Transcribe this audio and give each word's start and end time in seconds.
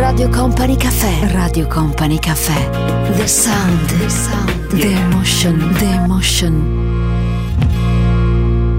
Radio 0.00 0.30
Company 0.30 0.76
Caffè. 0.76 1.30
Radio 1.30 1.66
Company 1.66 2.18
Caffè. 2.18 2.70
The 3.16 3.26
sound. 3.26 3.98
The 3.98 4.08
sound. 4.08 4.66
The 4.68 4.92
emotion. 4.92 5.74
The 5.74 5.84
emotion. 5.84 6.86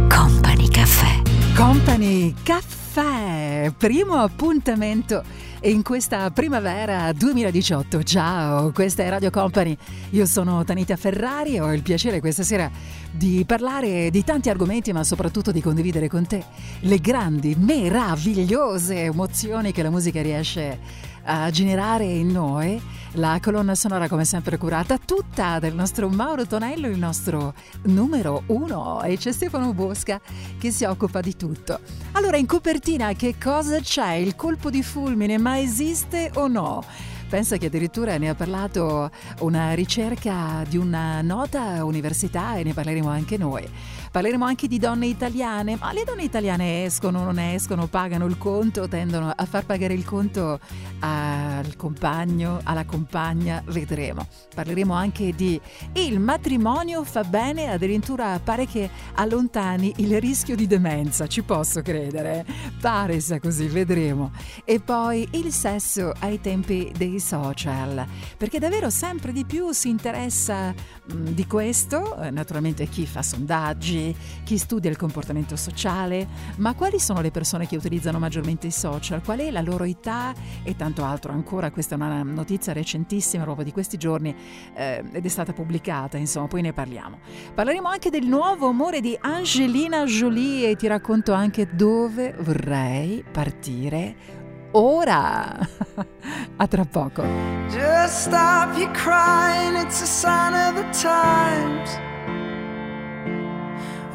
Company 0.10 0.68
Caffè. 0.68 1.22
Company 1.56 2.34
Caffè. 2.42 3.72
Primo 3.78 4.16
appuntamento 4.16 5.24
in 5.62 5.84
questa 5.84 6.32
primavera 6.32 7.14
2018. 7.14 8.02
Ciao, 8.02 8.72
questa 8.72 9.04
è 9.04 9.10
Radio 9.10 9.30
Company. 9.30 9.78
Io 10.12 10.26
sono 10.26 10.64
Tanita 10.64 10.96
Ferrari 10.96 11.56
e 11.56 11.62
ho 11.62 11.72
il 11.72 11.84
piacere 11.84 12.20
questa 12.20 12.42
sera 12.42 12.70
di 13.12 13.44
parlare 13.46 14.10
di 14.10 14.24
tanti 14.24 14.50
argomenti, 14.50 14.92
ma 14.92 15.04
soprattutto 15.04 15.52
di 15.52 15.62
condividere 15.62 16.08
con 16.08 16.26
te 16.26 16.44
le 16.80 16.98
grandi, 16.98 17.56
meravigliose 17.60 19.04
emozioni 19.04 19.72
che 19.72 19.84
la 19.84 19.92
musica 19.92 20.22
riesce 20.22 20.70
a 20.72 21.11
a 21.24 21.50
generare 21.50 22.06
in 22.06 22.32
noi 22.32 22.82
la 23.16 23.40
colonna 23.42 23.76
sonora 23.76 24.08
come 24.08 24.26
sempre 24.26 24.58
curata 24.58 24.98
tutta 24.98 25.60
del 25.60 25.76
nostro 25.76 26.10
Mauro 26.10 26.46
Tonello, 26.46 26.88
il 26.88 26.98
nostro 26.98 27.54
numero 27.84 28.44
uno 28.48 29.02
e 29.04 29.18
c'è 29.18 29.32
Stefano 29.32 29.74
Bosca 29.74 30.20
che 30.58 30.72
si 30.72 30.86
occupa 30.86 31.20
di 31.22 31.36
tutto. 31.36 31.80
Allora 32.14 32.38
in 32.38 32.46
copertina 32.46 33.14
che 33.14 33.36
cosa 33.42 33.80
c'è? 33.80 34.14
Il 34.14 34.36
colpo 34.36 34.70
di 34.70 34.84
fulmine 34.84 35.38
ma 35.38 35.60
esiste 35.60 36.32
o 36.36 36.48
no? 36.48 36.84
Pensa 37.32 37.56
che 37.56 37.68
addirittura 37.68 38.18
ne 38.18 38.28
ha 38.28 38.36
parlato 38.36 39.10
una 39.40 39.74
ricerca 39.74 40.66
di 40.68 40.76
una 40.76 41.22
nota 41.22 41.86
università 41.86 42.56
e 42.56 42.64
ne 42.64 42.74
parleremo 42.74 43.08
anche 43.08 43.38
noi. 43.38 43.66
Parleremo 44.12 44.44
anche 44.44 44.68
di 44.68 44.78
donne 44.78 45.06
italiane, 45.06 45.78
ma 45.80 45.94
le 45.94 46.04
donne 46.04 46.24
italiane 46.24 46.84
escono, 46.84 47.24
non 47.24 47.40
escono, 47.40 47.88
pagano 47.88 48.26
il 48.26 48.38
conto, 48.38 48.90
tendono 48.90 49.32
a 49.34 49.46
far 49.46 49.66
pagare 49.66 49.94
il 49.94 50.04
conto 50.04 50.60
al 51.00 51.76
compagno, 51.78 52.60
alla 52.64 52.84
compagna, 52.84 53.64
vedremo. 53.68 54.28
Parleremo 54.54 54.94
anche 54.94 55.34
di 55.34 55.60
il 55.94 56.20
matrimonio 56.20 57.06
fa 57.06 57.24
bene, 57.24 57.72
addirittura 57.72 58.38
pare 58.44 58.66
che 58.66 58.90
allontani 59.14 59.94
il 59.98 60.20
rischio 60.20 60.58
di 60.58 60.68
demenza, 60.68 61.28
ci 61.28 61.42
posso 61.44 61.82
credere. 61.82 62.46
Pare 62.82 63.18
sia 63.22 63.40
così, 63.40 63.68
vedremo. 63.68 64.32
E 64.66 64.82
poi 64.82 65.26
il 65.32 65.54
sesso 65.54 66.12
ai 66.20 66.42
tempi 66.42 66.92
dei 66.98 67.18
social, 67.22 68.06
perché 68.36 68.60
davvero 68.60 68.90
sempre 68.90 69.32
di 69.32 69.46
più 69.46 69.72
si 69.72 69.88
interessa 69.88 70.72
mh, 70.72 71.30
di 71.30 71.48
questo, 71.48 72.18
eh, 72.18 72.30
naturalmente 72.30 72.88
chi 72.88 73.06
fa 73.06 73.22
sondaggi, 73.22 74.01
chi 74.44 74.58
studia 74.58 74.90
il 74.90 74.98
comportamento 74.98 75.56
sociale, 75.56 76.28
ma 76.58 76.74
quali 76.74 77.00
sono 77.00 77.22
le 77.22 77.32
persone 77.32 77.68
che 77.68 77.76
utilizzano 77.76 78.20
maggiormente 78.20 78.68
i 78.68 78.72
social, 78.72 79.24
qual 79.24 79.40
è 79.40 79.52
la 79.52 79.62
loro 79.62 79.84
età 79.84 80.34
e 80.64 80.76
tanto 80.76 81.04
altro 81.04 81.32
ancora. 81.32 81.72
Questa 81.72 81.96
è 81.96 81.98
una 81.98 82.24
notizia 82.24 82.74
recentissima, 82.74 83.44
proprio 83.44 83.66
di 83.66 83.72
questi 83.72 83.98
giorni, 83.98 84.36
eh, 84.74 85.04
ed 85.12 85.26
è 85.26 85.30
stata 85.30 85.54
pubblicata, 85.54 86.18
insomma, 86.18 86.48
poi 86.48 86.62
ne 86.62 86.74
parliamo. 86.74 87.20
Parleremo 87.54 87.88
anche 87.88 88.10
del 88.10 88.26
nuovo 88.26 88.68
amore 88.68 89.02
di 89.02 89.18
Angelina 89.20 90.04
Jolie 90.06 90.72
e 90.72 90.76
ti 90.76 90.88
racconto 90.88 91.34
anche 91.34 91.70
dove 91.76 92.34
vorrei 92.40 93.24
partire 93.32 94.40
ora. 94.72 95.58
a 96.58 96.68
tra 96.68 96.86
poco. 96.86 97.24
Just 97.70 98.28
stop 98.28 98.78
your 98.78 98.92
crying, 98.94 99.76
it's 99.76 100.02
a 100.02 100.06
sign 100.06 100.54
of 100.54 100.76
the 100.76 100.90
times. 100.92 102.11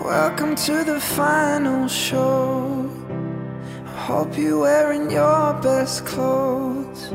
Welcome 0.01 0.57
to 0.57 0.85
the 0.85 1.01
final 1.01 1.89
show. 1.89 2.89
I 3.87 3.97
hope 3.97 4.37
you're 4.37 4.61
wearing 4.61 5.11
your 5.11 5.55
best 5.55 6.05
clothes. 6.05 7.11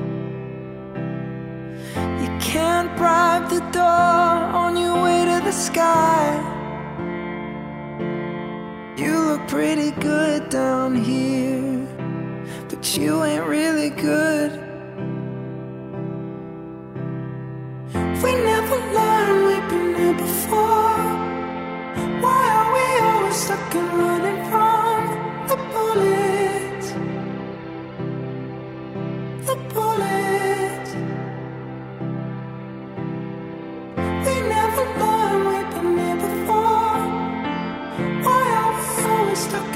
You 1.96 2.30
can't 2.42 2.98
bribe 2.98 3.50
the 3.50 3.60
door 3.72 3.84
on 3.84 4.76
your 4.76 5.04
way 5.04 5.26
to 5.26 5.46
the 5.46 5.52
sky. 5.52 6.36
You 8.98 9.20
look 9.20 9.48
pretty 9.48 9.92
good 9.92 10.50
down 10.50 10.96
here, 10.96 11.88
but 12.68 12.98
you 12.98 13.24
ain't 13.24 13.46
really 13.46 13.92
good. 13.92 14.52
We 18.24 18.32
never 18.34 18.76
learned 18.94 19.46
we've 19.48 19.70
been 19.70 19.96
here 19.96 20.14
before. 20.16 20.91
Stuck 23.34 23.76
and 23.76 23.94
running 23.94 24.44
from 24.52 25.48
the 25.48 25.56
bullets? 25.74 26.88
The 29.48 29.56
bullets. 29.74 30.92
We 34.26 34.36
never 34.56 34.86
we've 35.50 35.70
been 35.76 35.98
here 35.98 36.16
before. 36.16 37.00
Why 38.26 38.44
are 38.62 38.74
we 38.78 39.12
always 39.12 39.40
stuck 39.40 39.76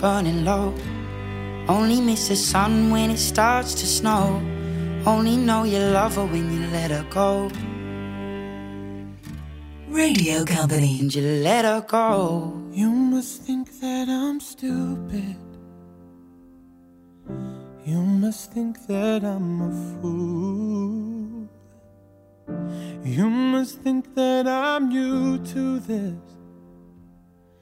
Burning 0.00 0.44
low. 0.44 0.74
Only 1.68 2.00
miss 2.00 2.28
the 2.28 2.36
sun 2.36 2.90
when 2.90 3.10
it 3.10 3.18
starts 3.18 3.74
to 3.74 3.86
snow. 3.86 4.40
Only 5.06 5.36
know 5.36 5.64
you 5.64 5.78
love 5.78 6.16
her 6.16 6.26
when 6.26 6.52
you 6.52 6.66
let 6.68 6.90
her 6.90 7.04
go. 7.10 7.50
Radio 9.88 10.44
Company. 10.44 11.00
And 11.00 11.14
you 11.14 11.22
let 11.42 11.64
her 11.64 11.80
go. 11.80 12.62
You 12.72 12.90
must 12.90 13.42
think 13.42 13.80
that 13.80 14.08
I'm 14.08 14.40
stupid. 14.40 15.36
You 17.84 18.00
must 18.02 18.52
think 18.52 18.86
that 18.86 19.24
I'm 19.24 19.62
a 19.62 20.00
fool. 20.00 21.48
You 23.04 23.30
must 23.30 23.78
think 23.80 24.14
that 24.14 24.46
I'm 24.46 24.88
new 24.88 25.38
to 25.38 25.78
this. 25.80 26.27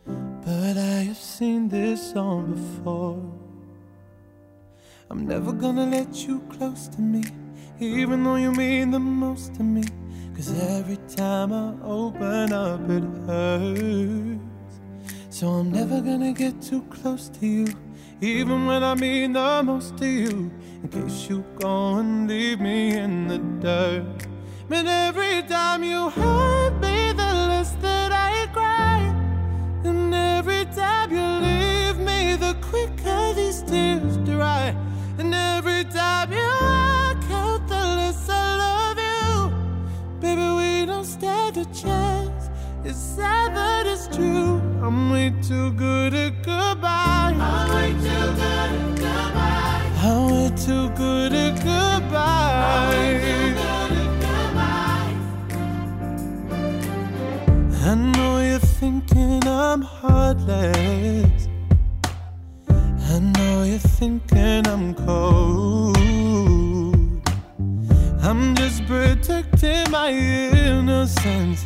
But 0.07 0.77
I 0.77 1.03
have 1.09 1.17
seen 1.17 1.69
this 1.69 2.13
song 2.13 2.55
before. 2.55 3.23
I'm 5.11 5.27
never 5.27 5.53
gonna 5.53 5.87
let 5.87 6.27
you 6.27 6.41
close 6.49 6.89
to 6.89 7.01
me, 7.01 7.25
even 7.81 8.25
though 8.25 8.37
you 8.37 8.53
mean 8.53 8.91
the 8.91 9.01
most 9.01 9.55
to 9.55 9.63
me. 9.63 9.85
Cause 10.35 10.53
every 10.63 10.99
time 11.17 11.53
I 11.53 11.75
open 11.85 12.53
up, 12.53 12.89
it 12.91 13.05
hurts. 13.27 14.41
So 15.31 15.49
I'm 15.49 15.71
never 15.71 16.01
gonna 16.01 16.33
get 16.33 16.61
too 16.63 16.83
close 16.83 17.29
to 17.41 17.47
you, 17.47 17.67
even 18.21 18.67
when 18.67 18.83
I 18.83 18.95
mean 18.95 19.33
the 19.33 19.63
most 19.65 19.97
to 19.99 20.07
you. 20.07 20.51
In 20.83 20.89
case 20.89 21.29
you 21.29 21.45
go 21.59 21.97
and 21.97 22.29
leave 22.29 22.61
me 22.61 22.97
in 22.97 23.29
the 23.29 23.39
dirt. 23.61 24.27
But 24.69 24.87
every 24.87 25.43
time 25.43 25.83
you 25.85 26.11
hurt 26.11 26.56
I'm 44.87 45.11
way 45.11 45.35
too 45.43 45.73
good 45.73 46.15
at 46.15 46.45
goodbye. 46.45 47.35
I'm 47.37 47.75
way 47.75 47.91
too 47.95 48.27
good 48.39 48.71
at 48.71 48.95
goodbye. 48.95 49.83
I'm 49.99 50.31
way 50.31 50.51
too 50.57 50.89
good 50.91 51.33
at 51.35 51.57
goodbye. 51.57 53.17
I 57.83 57.95
know 57.97 58.39
you're 58.39 58.61
thinking 58.61 59.43
I'm 59.45 59.83
heartless. 59.83 61.49
I 62.69 63.19
know 63.19 63.65
you're 63.65 63.81
thinking 63.81 64.69
I'm 64.69 64.95
cold. 64.95 65.97
I'm 68.23 68.55
just 68.55 68.87
protecting 68.87 69.91
my 69.91 70.11
innocence. 70.13 71.66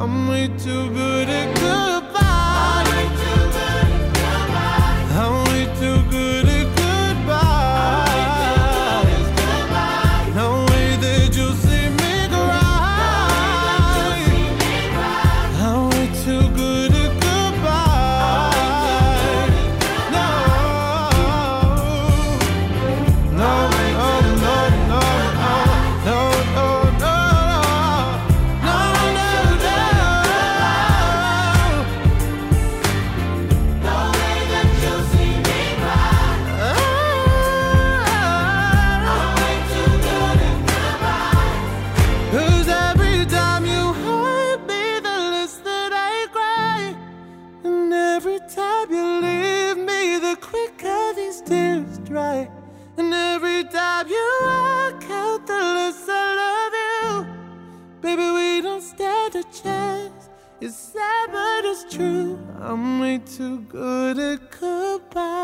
I'm 0.00 0.28
way 0.28 0.46
too 0.46 0.88
good 0.90 1.28
at 1.28 1.57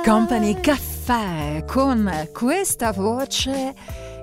Company 0.04 0.60
Caffè 0.60 1.64
con 1.66 2.28
questa 2.30 2.92
voce 2.92 3.74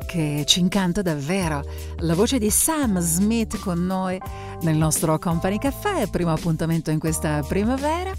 che 0.05 0.43
ci 0.45 0.59
incanta 0.59 1.01
davvero. 1.01 1.63
La 2.01 2.13
voce 2.13 2.37
di 2.37 2.51
Sam 2.51 2.99
Smith 2.99 3.57
con 3.59 3.83
noi 3.83 4.21
nel 4.61 4.77
nostro 4.77 5.17
Company 5.17 5.57
Caffè, 5.57 6.07
primo 6.07 6.31
appuntamento 6.31 6.91
in 6.91 6.99
questa 6.99 7.41
primavera. 7.47 8.13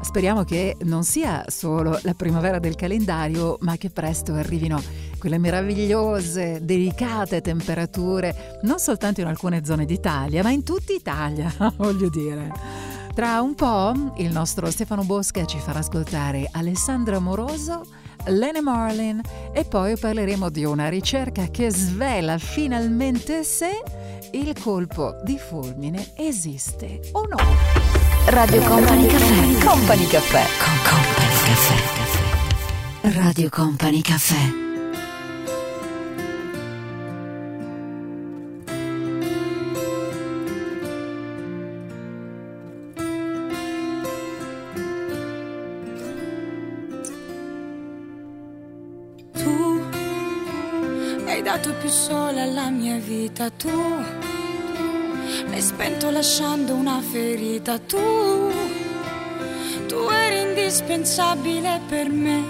Speriamo 0.00 0.42
che 0.42 0.76
non 0.80 1.04
sia 1.04 1.44
solo 1.46 1.96
la 2.02 2.14
primavera 2.14 2.58
del 2.58 2.74
calendario, 2.74 3.58
ma 3.60 3.76
che 3.76 3.90
presto 3.90 4.32
arrivino 4.34 4.82
quelle 5.16 5.38
meravigliose, 5.38 6.64
delicate 6.64 7.40
temperature, 7.42 8.58
non 8.62 8.80
soltanto 8.80 9.20
in 9.20 9.28
alcune 9.28 9.64
zone 9.64 9.84
d'Italia, 9.84 10.42
ma 10.42 10.50
in 10.50 10.64
tutta 10.64 10.92
Italia, 10.92 11.54
voglio 11.78 12.08
dire. 12.08 12.93
Tra 13.14 13.40
un 13.40 13.54
po' 13.54 13.92
il 14.16 14.32
nostro 14.32 14.68
Stefano 14.72 15.04
Bosca 15.04 15.44
ci 15.44 15.60
farà 15.60 15.78
ascoltare 15.78 16.48
Alessandra 16.50 17.20
Moroso, 17.20 17.86
Lene 18.24 18.60
Marlin 18.60 19.20
e 19.52 19.64
poi 19.64 19.96
parleremo 19.96 20.50
di 20.50 20.64
una 20.64 20.88
ricerca 20.88 21.46
che 21.46 21.70
svela 21.70 22.38
finalmente 22.38 23.44
se 23.44 23.82
il 24.32 24.52
colpo 24.60 25.14
di 25.22 25.38
fulmine 25.38 26.10
esiste 26.16 27.02
o 27.12 27.24
no. 27.28 27.36
Radio 28.26 28.60
Company 28.62 29.06
Caffè. 29.06 29.64
Company 29.64 30.06
Caffè. 30.08 30.44
Con 30.58 30.74
Company 30.82 31.36
Caffè. 31.44 33.20
Radio 33.20 33.48
Company 33.48 34.00
Caffè. 34.00 34.63
Alla 52.54 52.70
mia 52.70 52.98
vita, 52.98 53.50
tu 53.50 53.68
L'hai 55.48 55.60
spento 55.60 56.10
lasciando 56.10 56.74
una 56.74 57.00
ferita 57.00 57.78
tu. 57.78 58.52
Tu 59.88 60.08
eri 60.08 60.40
indispensabile 60.48 61.80
per 61.88 62.08
me. 62.08 62.42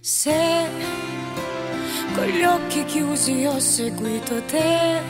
Se 0.00 0.68
con 2.14 2.24
gli 2.24 2.44
occhi 2.44 2.84
chiusi 2.84 3.44
ho 3.44 3.58
seguito 3.58 4.42
te, 4.44 5.00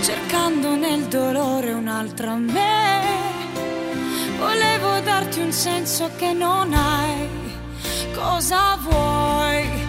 cercando 0.00 0.74
nel 0.74 1.02
dolore 1.04 1.72
un'altra 1.72 2.34
me, 2.34 3.00
volevo 4.38 5.00
darti 5.00 5.40
un 5.40 5.52
senso 5.52 6.10
che 6.16 6.32
non 6.32 6.72
hai. 6.72 7.28
Cosa 8.14 8.76
vuoi? 8.80 9.81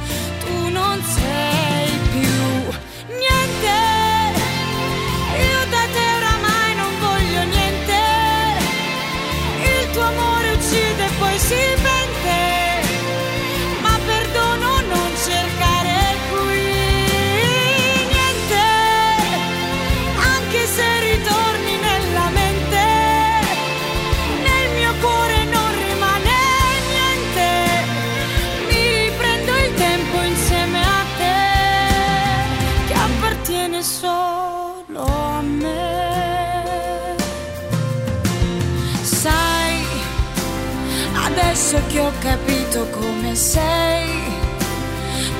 Capito 42.23 42.87
come 42.89 43.35
sei, 43.35 44.07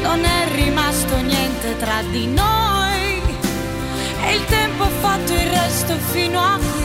non 0.02 0.22
è 0.22 0.52
rimasto 0.54 1.16
niente 1.22 1.78
tra 1.78 2.02
di 2.12 2.28
noi 2.28 3.22
e 4.26 4.36
il 4.36 4.46
tempo 4.48 4.84
ha 4.84 4.90
fatto 4.90 5.32
il 5.32 5.48
resto 5.48 5.96
fino 6.12 6.42
a 6.42 6.58
qui. 6.58 6.83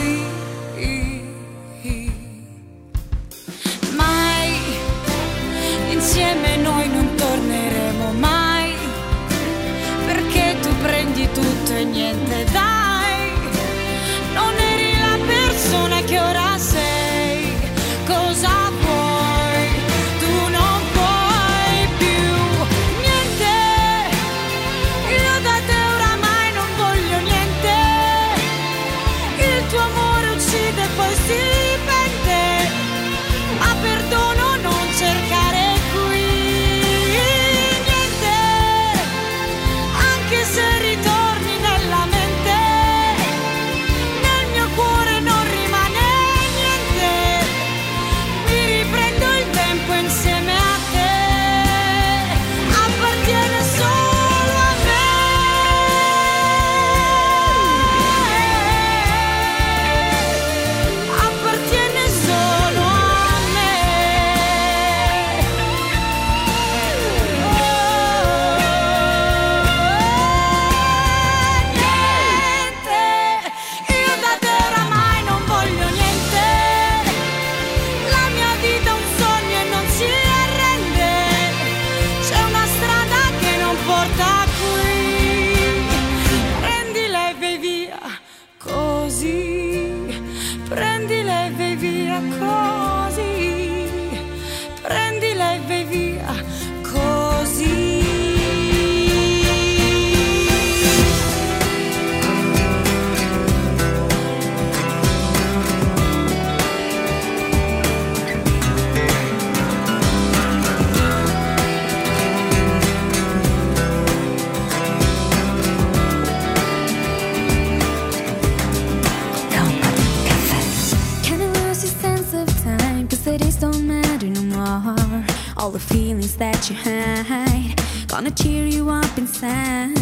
You 128.65 128.89
up 128.89 129.17
inside. 129.17 129.97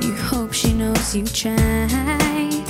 You 0.00 0.12
hope 0.14 0.52
she 0.52 0.72
knows 0.72 1.14
you 1.14 1.24
tried. 1.26 2.64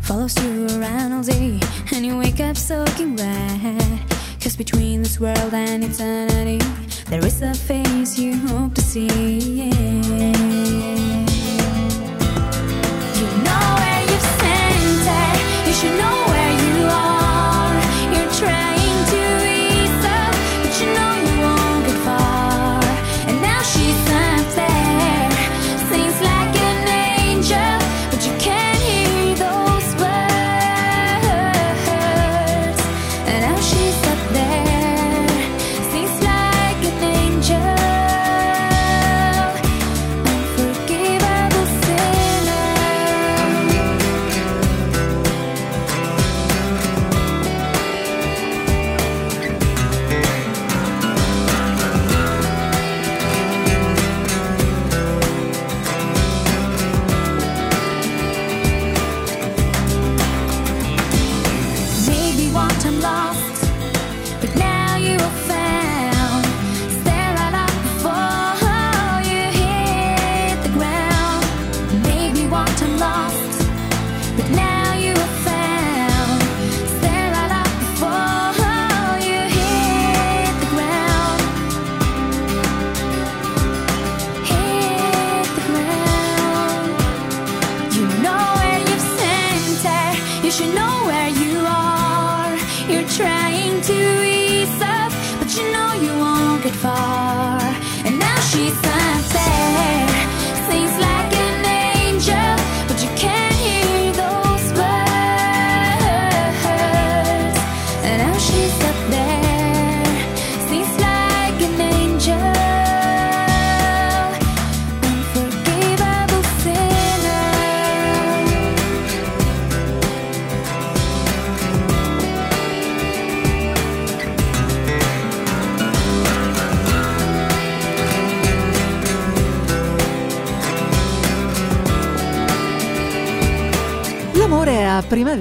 follows 0.00 0.34
you 0.42 0.66
around 0.78 1.12
all 1.12 1.22
day, 1.22 1.58
and 1.92 2.06
you 2.06 2.16
wake 2.16 2.40
up 2.40 2.56
soaking 2.56 3.16
wet. 3.16 4.00
Cause 4.40 4.56
between 4.56 5.02
this 5.02 5.20
world 5.20 5.52
and 5.52 5.84
eternity, 5.84 6.58
there 7.08 7.24
is 7.24 7.42
a 7.42 7.54
face 7.54 8.18
you 8.18 8.36
hope 8.48 8.74
to 8.74 8.80
see. 8.80 9.70
Yeah. 9.70 10.35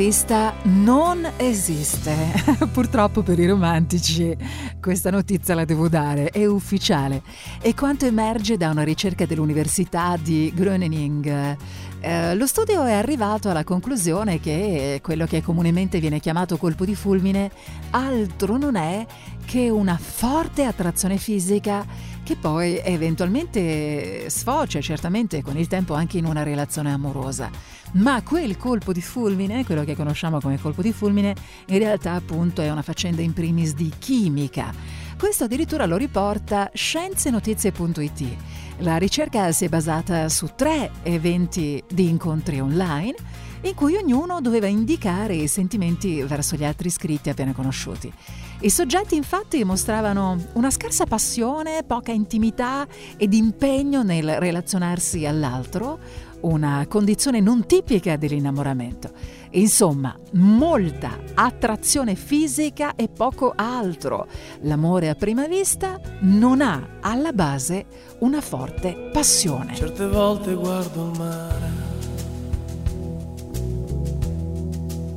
Vista 0.05 0.53
non 0.65 1.27
esiste. 1.37 2.15
Purtroppo 2.71 3.23
per 3.23 3.39
i 3.39 3.47
romantici 3.47 4.37
questa 4.79 5.09
notizia 5.09 5.55
la 5.55 5.65
devo 5.65 5.89
dare, 5.89 6.29
è 6.29 6.45
ufficiale. 6.45 7.23
E 7.59 7.73
quanto 7.73 8.05
emerge 8.05 8.55
da 8.55 8.69
una 8.69 8.83
ricerca 8.83 9.25
dell'Università 9.25 10.15
di 10.21 10.51
Groningen. 10.53 11.57
Eh, 12.01 12.35
lo 12.35 12.45
studio 12.45 12.83
è 12.83 12.93
arrivato 12.93 13.49
alla 13.49 13.63
conclusione 13.63 14.39
che 14.39 14.99
quello 15.01 15.25
che 15.25 15.41
comunemente 15.41 15.99
viene 15.99 16.19
chiamato 16.19 16.57
colpo 16.57 16.85
di 16.85 16.93
fulmine 16.93 17.49
altro 17.89 18.57
non 18.57 18.75
è 18.75 19.03
che 19.43 19.71
una 19.71 19.97
forte 19.97 20.65
attrazione 20.65 21.17
fisica 21.17 21.83
che 22.21 22.35
poi 22.35 22.79
eventualmente 22.83 24.29
sfocia 24.29 24.81
certamente 24.81 25.41
con 25.41 25.57
il 25.57 25.65
tempo 25.65 25.95
anche 25.95 26.19
in 26.19 26.25
una 26.25 26.43
relazione 26.43 26.91
amorosa. 26.91 27.74
Ma 27.95 28.21
quel 28.23 28.57
colpo 28.57 28.91
di 28.91 29.01
fulmine, 29.01 29.63
quello 29.63 29.85
che 29.85 29.95
conosciamo 29.95 30.41
come 30.41 30.59
colpo 30.59 30.81
di 30.81 30.91
fulmine, 30.91 31.33
in 31.67 31.77
realtà 31.77 32.11
appunto 32.11 32.61
è 32.61 32.69
una 32.69 32.81
faccenda 32.81 33.21
in 33.21 33.31
primis 33.31 33.73
di 33.73 33.89
chimica. 33.97 34.73
Questo 35.17 35.45
addirittura 35.45 35.85
lo 35.85 35.95
riporta 35.95 36.69
scienzenotizie.it. 36.73 38.35
La 38.79 38.97
ricerca 38.97 39.49
si 39.53 39.63
è 39.63 39.69
basata 39.69 40.27
su 40.27 40.49
tre 40.55 40.91
eventi 41.03 41.81
di 41.87 42.09
incontri 42.09 42.59
online 42.59 43.15
in 43.61 43.73
cui 43.73 43.95
ognuno 43.95 44.41
doveva 44.41 44.67
indicare 44.67 45.35
i 45.35 45.47
sentimenti 45.47 46.21
verso 46.21 46.55
gli 46.55 46.65
altri 46.65 46.89
iscritti 46.89 47.29
appena 47.29 47.53
conosciuti. 47.53 48.11
I 48.59 48.69
soggetti 48.69 49.15
infatti 49.15 49.63
mostravano 49.63 50.37
una 50.53 50.69
scarsa 50.69 51.05
passione, 51.05 51.83
poca 51.83 52.11
intimità 52.11 52.85
ed 53.17 53.33
impegno 53.33 54.03
nel 54.03 54.39
relazionarsi 54.39 55.25
all'altro, 55.25 55.99
una 56.45 56.85
condizione 56.87 57.39
non 57.39 57.65
tipica 57.65 58.17
dell'innamoramento. 58.17 59.11
Insomma, 59.51 60.17
molta 60.33 61.19
attrazione 61.33 62.15
fisica 62.15 62.95
e 62.95 63.07
poco 63.07 63.53
altro. 63.55 64.27
L'amore 64.61 65.09
a 65.09 65.15
prima 65.15 65.47
vista 65.47 65.99
non 66.21 66.61
ha 66.61 66.97
alla 67.01 67.31
base 67.31 67.85
una 68.19 68.41
forte 68.41 69.09
passione. 69.11 69.75
Certe 69.75 70.07
volte 70.07 70.53
guardo 70.53 71.11
il 71.11 71.17
mare 71.17 71.83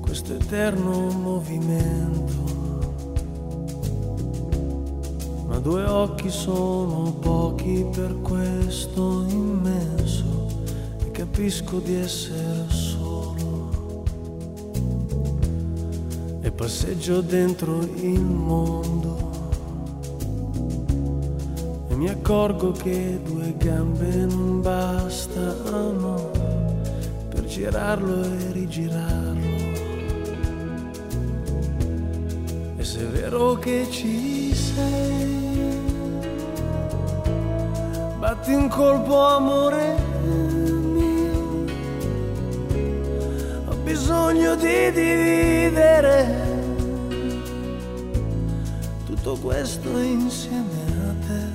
questo 0.00 0.34
eterno 0.34 1.10
movimento. 1.10 2.46
Ma 5.46 5.58
due 5.58 5.84
occhi 5.84 6.30
sono 6.30 7.12
pochi 7.20 7.86
per 7.90 8.20
questo 8.20 9.24
immenso 9.28 10.27
capisco 11.18 11.81
di 11.81 11.96
essere 11.96 12.68
solo. 12.68 14.04
E 16.42 16.50
passeggio 16.52 17.20
dentro 17.20 17.81
il 17.81 18.20
mondo 18.20 19.16
e 21.88 21.94
mi 21.96 22.09
accorgo 22.09 22.70
che 22.70 23.18
due 23.24 23.52
gambe 23.59 24.26
non 24.26 24.61
bastano 24.62 26.31
per 27.31 27.44
girarlo 27.46 28.22
e 28.22 28.52
rigirarlo. 28.52 29.57
se 32.81 33.00
è 33.00 33.07
vero 33.07 33.54
che 33.54 33.87
ci 33.90 34.54
sei, 34.54 35.78
batti 38.18 38.54
un 38.54 38.68
colpo 38.68 39.20
amore 39.20 40.47
bisogno 43.88 44.55
di 44.55 44.92
dividere 44.92 46.46
tutto 49.07 49.37
questo 49.37 49.88
insieme 49.98 50.81
a 51.09 51.14
te. 51.27 51.46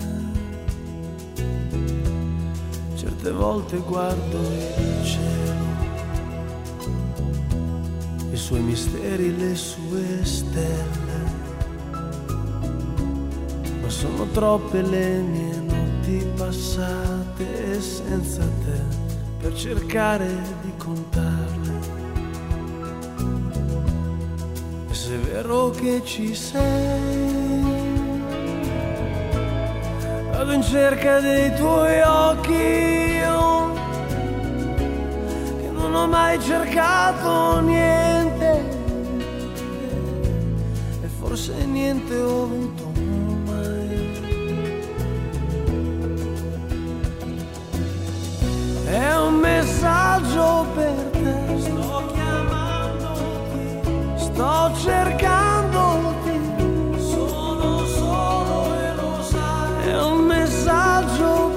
Certe 2.96 3.32
volte 3.32 3.78
guardo 3.78 4.40
il 4.40 5.06
cielo, 5.06 5.66
i 8.32 8.38
suoi 8.38 8.62
misteri, 8.62 9.38
le 9.38 9.56
sue 9.56 10.26
stelle 10.26 11.14
sono 13.88 14.26
troppe 14.32 14.82
le 14.82 15.20
mie 15.20 15.56
notti 15.56 16.26
passate 16.36 17.80
senza 17.80 18.42
te 18.42 18.82
per 19.40 19.54
cercare 19.56 20.28
di 20.62 20.74
contarle. 20.78 21.33
Vero 25.34 25.72
che 25.72 26.04
ci 26.06 26.36
sei, 26.36 27.64
vado 30.30 30.52
in 30.52 30.62
cerca 30.62 31.20
dei 31.20 31.52
tuoi 31.56 32.02
occhi. 32.02 32.52
Io, 32.52 33.74
che 35.60 35.70
non 35.72 35.96
ho 35.96 36.06
mai 36.06 36.40
cercato 36.40 37.62
niente 37.62 38.64
e 41.02 41.08
forse 41.20 41.66
niente 41.66 42.16
ho 42.16 42.44
avuto 42.44 42.92
mai. 43.46 44.22
È 48.86 49.16
un 49.16 49.34
messaggio 49.34 50.68
per 50.76 51.10
te, 51.12 51.60
sto 51.60 52.13
sto 54.34 54.72
cercandoti, 54.82 56.40
sono 56.98 57.86
solo 57.86 58.74
e 58.74 58.96
lo 58.96 59.22
sai. 59.22 59.90
È 59.90 60.02
un 60.02 60.26
messaggio 60.26 61.52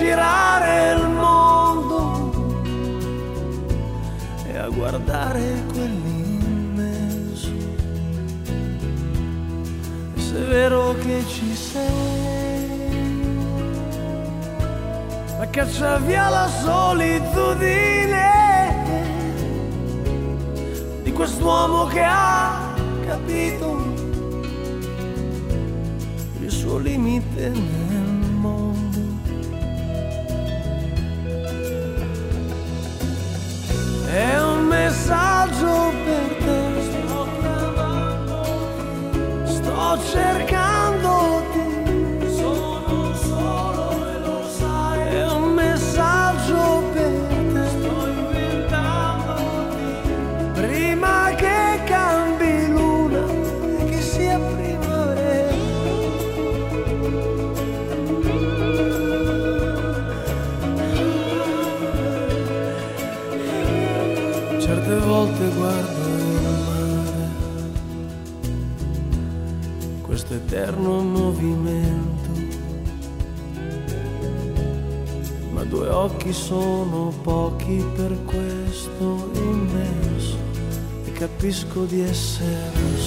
girare 0.00 0.94
il 0.94 1.08
mondo 1.10 2.52
e 4.46 4.56
a 4.56 4.68
guardare 4.68 5.62
quell'immenso. 5.70 7.50
Se 10.16 10.36
è 10.36 10.46
vero 10.48 10.94
che 10.94 11.22
ci 11.26 11.54
sei 11.54 12.78
ma 15.36 15.46
caccia 15.48 15.98
via 15.98 16.30
la 16.30 16.48
solitudine 16.48 18.28
di 21.02 21.12
quest'uomo 21.12 21.84
che 21.86 22.02
ha 22.02 22.72
capito 23.06 23.98
il 26.40 26.50
suo 26.50 26.78
limite 26.78 27.89
È 34.12 34.42
un 34.42 34.64
messaggio 34.64 35.92
per 36.04 36.34
te, 36.44 36.82
sto 36.82 37.28
chiamando, 40.46 41.39
due 76.30 76.32
occhi 76.32 76.32
sono 76.32 77.12
pochi 77.22 77.84
per 77.96 78.24
questo 78.24 79.30
immenso 79.34 80.36
e 81.04 81.12
capisco 81.12 81.84
di 81.84 82.00
essere 82.00 82.99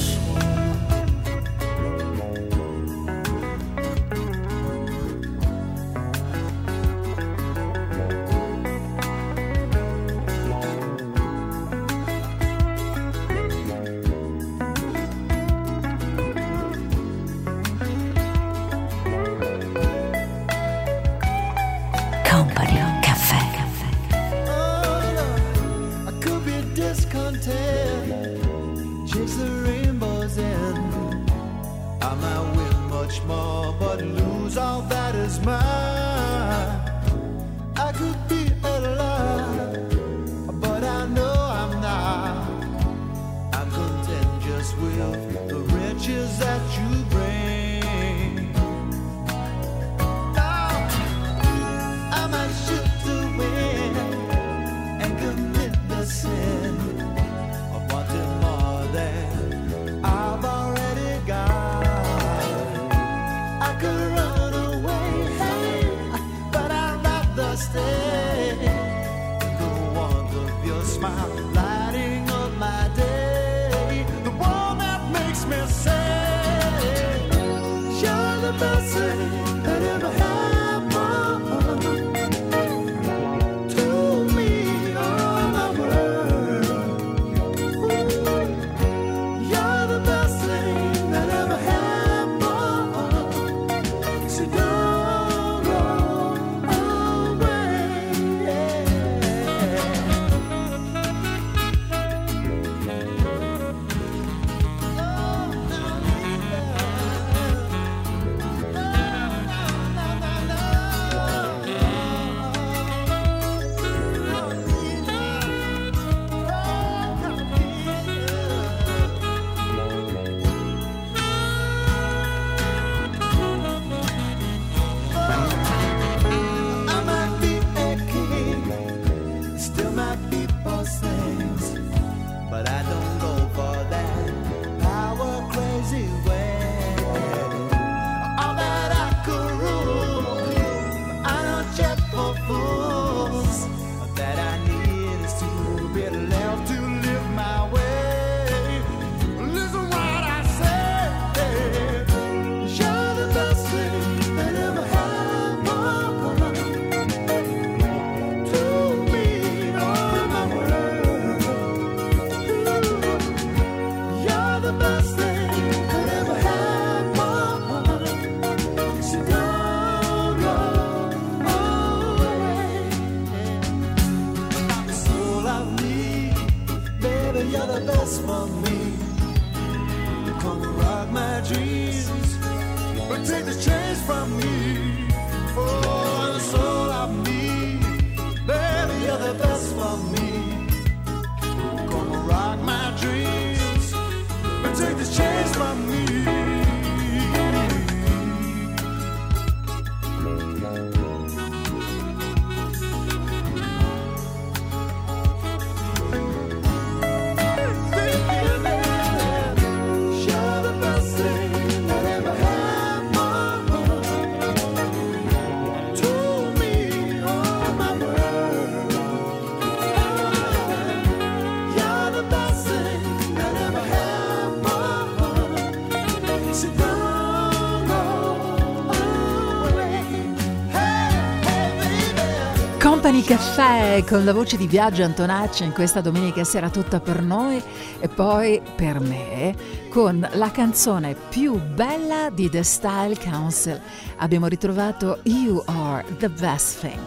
Company 233.14 233.38
Caffè 233.38 234.04
con 234.08 234.26
la 234.26 234.34
voce 234.34 234.58
di 234.58 234.66
Viaggio 234.66 235.04
Antonacci 235.04 235.64
in 235.64 235.72
questa 235.72 236.02
domenica 236.02 236.44
sera 236.44 236.72
tutta 236.72 237.00
per 237.00 237.22
noi 237.22 237.62
e 238.00 238.08
poi 238.08 238.60
per 238.76 239.00
me 239.00 239.56
con 239.90 240.28
la 240.32 240.50
canzone 240.50 241.16
più 241.30 241.62
bella 241.62 242.32
di 242.32 242.50
The 242.50 242.64
Style 242.64 243.16
Council. 243.20 243.80
Abbiamo 244.18 244.48
ritrovato 244.48 245.20
You 245.24 245.62
Are 245.64 246.04
the 246.18 246.28
Best 246.28 246.80
Thing. 246.80 247.06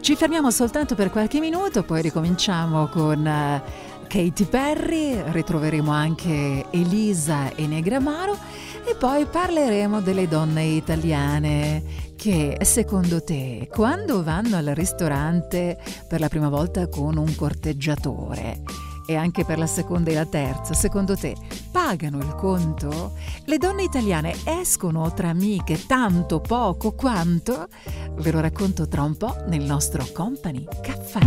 Ci 0.00 0.14
fermiamo 0.14 0.52
soltanto 0.52 0.94
per 0.94 1.10
qualche 1.10 1.40
minuto, 1.40 1.82
poi 1.82 2.02
ricominciamo 2.02 2.86
con 2.86 3.18
uh, 3.18 4.06
Katy 4.06 4.44
Perry, 4.44 5.20
ritroveremo 5.32 5.90
anche 5.90 6.66
Elisa 6.70 7.52
e 7.56 7.66
Negramaro 7.66 8.38
e 8.84 8.94
poi 8.94 9.26
parleremo 9.26 10.00
delle 10.02 10.28
donne 10.28 10.62
italiane 10.62 11.82
che 12.18 12.58
secondo 12.62 13.22
te 13.22 13.68
quando 13.70 14.24
vanno 14.24 14.56
al 14.56 14.72
ristorante 14.74 15.78
per 16.08 16.18
la 16.18 16.28
prima 16.28 16.48
volta 16.48 16.88
con 16.88 17.16
un 17.16 17.32
corteggiatore 17.36 18.62
e 19.06 19.14
anche 19.14 19.44
per 19.44 19.56
la 19.56 19.68
seconda 19.68 20.10
e 20.10 20.14
la 20.14 20.26
terza, 20.26 20.74
secondo 20.74 21.16
te 21.16 21.36
pagano 21.70 22.18
il 22.18 22.34
conto? 22.34 23.12
Le 23.44 23.56
donne 23.56 23.84
italiane 23.84 24.34
escono 24.44 25.14
tra 25.14 25.28
amiche 25.28 25.86
tanto, 25.86 26.40
poco, 26.40 26.92
quanto? 26.92 27.68
Ve 28.16 28.32
lo 28.32 28.40
racconto 28.40 28.88
tra 28.88 29.02
un 29.02 29.16
po' 29.16 29.36
nel 29.46 29.62
nostro 29.62 30.04
Company 30.12 30.66
Caffè. 30.82 31.20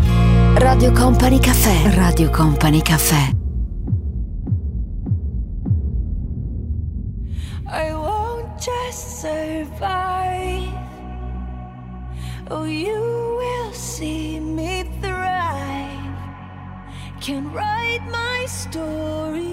Radio 0.60 0.92
Company 0.92 1.40
Caffè. 1.40 1.96
Radio 1.96 2.30
Company 2.30 2.82
Caffè. 2.82 3.30
I 7.66 7.94
won't 7.94 8.58
just 8.58 9.22
survive. 9.22 10.21
Oh, 12.54 12.66
you 12.66 13.00
will 13.40 13.72
see 13.72 14.38
me 14.38 14.84
thrive. 15.00 16.20
Can 17.22 17.50
write 17.54 18.06
my 18.12 18.46
story. 18.46 19.48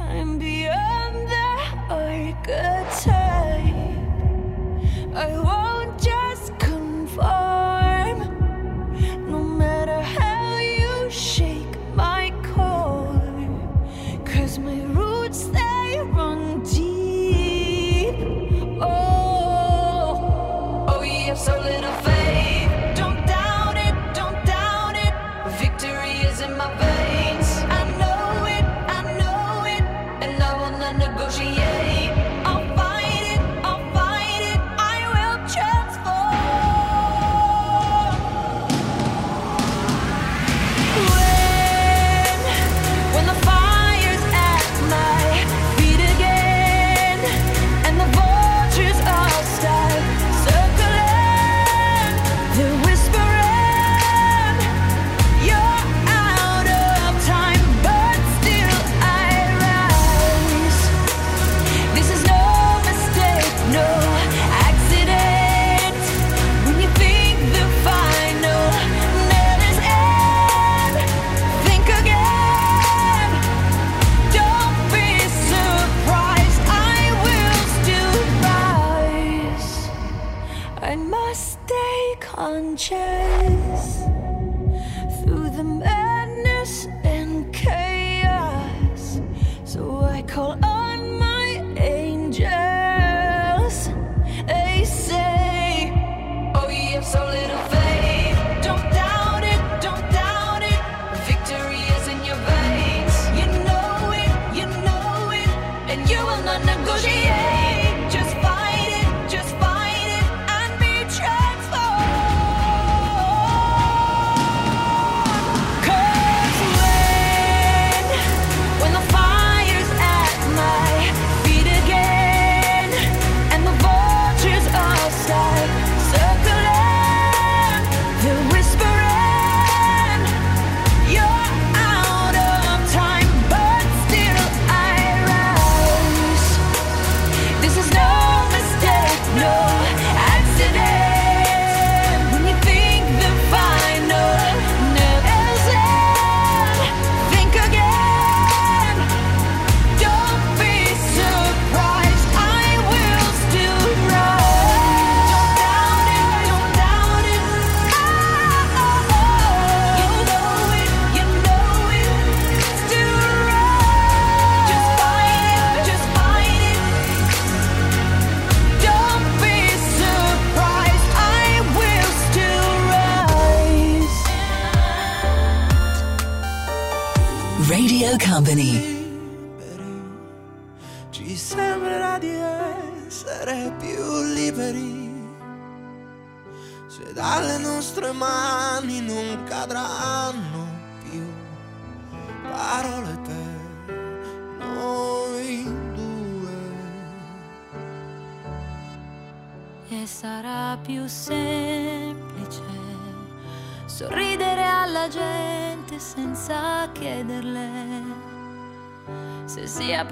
I'm 0.00 0.36
beyond 0.40 1.28
the 1.30 1.52
archetype. 1.94 3.06
I 5.14 5.38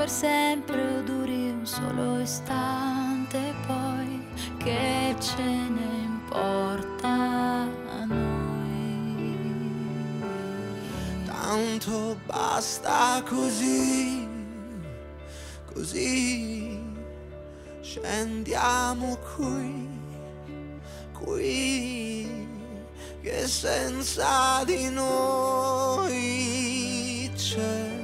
per 0.08 0.16
sempre 0.16 0.96
o 0.96 1.02
duri 1.02 1.50
un 1.50 1.66
solo 1.66 2.18
istante 2.18 3.52
poi 3.66 4.26
che 4.56 5.14
ce 5.20 5.42
ne 5.42 6.04
importa 6.06 7.08
a 7.08 8.04
noi? 8.06 9.36
Tanto 11.26 12.16
basta 12.24 13.22
così 13.28 14.26
così 15.74 16.80
scendiamo 17.82 19.18
qui 19.36 19.88
qui 21.12 22.46
che 23.20 23.46
senza 23.46 24.64
di 24.64 24.88
noi 24.88 26.10
c'è 27.36 27.97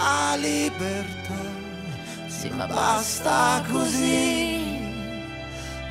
la 0.00 0.36
libertà. 0.36 1.40
Sì, 2.26 2.48
ma 2.50 2.66
basta 2.66 3.62
così, 3.70 4.58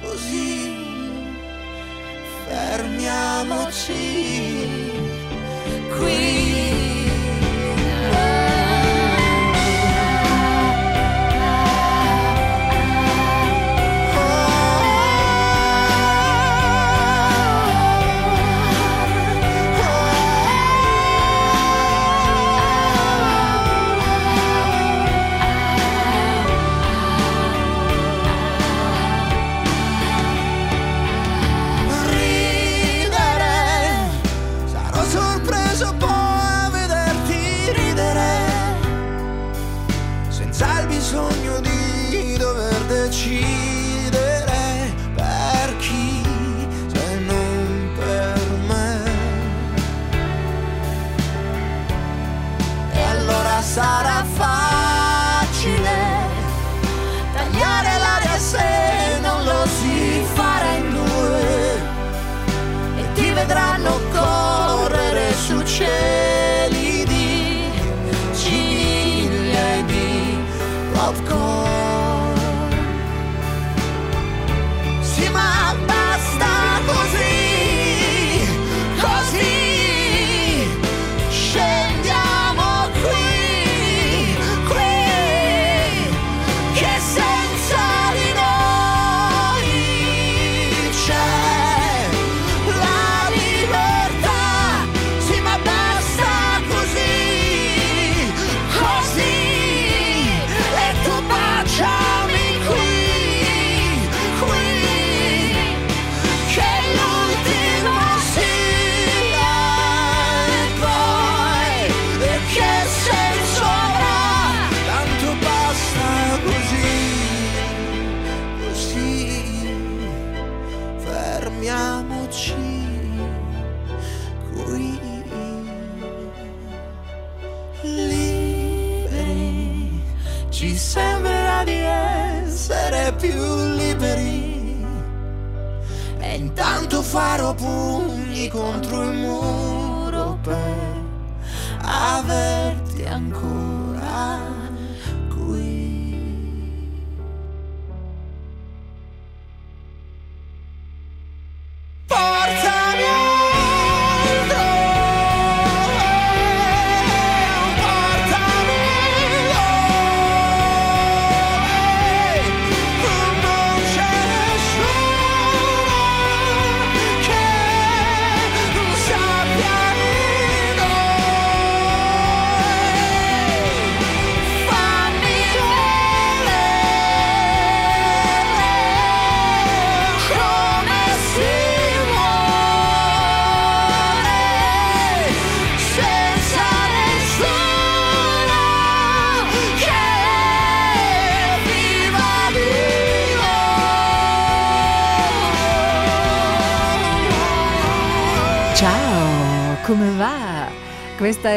così, 0.02 0.76
fermiamoci 2.48 3.94
qui. 5.96 6.89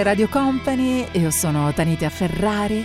Radio 0.03 0.29
Company, 0.29 1.07
io 1.13 1.31
sono 1.31 1.73
Tanitia 1.73 2.11
Ferrari. 2.11 2.85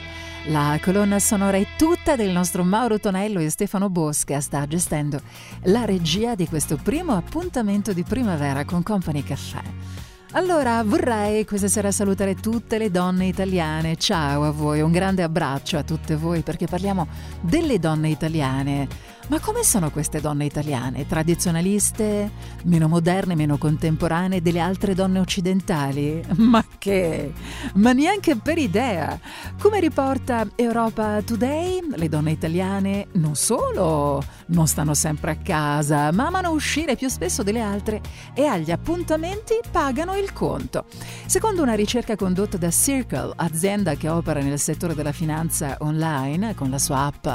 La 0.50 0.80
colonna 0.80 1.18
sonora 1.18 1.58
è 1.58 1.66
tutta 1.76 2.16
del 2.16 2.30
nostro 2.30 2.64
Mauro 2.64 3.00
Tonello 3.00 3.40
e 3.40 3.50
Stefano 3.50 3.90
Bosca 3.90 4.40
sta 4.40 4.68
gestendo 4.68 5.20
la 5.64 5.84
regia 5.84 6.36
di 6.36 6.48
questo 6.48 6.78
primo 6.78 7.14
appuntamento 7.14 7.92
di 7.92 8.04
primavera 8.04 8.66
con 8.66 8.84
Company 8.84 9.24
Caffè. 9.24 10.07
Allora 10.32 10.84
vorrei 10.84 11.46
questa 11.46 11.70
sera 11.70 11.90
salutare 11.90 12.36
tutte 12.36 12.78
le 12.78 12.92
donne 12.92 13.28
italiane. 13.28 13.96
Ciao 13.96 14.44
a 14.44 14.52
voi, 14.52 14.82
un 14.82 14.92
grande 14.92 15.24
abbraccio 15.24 15.78
a 15.78 15.84
tutte 15.84 16.18
voi 16.18 16.42
perché 16.42 16.68
parliamo 16.68 17.08
delle 17.42 17.80
donne 17.80 18.10
italiane 18.10 19.16
ma 19.30 19.42
come 19.42 19.64
sono 19.64 19.92
queste 19.92 20.22
donne 20.22 20.46
italiane? 20.46 21.06
Tradizionaliste? 21.06 22.32
Meno 22.64 22.88
moderne, 22.88 23.36
meno 23.36 23.58
contemporanee 23.58 24.42
delle 24.42 24.62
altre 24.62 24.94
donne 24.94 25.20
occidentali? 25.20 26.24
Ma 26.38 26.64
che? 26.78 27.34
Ma 27.74 27.92
neanche 27.92 28.38
per 28.38 28.58
idea! 28.58 29.20
Come 29.60 29.82
riporta 29.82 30.48
Europa 30.56 31.22
Today, 31.24 31.82
le 31.96 32.08
donne 32.08 32.32
italiane 32.32 33.08
non 33.14 33.36
solo 33.36 34.24
non 34.48 34.66
stanno 34.66 34.94
sempre 34.94 35.32
a 35.32 35.38
casa, 35.38 36.10
ma 36.14 36.28
amano 36.28 36.52
uscire 36.52 36.96
più 36.96 37.10
spesso 37.10 37.44
delle 37.44 37.60
altre 37.60 38.02
e 38.34 38.46
agli 38.46 38.72
appuntamenti 38.72 39.60
pagano 39.70 40.14
il 40.18 40.34
conto. 40.34 40.86
Secondo 41.26 41.62
una 41.62 41.74
ricerca 41.74 42.16
condotta 42.16 42.58
da 42.58 42.70
Circle, 42.70 43.34
azienda 43.36 43.96
che 43.96 44.10
opera 44.10 44.42
nel 44.42 44.60
settore 44.60 44.96
della 44.96 45.12
finanza 45.12 45.78
online 45.80 46.56
con 46.56 46.70
la 46.70 46.80
sua 46.80 47.06
app 47.06 47.28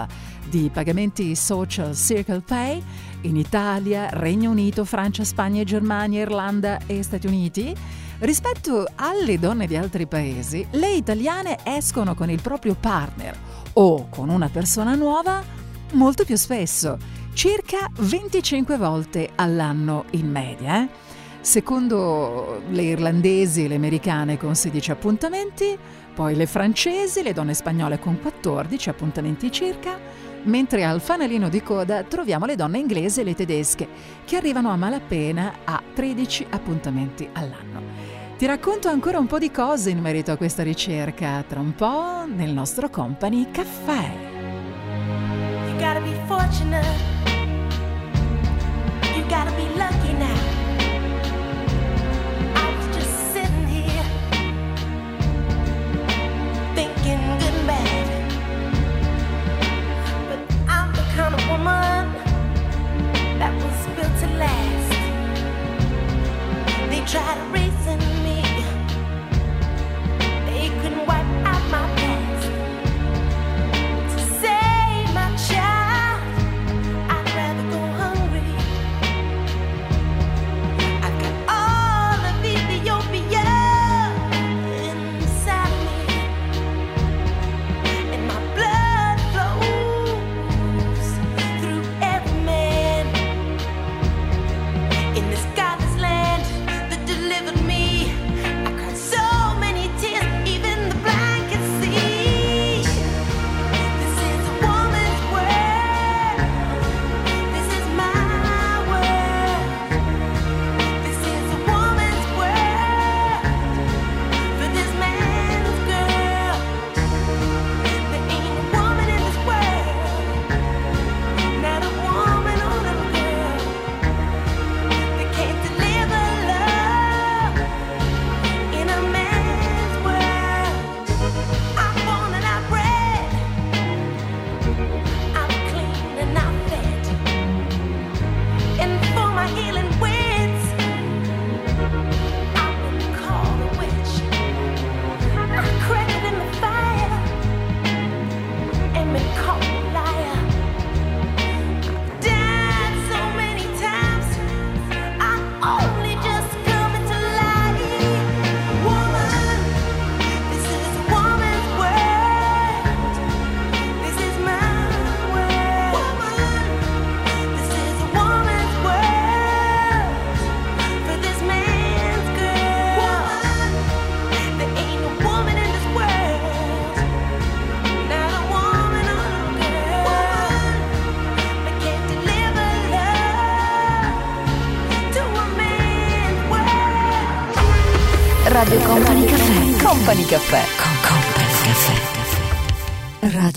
di 0.49 0.71
pagamenti 0.73 1.35
social 1.35 1.95
Circle 1.95 2.41
Pay, 2.41 2.83
in 3.23 3.37
Italia, 3.37 4.09
Regno 4.11 4.51
Unito, 4.51 4.85
Francia, 4.85 5.25
Spagna, 5.25 5.63
Germania, 5.65 6.23
Irlanda 6.23 6.79
e 6.87 7.03
Stati 7.03 7.27
Uniti, 7.27 7.75
rispetto 8.19 8.87
alle 8.97 9.39
donne 9.39 9.67
di 9.67 9.77
altri 9.77 10.07
paesi, 10.07 10.67
le 10.73 10.93
italiane 10.93 11.59
escono 11.65 12.15
con 12.15 12.31
il 12.31 12.41
proprio 12.41 12.75
partner 12.75 13.37
o 13.75 14.09
con 14.09 14.29
una 14.29 14.49
persona 14.49 14.95
nuova 14.95 15.43
molto 15.93 16.25
più 16.25 16.37
spesso, 16.37 16.99
circa 17.33 17.89
25 17.99 18.77
volte 18.77 19.31
all'anno 19.35 20.05
in 20.11 20.31
media. 20.31 20.83
Eh? 20.83 21.02
Secondo 21.43 22.63
le 22.71 22.83
irlandesi 22.83 23.65
e 23.65 23.69
le 23.69 23.75
americane 23.75 24.39
con 24.39 24.55
16 24.55 24.93
appuntamenti, 24.93 25.77
poi 26.15 26.37
le 26.37 26.47
francesi, 26.47 27.21
le 27.21 27.33
donne 27.33 27.53
spagnole 27.53 27.99
con 27.99 28.21
14 28.21 28.89
appuntamenti 28.89 29.51
circa, 29.51 29.99
mentre 30.45 30.85
al 30.85 31.01
fanalino 31.01 31.49
di 31.49 31.61
coda 31.61 32.05
troviamo 32.05 32.47
le 32.47 32.55
donne 32.55 32.79
inglesi 32.79 33.21
e 33.21 33.25
le 33.25 33.35
tedesche, 33.35 33.89
che 34.25 34.37
arrivano 34.37 34.71
a 34.71 34.77
malapena 34.77 35.55
a 35.65 35.83
13 35.93 36.47
appuntamenti 36.51 37.29
all'anno. 37.33 37.83
Ti 38.39 38.47
racconto 38.47 38.87
ancora 38.89 39.19
un 39.19 39.27
po' 39.27 39.39
di 39.39 39.51
cose 39.51 39.91
in 39.91 39.99
merito 39.99 40.31
a 40.31 40.37
questa 40.37 40.63
ricerca 40.63 41.45
tra 41.49 41.59
un 41.59 41.75
po' 41.75 42.25
nel 42.25 42.53
nostro 42.53 42.89
Company 42.89 43.51
Caffè. 43.51 44.11
You 45.67 45.77
gotta 45.77 46.01
be 46.01 46.15
fortunate. 46.27 46.87
You 49.17 49.27
gotta 49.27 49.51
be 49.57 49.67
lucky 49.77 50.13
now. 50.17 50.52
Try 67.05 67.35
to 67.35 67.43
reason 67.51 67.99
me. 68.23 68.43
They 70.47 70.69
couldn't 70.81 71.05
wipe 71.05 71.27
out 71.45 71.63
my 71.71 72.02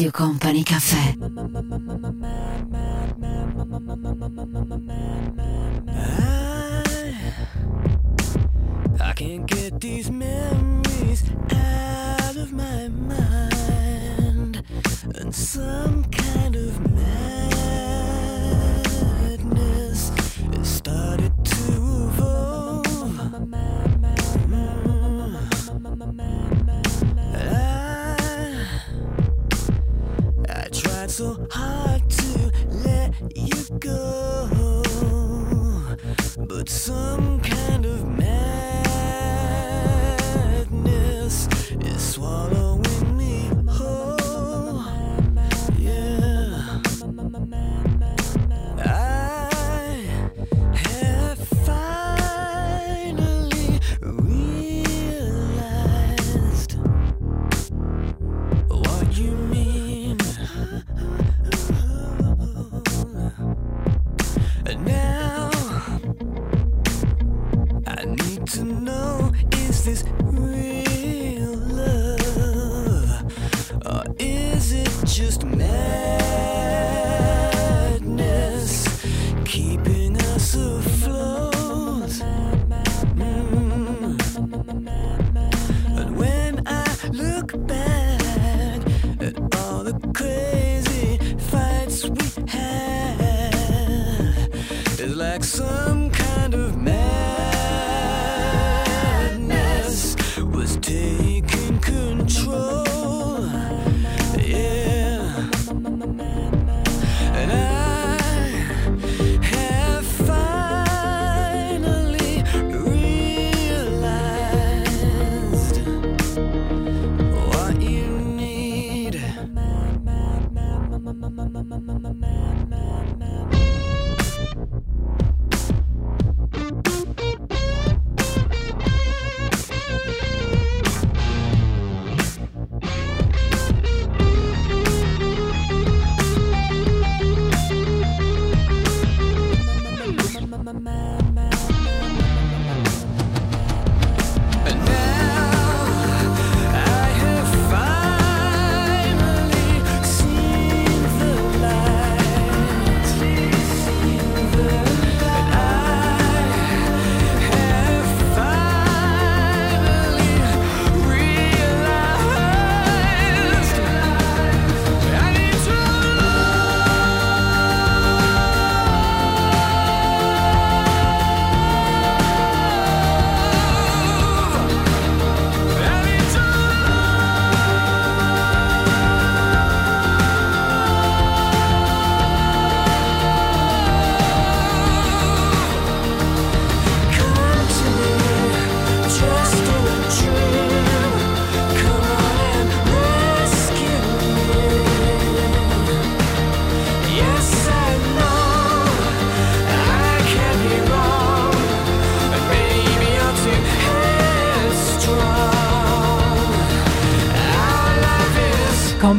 Radio 0.06 0.12
Company 0.12 0.62
Caffè. 0.62 1.18
I 9.00 9.14
can't 9.14 9.46
get 9.48 9.80
these 9.80 10.12
memories 10.12 10.45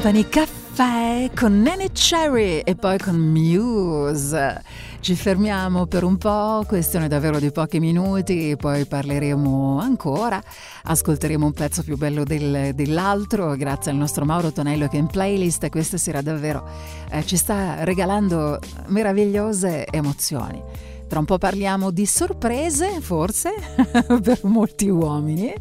Company 0.06 0.28
Caffè 0.28 1.30
con 1.34 1.62
Nene 1.62 1.90
Cherry 1.90 2.60
e 2.60 2.76
poi 2.76 2.96
con 2.96 3.16
Muse. 3.16 4.62
Ci 5.00 5.16
fermiamo 5.16 5.86
per 5.86 6.04
un 6.04 6.16
po', 6.16 6.62
questione 6.64 7.08
davvero 7.08 7.40
di 7.40 7.50
pochi 7.50 7.80
minuti, 7.80 8.54
poi 8.56 8.86
parleremo 8.86 9.80
ancora, 9.80 10.40
ascolteremo 10.84 11.46
un 11.46 11.52
pezzo 11.52 11.82
più 11.82 11.96
bello 11.96 12.22
del, 12.22 12.70
dell'altro, 12.72 13.56
grazie 13.56 13.90
al 13.90 13.96
nostro 13.96 14.24
Mauro 14.24 14.52
Tonello 14.52 14.86
che 14.86 14.96
in 14.96 15.08
playlist 15.08 15.68
questa 15.70 15.96
sera 15.96 16.22
davvero 16.22 16.64
eh, 17.10 17.26
ci 17.26 17.36
sta 17.36 17.82
regalando 17.82 18.60
meravigliose 18.86 19.86
emozioni. 19.86 20.62
Tra 21.08 21.18
un 21.18 21.24
po' 21.24 21.38
parliamo 21.38 21.90
di 21.90 22.06
sorprese, 22.06 23.00
forse, 23.00 23.54
per 24.22 24.38
molti 24.42 24.88
uomini. 24.88 25.52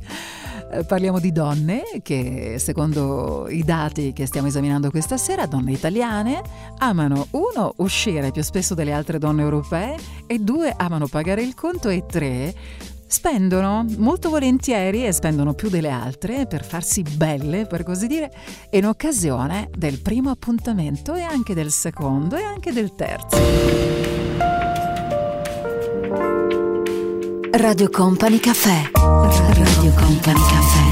Eh, 0.75 0.83
parliamo 0.83 1.19
di 1.19 1.31
donne 1.31 1.83
che, 2.01 2.57
secondo 2.59 3.47
i 3.49 3.63
dati 3.63 4.11
che 4.11 4.25
stiamo 4.25 4.47
esaminando 4.47 4.89
questa 4.89 5.15
sera, 5.15 5.45
donne 5.45 5.71
italiane, 5.71 6.41
amano 6.79 7.27
uno 7.31 7.73
uscire 7.77 8.31
più 8.31 8.43
spesso 8.43 8.73
delle 8.73 8.91
altre 8.91 9.17
donne 9.17 9.41
europee 9.41 9.95
e 10.27 10.39
due 10.39 10.73
amano 10.75 11.07
pagare 11.07 11.43
il 11.43 11.55
conto 11.55 11.87
e 11.89 12.05
tre 12.05 12.53
spendono 13.07 13.85
molto 13.97 14.29
volentieri 14.29 15.05
e 15.05 15.13
spendono 15.13 15.53
più 15.53 15.69
delle 15.69 15.89
altre 15.89 16.45
per 16.47 16.65
farsi 16.65 17.03
belle, 17.03 17.65
per 17.65 17.83
così 17.83 18.07
dire, 18.07 18.31
in 18.71 18.85
occasione 18.85 19.69
del 19.77 20.01
primo 20.01 20.31
appuntamento 20.31 21.13
e 21.13 21.21
anche 21.21 21.53
del 21.53 21.71
secondo 21.71 22.35
e 22.35 22.43
anche 22.43 22.73
del 22.73 22.93
terzo. 22.95 24.04
Radio 27.57 27.89
Company 27.89 28.37
Caffè. 28.37 28.91
Radio 28.91 29.93
Company 29.93 30.41
Caffè. 30.49 30.83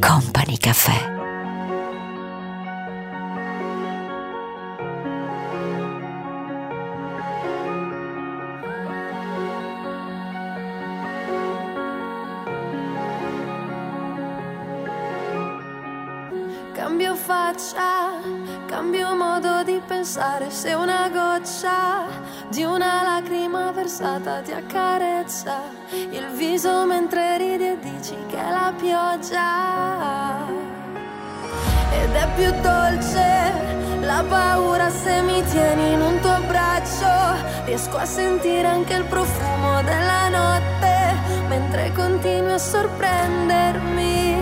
Company 0.00 0.56
Caffè. 0.58 1.14
Cambio 16.72 17.14
faccia, 17.14 18.20
cambio 18.66 19.14
modo 19.14 19.62
di 19.62 19.80
pensare 19.86 20.50
se 20.50 20.72
una 20.72 21.08
goccia 21.08 21.25
di 22.48 22.62
una 22.62 23.02
lacrima 23.02 23.70
versata 23.72 24.40
ti 24.40 24.52
accarezza 24.52 25.62
il 25.90 26.28
viso 26.34 26.86
mentre 26.86 27.36
ridi 27.36 27.68
e 27.68 27.78
dici 27.80 28.16
che 28.28 28.38
è 28.38 28.50
la 28.50 28.72
pioggia. 28.76 30.46
Ed 31.90 32.14
è 32.14 32.28
più 32.34 32.50
dolce 32.60 34.00
la 34.00 34.24
paura 34.28 34.88
se 34.90 35.20
mi 35.22 35.42
tieni 35.44 35.92
in 35.92 36.00
un 36.00 36.20
tuo 36.20 36.38
braccio. 36.46 37.06
Riesco 37.64 37.96
a 37.96 38.04
sentire 38.04 38.68
anche 38.68 38.94
il 38.94 39.04
profumo 39.04 39.82
della 39.82 40.28
notte 40.28 41.14
mentre 41.48 41.92
continui 41.92 42.52
a 42.52 42.58
sorprendermi. 42.58 44.36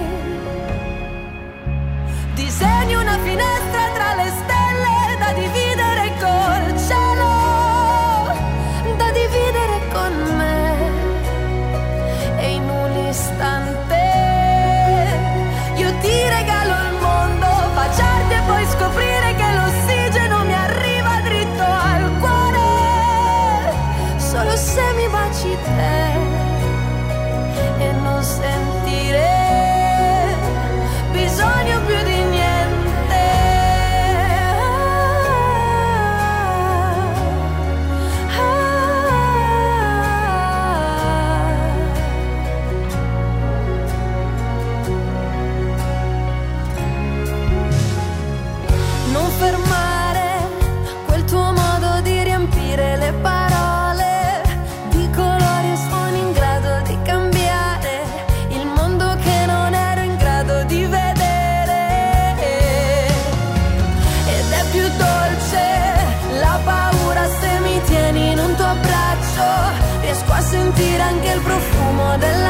Disegni 2.35 2.95
una 2.95 3.19
finestra 3.19 3.83
tra 3.95 4.15
le 4.15 4.29
stelle 4.29 4.54
profumo 72.15 72.17
della 72.17 72.44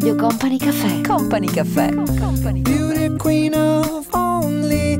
Radio 0.00 0.16
Company 0.16 0.56
Caffè. 0.56 1.02
Company 1.02 1.46
Caffè. 1.46 1.90
Beauty 2.62 3.14
queen 3.18 3.52
of 3.52 4.06
only 4.14 4.96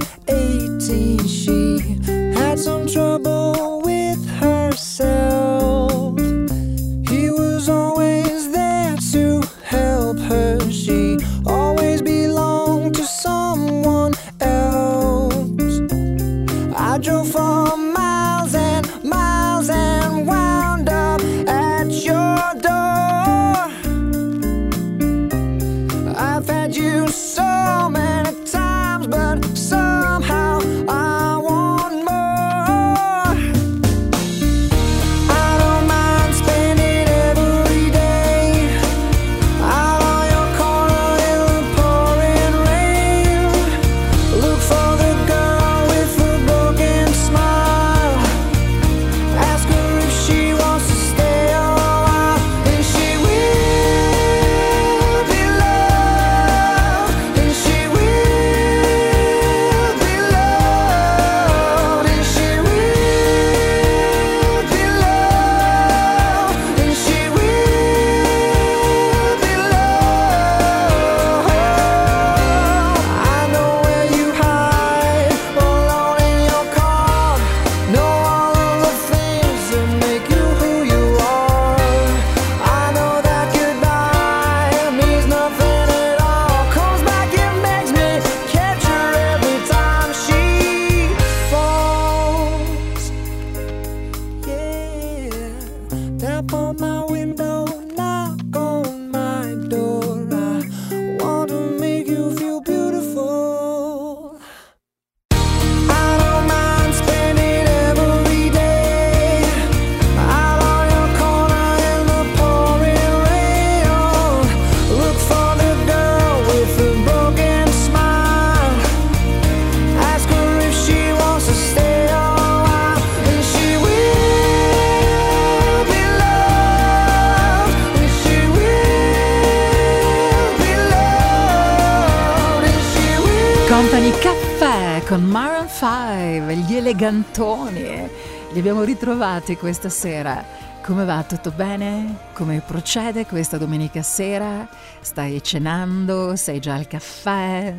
ritrovati 139.21 139.57
questa 139.57 139.91
sera. 139.91 140.43
Come 140.83 141.05
va? 141.05 141.23
Tutto 141.25 141.51
bene? 141.51 142.31
Come 142.33 142.63
procede 142.67 143.27
questa 143.27 143.59
domenica 143.59 144.01
sera? 144.01 144.67
Stai 145.01 145.43
cenando? 145.43 146.37
Sei 146.37 146.59
già 146.59 146.75
al 146.75 146.87
caffè? 146.87 147.75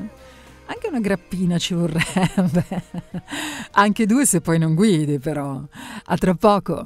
Anche 0.65 0.87
una 0.87 0.99
grappina 0.99 1.57
ci 1.57 1.73
vorrebbe. 1.73 2.83
Anche 3.73 4.05
due 4.05 4.27
se 4.27 4.41
poi 4.41 4.59
non 4.59 4.75
guidi, 4.75 5.17
però. 5.17 5.59
A 6.05 6.15
tra 6.15 6.35
poco. 6.35 6.83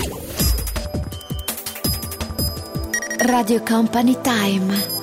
Radio 3.18 3.62
Company 3.62 4.18
Time. 4.22 4.95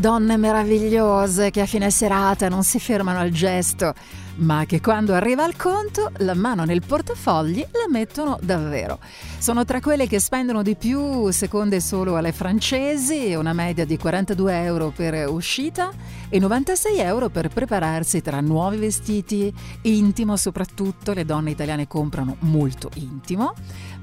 Donne 0.00 0.38
meravigliose 0.38 1.50
che 1.50 1.60
a 1.60 1.66
fine 1.66 1.90
serata 1.90 2.48
non 2.48 2.64
si 2.64 2.80
fermano 2.80 3.18
al 3.18 3.28
gesto, 3.28 3.92
ma 4.36 4.64
che 4.64 4.80
quando 4.80 5.12
arriva 5.12 5.44
il 5.44 5.56
conto 5.56 6.10
la 6.18 6.32
mano 6.32 6.64
nel 6.64 6.82
portafogli 6.84 7.60
la 7.70 7.86
mettono 7.90 8.38
davvero. 8.40 8.98
Sono 9.38 9.66
tra 9.66 9.80
quelle 9.80 10.08
che 10.08 10.18
spendono 10.18 10.62
di 10.62 10.74
più, 10.74 11.28
seconde 11.30 11.80
solo 11.80 12.16
alle 12.16 12.32
francesi, 12.32 13.34
una 13.34 13.52
media 13.52 13.84
di 13.84 13.98
42 13.98 14.62
euro 14.64 14.88
per 14.88 15.28
uscita 15.28 15.92
e 16.32 16.38
96 16.38 16.98
euro 17.00 17.28
per 17.28 17.48
prepararsi 17.48 18.22
tra 18.22 18.40
nuovi 18.40 18.76
vestiti, 18.76 19.52
intimo 19.82 20.36
soprattutto, 20.36 21.12
le 21.12 21.24
donne 21.24 21.50
italiane 21.50 21.88
comprano 21.88 22.36
molto 22.40 22.88
intimo, 22.94 23.52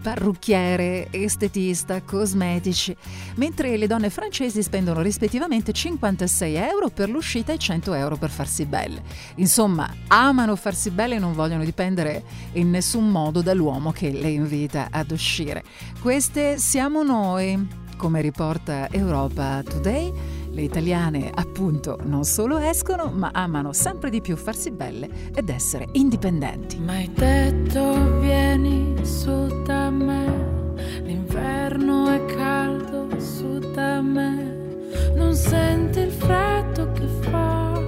parrucchiere, 0.02 1.08
estetista, 1.10 2.02
cosmetici, 2.02 2.94
mentre 3.36 3.78
le 3.78 3.88
donne 3.88 4.10
francesi 4.10 4.62
spendono 4.62 5.02
rispettivamente 5.02 5.72
56 5.72 6.56
euro 6.56 6.90
per 6.90 7.10
l'uscita 7.10 7.54
e 7.54 7.58
100 7.58 7.94
euro 7.94 8.18
per 8.18 8.30
farsi 8.30 8.66
belle. 8.66 9.02
Insomma, 9.36 9.90
amano 10.08 10.58
farsi 10.58 10.90
belle 10.90 11.16
e 11.16 11.20
non 11.20 11.32
vogliono 11.32 11.64
dipendere 11.64 12.24
in 12.54 12.70
nessun 12.70 13.10
modo 13.10 13.42
dall'uomo 13.42 13.94
che 13.94 14.12
le 14.12 14.32
invita 14.32 14.90
ad 14.92 15.12
uscire. 15.12 15.64
Queste 16.02 16.58
siamo 16.58 17.04
noi. 17.04 17.86
Come 17.98 18.22
riporta 18.22 18.90
Europa 18.92 19.64
Today, 19.64 20.14
le 20.58 20.64
italiane 20.64 21.30
appunto 21.32 21.99
non 22.05 22.24
solo 22.24 22.58
escono, 22.58 23.12
ma 23.14 23.30
amano 23.32 23.74
sempre 23.74 24.10
di 24.10 24.22
più 24.22 24.36
farsi 24.36 24.72
belle 24.72 25.08
ed 25.36 25.49
essere 25.49 25.88
indipendenti. 25.91 26.80
Ma 26.80 26.93
hai 26.93 27.12
detto 27.14 28.20
vieni 28.20 28.95
su 29.05 29.62
da 29.64 29.91
me, 29.91 30.74
l'inverno 31.03 32.10
è 32.10 32.26
caldo 32.26 33.08
su 33.20 33.60
da 33.60 34.01
me, 34.01 34.88
non 35.16 35.36
senti 35.36 35.99
il 35.99 36.12
freddo 36.12 36.91
che 36.93 37.05
fa 37.22 37.80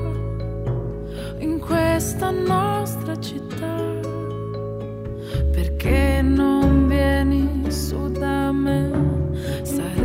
in 1.39 1.59
questa 1.59 2.30
nostra 2.30 3.20
città, 3.20 3.78
perché 5.51 6.22
non 6.22 6.88
vieni 6.88 7.72
su 7.72 8.11
da 8.11 8.51
me, 8.51 8.91
saremo 9.63 9.99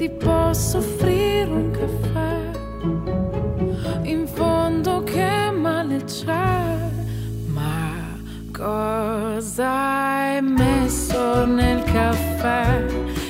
ti 0.00 0.08
posso 0.08 0.78
offrire 0.78 1.50
un 1.50 1.70
caffè 1.72 2.38
in 4.04 4.26
fondo 4.26 5.02
che 5.02 5.50
male 5.50 6.02
c'è, 6.04 6.78
ma 7.44 8.16
cosa 8.50 9.68
hai 9.68 10.40
messo 10.40 11.44
nel 11.44 11.82
caffè 11.82 12.82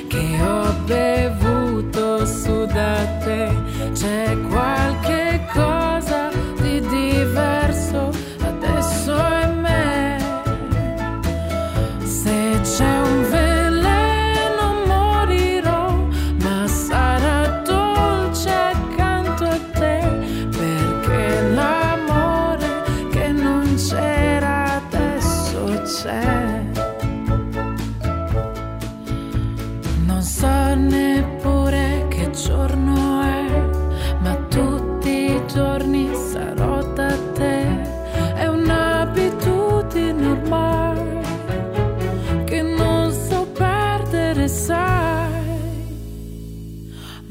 che 0.07 0.41
ho 0.41 0.73
bevuto 0.85 2.25
su 2.25 2.65
da 2.67 3.05
te? 3.21 3.51
C'è 3.91 4.37
qualche 4.47 5.20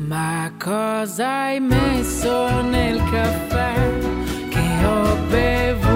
Ma 0.09 0.51
cosa 0.59 1.43
hai 1.45 1.61
messo 1.61 2.63
nel 2.63 2.97
caffè 3.11 3.75
che 4.49 4.85
ho 4.87 5.17
bevuto? 5.29 5.90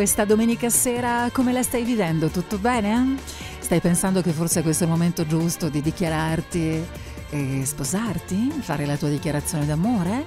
Questa 0.00 0.24
domenica 0.24 0.70
sera 0.70 1.28
come 1.30 1.52
la 1.52 1.62
stai 1.62 1.84
vivendo? 1.84 2.28
Tutto 2.28 2.56
bene? 2.56 3.18
Stai 3.58 3.80
pensando 3.80 4.22
che 4.22 4.30
forse 4.30 4.62
questo 4.62 4.84
è 4.84 4.86
il 4.86 4.92
momento 4.94 5.26
giusto 5.26 5.68
di 5.68 5.82
dichiararti 5.82 6.86
e 7.28 7.62
sposarti? 7.66 8.50
Fare 8.60 8.86
la 8.86 8.96
tua 8.96 9.10
dichiarazione 9.10 9.66
d'amore? 9.66 10.24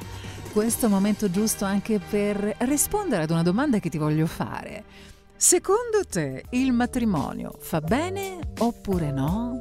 Questo 0.52 0.86
è 0.86 0.90
il 0.90 0.94
momento 0.94 1.32
giusto 1.32 1.66
anche 1.66 1.98
per 1.98 2.56
rispondere 2.60 3.24
ad 3.24 3.32
una 3.32 3.42
domanda 3.42 3.80
che 3.80 3.90
ti 3.90 3.98
voglio 3.98 4.28
fare. 4.28 4.84
Secondo 5.36 6.06
te 6.08 6.44
il 6.52 6.72
matrimonio 6.72 7.56
fa 7.60 7.82
bene 7.82 8.38
oppure 8.60 9.12
no? 9.12 9.60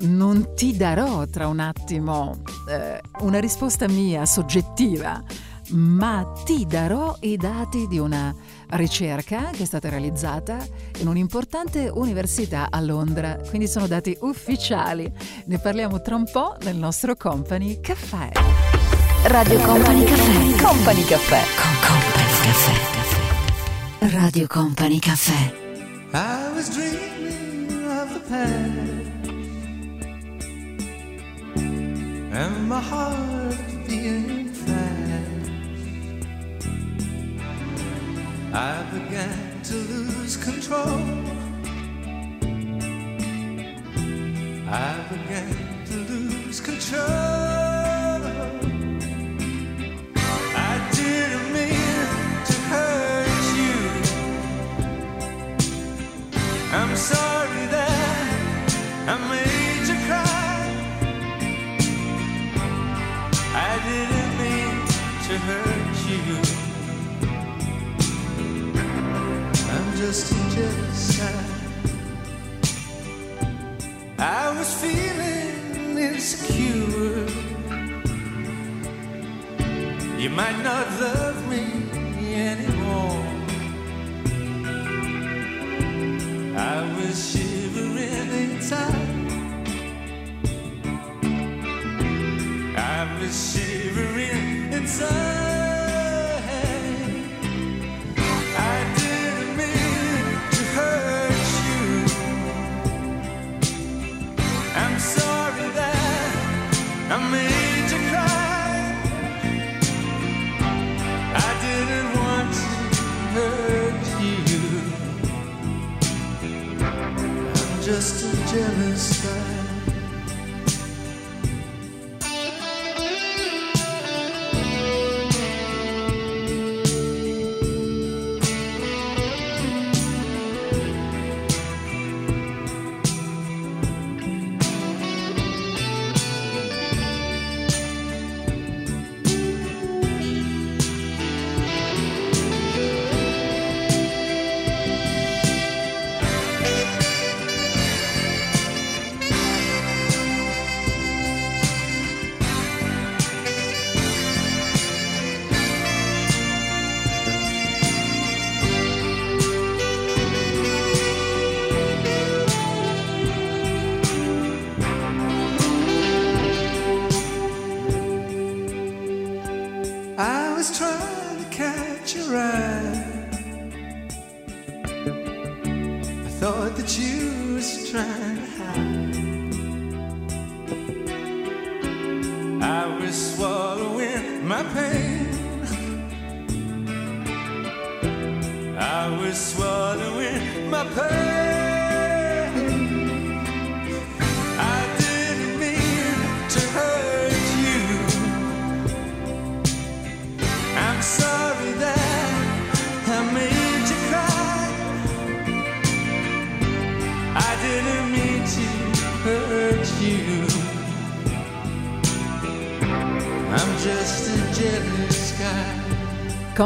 Non 0.00 0.52
ti 0.54 0.76
darò 0.76 1.24
tra 1.24 1.48
un 1.48 1.60
attimo 1.60 2.42
eh, 2.68 3.00
una 3.20 3.40
risposta 3.40 3.88
mia 3.88 4.26
soggettiva, 4.26 5.24
ma 5.70 6.30
ti 6.44 6.66
darò 6.66 7.16
i 7.20 7.38
dati 7.38 7.86
di 7.86 7.98
una 7.98 8.34
ricerca 8.72 9.50
che 9.52 9.62
è 9.62 9.66
stata 9.66 9.88
realizzata 9.88 10.58
in 10.98 11.08
un'importante 11.08 11.88
università 11.92 12.68
a 12.70 12.80
Londra, 12.80 13.38
quindi 13.48 13.66
sono 13.68 13.86
dati 13.86 14.16
ufficiali. 14.20 15.10
Ne 15.46 15.58
parliamo 15.58 16.00
tra 16.00 16.14
un 16.14 16.28
po' 16.30 16.56
nel 16.62 16.76
nostro 16.76 17.16
Company 17.16 17.80
Caffè. 17.80 18.30
Radio 19.24 19.58
Company 19.60 20.04
Caffè. 20.04 20.62
Company 20.62 21.04
Caffè. 21.04 21.42
Con 21.56 21.70
Company 21.88 22.32
Caffè. 22.42 24.16
Radio 24.16 24.46
Company 24.46 24.98
Caffè. 24.98 25.58
I 26.12 26.52
was 26.54 26.68
dreaming 26.70 27.86
of 27.86 28.12
the 28.12 28.20
past 28.28 29.08
and 32.32 32.68
my 32.68 32.80
heart 32.80 33.56
being 33.86 34.39
I 38.52 38.82
began 38.92 39.62
to 39.62 39.74
lose 39.74 40.36
control. 40.36 41.00
I 44.68 44.96
began 45.08 45.84
to 45.86 45.94
lose 45.94 46.60
control. 46.60 47.00
I 50.56 50.88
didn't 50.92 51.52
mean 51.52 52.06
to 52.44 52.54
hurt 52.70 53.44
you. 53.60 53.76
I'm 56.72 56.96
sorry 56.96 57.66
that 57.66 58.30
I 59.06 59.16
made 59.30 59.86
you 59.86 59.98
cry. 60.08 60.60
I 63.54 63.78
didn't 63.86 64.19
just 70.00 70.32
jealous. 70.54 71.20
I 74.18 74.50
was 74.56 74.70
feeling 74.80 75.98
insecure. 75.98 77.26
You 80.18 80.30
might 80.30 80.58
not 80.62 80.86
love 81.04 81.38
me 81.52 81.64
anymore. 82.34 83.24
I 86.56 86.76
was 86.96 87.16
shivering 87.30 88.28
inside. 88.44 89.18
I 92.76 93.18
was 93.20 93.34
shivering 93.52 94.72
inside. 94.72 95.59
Jealous 118.50 119.19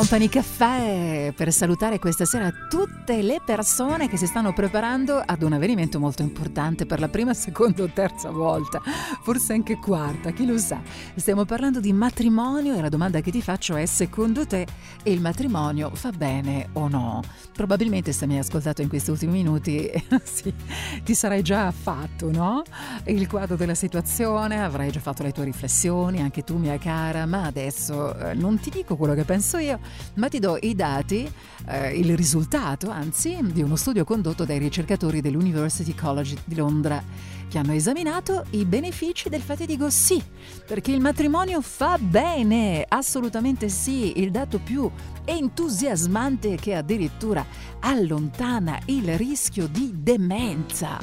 Company 0.05 0.28
Caffè 0.28 1.32
per 1.34 1.50
salutare 1.50 1.98
questa 1.98 2.26
sera 2.26 2.52
tutte 3.05 3.20
le 3.20 3.42
persone 3.44 4.09
che 4.09 4.16
si 4.16 4.26
stanno 4.26 4.55
preparando 4.55 5.22
ad 5.22 5.42
un 5.42 5.52
avvenimento 5.52 6.00
molto 6.00 6.22
importante 6.22 6.86
per 6.86 7.00
la 7.00 7.11
prima, 7.11 7.34
seconda 7.34 7.82
o 7.82 7.90
terza 7.92 8.30
volta, 8.30 8.80
forse 9.22 9.52
anche 9.52 9.76
quarta, 9.76 10.30
chi 10.30 10.46
lo 10.46 10.57
sa. 10.57 10.80
Stiamo 11.14 11.44
parlando 11.44 11.80
di 11.80 11.92
matrimonio 11.92 12.74
e 12.74 12.80
la 12.80 12.88
domanda 12.88 13.20
che 13.20 13.30
ti 13.30 13.42
faccio 13.42 13.76
è 13.76 13.84
secondo 13.84 14.46
te 14.46 14.66
il 15.02 15.20
matrimonio 15.20 15.90
fa 15.94 16.12
bene 16.12 16.70
o 16.72 16.88
no? 16.88 17.22
Probabilmente 17.52 18.11
se 18.12 18.26
mi 18.26 18.34
hai 18.34 18.38
ascoltato 18.38 18.80
in 18.80 18.88
questi 18.88 19.11
ultimi 19.11 19.32
minuti 19.32 19.90
sì, 20.24 20.55
ti 21.02 21.14
sarai 21.14 21.42
già 21.42 21.70
fatto, 21.72 22.30
no? 22.30 22.62
Il 23.05 23.28
quadro 23.28 23.57
della 23.57 23.74
situazione, 23.74 24.64
avrai 24.64 24.90
già 24.90 25.00
fatto 25.00 25.22
le 25.22 25.32
tue 25.32 25.44
riflessioni, 25.44 26.22
anche 26.22 26.42
tu 26.42 26.57
mia 26.57 26.78
cara, 26.78 27.26
ma 27.26 27.44
adesso 27.44 28.16
eh, 28.16 28.32
non 28.32 28.59
ti 28.59 28.70
dico 28.70 28.96
quello 28.96 29.12
che 29.12 29.24
penso 29.24 29.59
io, 29.59 29.78
ma 30.14 30.28
ti 30.28 30.38
do 30.38 30.57
i 30.59 30.74
dati, 30.74 31.30
eh, 31.66 31.98
il 31.98 32.16
risultato 32.16 32.92
anzi, 32.95 33.36
di 33.42 33.62
uno 33.62 33.76
studio 33.76 34.05
condotto 34.05 34.45
dai 34.45 34.59
ricercatori 34.59 35.20
dell'University 35.20 35.95
College 35.95 36.36
di 36.45 36.55
Londra 36.55 37.03
che 37.49 37.59
hanno 37.59 37.72
esaminato 37.72 38.45
i 38.51 38.64
benefici 38.64 39.28
del 39.28 39.42
fatidico 39.42 39.90
sì, 39.90 40.22
perché 40.66 40.92
il 40.92 41.01
matrimonio 41.01 41.61
fa 41.61 41.99
bene, 41.99 42.84
assolutamente 42.88 43.68
sì, 43.68 44.20
il 44.20 44.30
dato 44.30 44.59
più 44.59 44.90
entusiasmante 45.24 46.57
che 46.57 46.74
addirittura 46.74 47.45
allontana 47.80 48.78
il 48.86 49.16
rischio 49.18 49.66
di 49.66 49.92
demenza. 49.95 50.99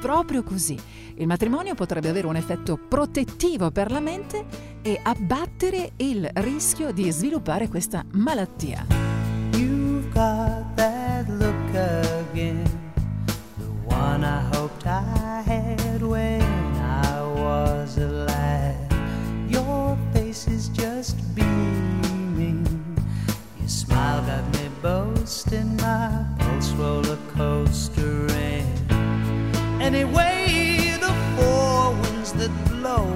Proprio 0.00 0.42
così. 0.42 0.78
Il 1.18 1.26
matrimonio 1.26 1.74
potrebbe 1.74 2.10
avere 2.10 2.26
un 2.26 2.36
effetto 2.36 2.76
protettivo 2.76 3.70
per 3.70 3.90
la 3.90 4.00
mente 4.00 4.44
e 4.82 5.00
abbattere 5.02 5.92
il 5.96 6.28
rischio 6.34 6.92
di 6.92 7.10
sviluppare 7.10 7.68
questa 7.68 8.04
malattia. 8.12 8.86
Anyway, 29.86 30.98
the 31.00 31.14
four 31.36 31.92
winds 32.02 32.32
that 32.32 32.50
blow, 32.68 33.06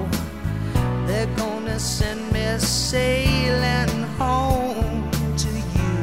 they're 1.04 1.26
gonna 1.36 1.80
send 1.80 2.20
me 2.32 2.46
sailing 2.58 4.04
home 4.16 5.10
to 5.36 5.48
you. 5.48 5.94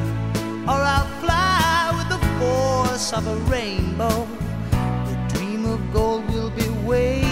Or 0.68 0.82
I'll 0.96 1.08
fly 1.22 1.94
with 1.98 2.10
the 2.10 2.22
force 2.38 3.14
of 3.14 3.26
a 3.28 3.38
rainbow. 3.50 4.28
The 5.10 5.18
dream 5.34 5.64
of 5.66 5.80
gold 5.94 6.30
will 6.34 6.50
be 6.50 6.68
waiting. 6.86 7.27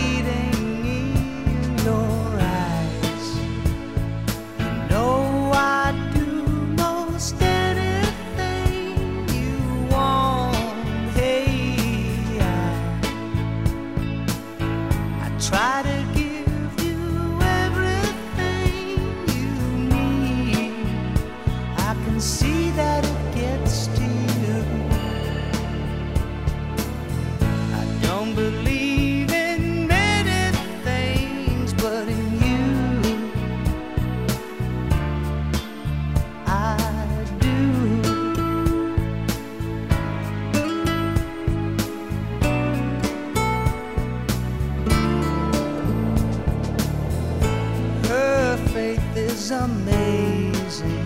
is 49.45 49.51
amazing. 49.51 51.05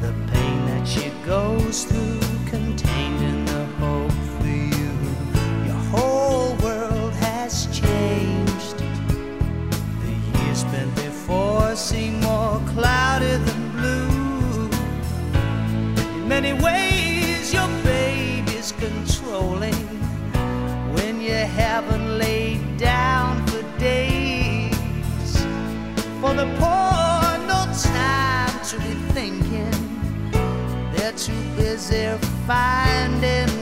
The 0.00 0.12
pain 0.32 0.66
that 0.66 0.84
she 0.88 1.10
goes 1.24 1.84
through 1.84 2.20
contained 2.46 3.22
in 3.22 3.44
the 3.44 3.64
hope 3.78 4.18
for 4.38 4.48
you. 4.48 4.92
Your 5.68 5.82
whole 5.92 6.56
world 6.56 7.12
has 7.14 7.66
changed. 7.66 8.78
The 10.02 10.14
years 10.38 10.58
spent 10.66 10.92
before 10.96 11.76
seem 11.76 12.20
more 12.22 12.60
clouded 12.72 13.40
than 13.46 13.62
blue. 13.76 14.70
In 16.16 16.28
many 16.28 16.52
ways. 16.54 16.87
as 31.78 31.92
if 31.92 32.20
finding 32.44 33.57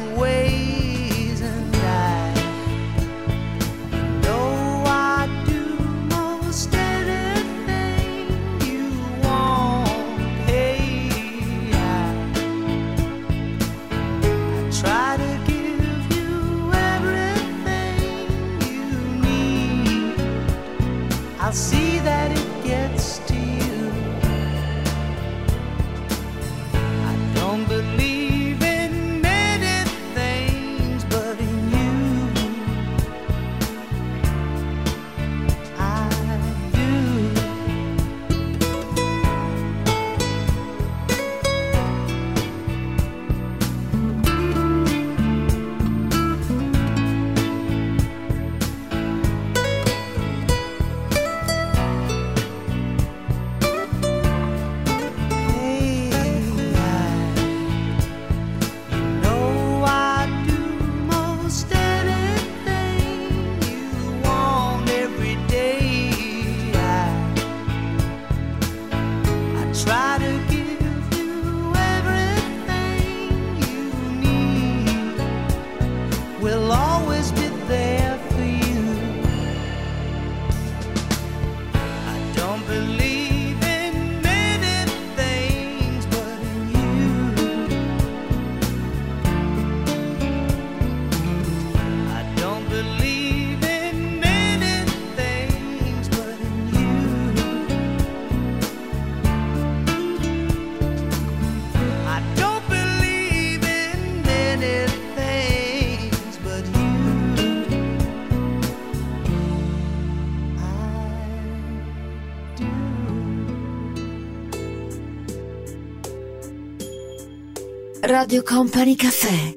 Radio 118.17 118.43
Company 118.43 118.97
Caffè. 118.97 119.56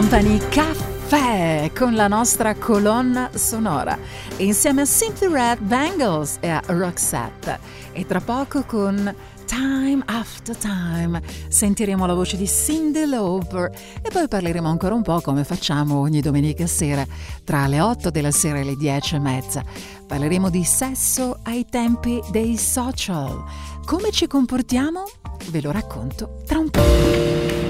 Company 0.00 0.38
Caffè 0.48 1.70
con 1.76 1.94
la 1.94 2.08
nostra 2.08 2.54
colonna 2.54 3.28
sonora 3.34 3.98
insieme 4.38 4.80
a 4.80 4.84
Simply 4.86 5.30
Red 5.30 5.58
Bangles 5.60 6.38
e 6.40 6.48
a 6.48 6.62
Roxette 6.64 7.58
e 7.92 8.06
tra 8.06 8.18
poco 8.18 8.62
con 8.64 9.14
Time 9.44 10.02
After 10.06 10.56
Time 10.56 11.20
sentiremo 11.48 12.06
la 12.06 12.14
voce 12.14 12.38
di 12.38 12.46
Cindy 12.46 13.04
Lauper 13.04 13.70
e 14.00 14.08
poi 14.10 14.26
parleremo 14.26 14.66
ancora 14.66 14.94
un 14.94 15.02
po' 15.02 15.20
come 15.20 15.44
facciamo 15.44 15.98
ogni 15.98 16.22
domenica 16.22 16.66
sera 16.66 17.04
tra 17.44 17.66
le 17.66 17.82
8 17.82 18.08
della 18.08 18.30
sera 18.30 18.58
e 18.58 18.64
le 18.64 18.76
10 18.76 19.16
e 19.16 19.18
mezza. 19.18 19.62
Parleremo 20.06 20.48
di 20.48 20.64
sesso 20.64 21.40
ai 21.42 21.66
tempi 21.68 22.22
dei 22.30 22.56
social. 22.56 23.44
Come 23.84 24.10
ci 24.12 24.26
comportiamo? 24.26 25.04
Ve 25.50 25.60
lo 25.60 25.70
racconto 25.70 26.40
tra 26.46 26.58
un 26.58 26.70
po'. 26.70 27.69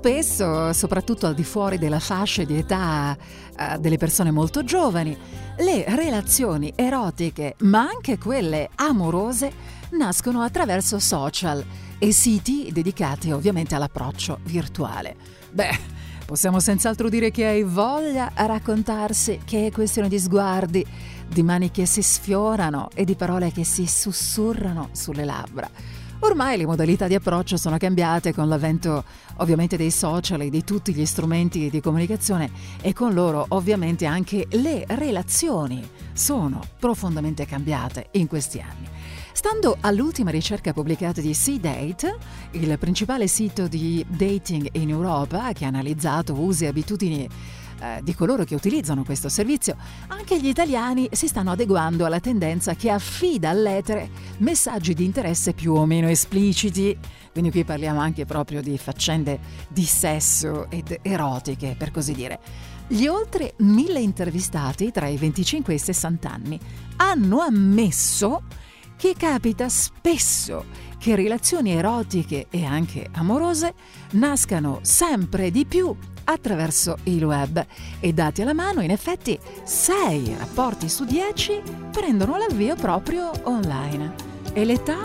Spesso, 0.00 0.72
soprattutto 0.72 1.26
al 1.26 1.34
di 1.34 1.44
fuori 1.44 1.76
della 1.76 2.00
fascia 2.00 2.42
di 2.44 2.56
età 2.56 3.14
eh, 3.14 3.78
delle 3.78 3.98
persone 3.98 4.30
molto 4.30 4.64
giovani, 4.64 5.14
le 5.58 5.84
relazioni 5.88 6.72
erotiche, 6.74 7.54
ma 7.60 7.80
anche 7.80 8.16
quelle 8.16 8.70
amorose, 8.76 9.52
nascono 9.90 10.40
attraverso 10.40 10.98
social 10.98 11.62
e 11.98 12.12
siti 12.12 12.70
dedicati 12.72 13.30
ovviamente 13.30 13.74
all'approccio 13.74 14.38
virtuale. 14.44 15.16
Beh, 15.50 15.78
possiamo 16.24 16.60
senz'altro 16.60 17.10
dire 17.10 17.30
che 17.30 17.44
hai 17.44 17.62
voglia 17.62 18.30
a 18.32 18.46
raccontarsi 18.46 19.40
che 19.44 19.66
è 19.66 19.70
questione 19.70 20.08
di 20.08 20.18
sguardi, 20.18 20.82
di 21.28 21.42
mani 21.42 21.70
che 21.70 21.84
si 21.84 22.00
sfiorano 22.00 22.88
e 22.94 23.04
di 23.04 23.16
parole 23.16 23.52
che 23.52 23.64
si 23.64 23.86
sussurrano 23.86 24.88
sulle 24.92 25.26
labbra. 25.26 25.68
Ormai 26.22 26.58
le 26.58 26.66
modalità 26.66 27.06
di 27.06 27.14
approccio 27.14 27.56
sono 27.56 27.78
cambiate 27.78 28.34
con 28.34 28.46
l'avvento 28.46 29.04
ovviamente 29.36 29.78
dei 29.78 29.90
social 29.90 30.42
e 30.42 30.50
di 30.50 30.62
tutti 30.64 30.92
gli 30.92 31.06
strumenti 31.06 31.70
di 31.70 31.80
comunicazione 31.80 32.50
e 32.82 32.92
con 32.92 33.14
loro 33.14 33.46
ovviamente 33.48 34.04
anche 34.04 34.46
le 34.50 34.84
relazioni 34.86 35.82
sono 36.12 36.60
profondamente 36.78 37.46
cambiate 37.46 38.08
in 38.12 38.26
questi 38.26 38.60
anni. 38.60 38.86
Stando 39.32 39.78
all'ultima 39.80 40.30
ricerca 40.30 40.74
pubblicata 40.74 41.22
di 41.22 41.32
C-Date, 41.32 42.18
il 42.52 42.78
principale 42.78 43.26
sito 43.26 43.66
di 43.66 44.04
dating 44.06 44.68
in 44.72 44.90
Europa 44.90 45.52
che 45.52 45.64
ha 45.64 45.68
analizzato 45.68 46.34
usi 46.34 46.64
e 46.64 46.68
abitudini 46.68 47.28
eh, 47.80 48.00
di 48.02 48.14
coloro 48.14 48.44
che 48.44 48.54
utilizzano 48.54 49.04
questo 49.04 49.28
servizio, 49.28 49.76
anche 50.08 50.38
gli 50.40 50.48
italiani 50.48 51.08
si 51.12 51.26
stanno 51.26 51.52
adeguando 51.52 52.04
alla 52.04 52.20
tendenza 52.20 52.74
che 52.74 52.90
affida 52.90 53.50
all'etere 53.50 54.10
messaggi 54.38 54.94
di 54.94 55.04
interesse 55.04 55.52
più 55.52 55.74
o 55.74 55.86
meno 55.86 56.08
espliciti. 56.08 56.96
Quindi 57.32 57.50
qui 57.50 57.64
parliamo 57.64 58.00
anche 58.00 58.24
proprio 58.24 58.60
di 58.60 58.76
faccende 58.76 59.38
di 59.68 59.84
sesso 59.84 60.68
ed 60.70 60.98
erotiche, 61.02 61.74
per 61.78 61.90
così 61.90 62.12
dire. 62.12 62.38
Gli 62.86 63.06
oltre 63.06 63.54
mille 63.58 64.00
intervistati 64.00 64.90
tra 64.90 65.06
i 65.06 65.16
25 65.16 65.72
e 65.72 65.76
i 65.76 65.78
60 65.78 66.30
anni 66.30 66.58
hanno 66.96 67.38
ammesso 67.38 68.42
che 68.96 69.14
capita 69.16 69.68
spesso 69.68 70.64
che 71.00 71.16
relazioni 71.16 71.72
erotiche 71.72 72.46
e 72.50 72.64
anche 72.66 73.08
amorose 73.12 73.72
nascano 74.12 74.80
sempre 74.82 75.50
di 75.50 75.64
più 75.64 75.96
attraverso 76.24 76.98
il 77.04 77.24
web 77.24 77.64
e 77.98 78.12
dati 78.12 78.42
alla 78.42 78.52
mano 78.52 78.82
in 78.82 78.90
effetti 78.90 79.38
6 79.64 80.36
rapporti 80.38 80.90
su 80.90 81.06
10 81.06 81.62
prendono 81.90 82.36
l'avvio 82.36 82.76
proprio 82.76 83.30
online. 83.44 84.28
E 84.52 84.64
l'età 84.66 84.98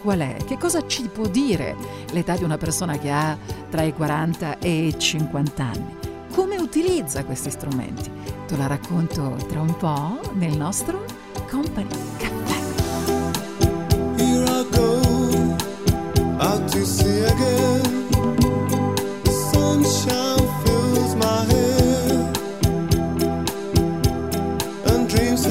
qual 0.00 0.20
è? 0.20 0.36
Che 0.44 0.56
cosa 0.56 0.86
ci 0.86 1.06
può 1.08 1.26
dire 1.26 1.76
l'età 2.12 2.34
di 2.34 2.44
una 2.44 2.56
persona 2.56 2.98
che 2.98 3.10
ha 3.10 3.36
tra 3.68 3.82
i 3.82 3.92
40 3.92 4.58
e 4.58 4.86
i 4.86 4.98
50 4.98 5.62
anni? 5.62 5.96
Come 6.32 6.56
utilizza 6.56 7.24
questi 7.26 7.50
strumenti? 7.50 8.10
Te 8.46 8.56
la 8.56 8.66
racconto 8.66 9.36
tra 9.48 9.60
un 9.60 9.76
po' 9.76 10.18
nel 10.32 10.56
nostro 10.56 11.04
Company 11.48 11.88
Caffè. 12.16 12.62
Out 16.44 16.68
to 16.72 16.84
sea 16.84 17.20
again. 17.34 18.08
The 19.22 19.32
sunshine 19.52 20.46
fills 20.64 21.14
my 21.14 21.44
and 24.90 25.08
dreams 25.08 25.46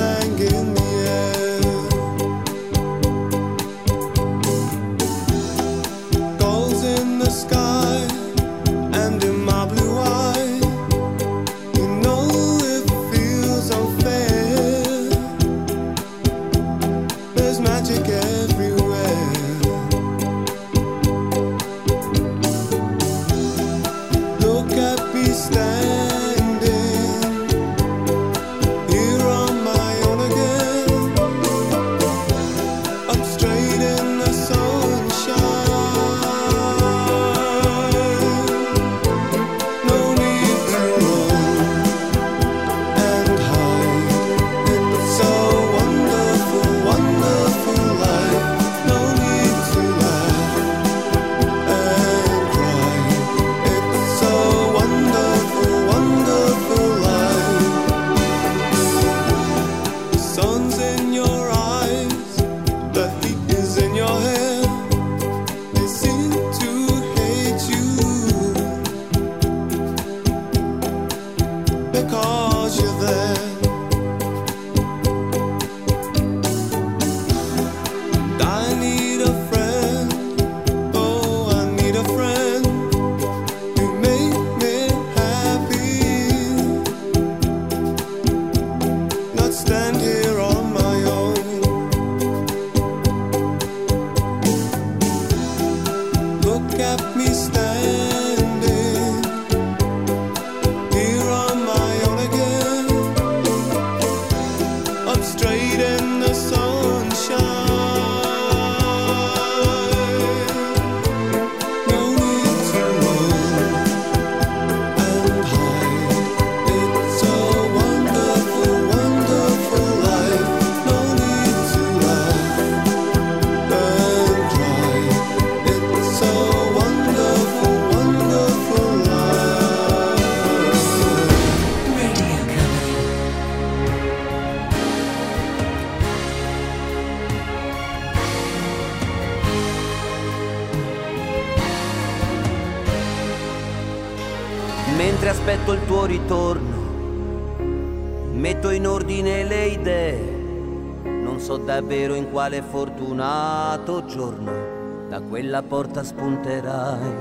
quale 152.41 152.63
fortunato 152.63 154.03
giorno 154.05 155.05
da 155.07 155.21
quella 155.21 155.61
porta 155.61 156.01
spunterai. 156.01 157.13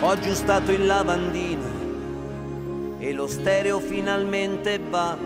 Ho 0.00 0.08
aggiustato 0.08 0.72
il 0.72 0.86
lavandino 0.86 1.68
e 2.98 3.12
lo 3.12 3.28
stereo 3.28 3.78
finalmente 3.78 4.80
va. 4.80 5.16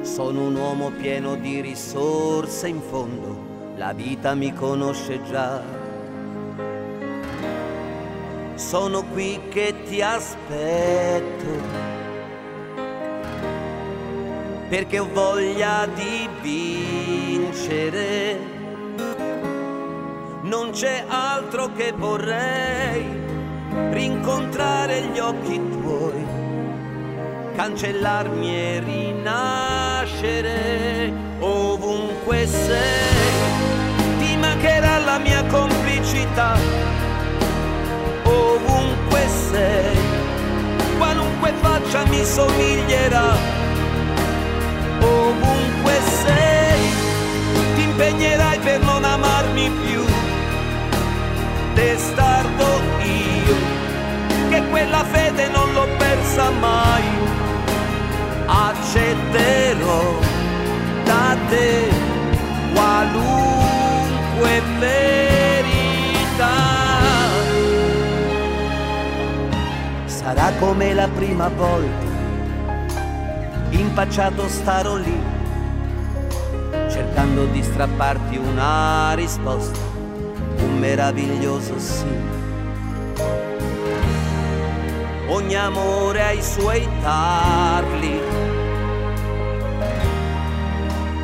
Sono 0.00 0.46
un 0.46 0.56
uomo 0.56 0.90
pieno 0.90 1.36
di 1.36 1.60
risorse 1.60 2.66
in 2.66 2.80
fondo, 2.80 3.72
la 3.76 3.92
vita 3.92 4.34
mi 4.34 4.52
conosce 4.52 5.22
già. 5.22 5.62
Sono 8.56 9.04
qui 9.12 9.40
che 9.48 9.76
ti 9.84 10.02
aspetto 10.02 11.97
perché 14.68 14.98
ho 14.98 15.08
voglia 15.10 15.86
di 15.86 16.28
vincere. 16.42 18.38
Non 20.42 20.70
c'è 20.72 21.04
altro 21.08 21.72
che 21.72 21.92
vorrei 21.96 23.06
rincontrare 23.90 25.08
gli 25.12 25.18
occhi 25.18 25.60
tuoi, 25.70 26.26
cancellarmi 27.56 28.54
e 28.54 28.80
rinascere 28.80 30.46
ovunque 31.40 32.46
sei. 32.46 33.16
Ti 34.18 34.36
mancherà 34.36 34.98
la 34.98 35.18
mia 35.18 35.42
complicità, 35.44 36.56
ovunque 38.24 39.26
sei, 39.50 39.96
qualunque 40.98 41.52
faccia 41.60 42.04
mi 42.06 42.22
somiglierà 42.24 43.57
ti 48.18 48.24
impegnerai 48.24 48.58
per 48.58 48.80
non 48.80 49.04
amarmi 49.04 49.70
più, 49.70 50.04
testardo 51.74 52.80
io, 53.02 53.56
che 54.50 54.62
quella 54.68 55.04
fede 55.04 55.48
non 55.48 55.72
l'ho 55.72 55.86
persa 55.96 56.50
mai, 56.50 57.04
accetterò 58.46 60.18
da 61.04 61.36
te 61.48 61.88
qualunque 62.74 64.62
verità. 64.78 66.56
Sarà 70.06 70.52
come 70.58 70.92
la 70.92 71.08
prima 71.08 71.48
volta 71.48 72.06
impacciato 73.70 74.48
starò 74.48 74.96
lì, 74.96 75.20
cercando 77.28 77.46
di 77.46 77.62
strapparti 77.62 78.36
una 78.36 79.12
risposta, 79.14 79.78
un 80.60 80.78
meraviglioso 80.78 81.78
sì. 81.78 82.06
Ogni 85.28 85.54
amore 85.54 86.22
ha 86.22 86.32
i 86.32 86.42
suoi 86.42 86.88
tarli, 87.02 88.20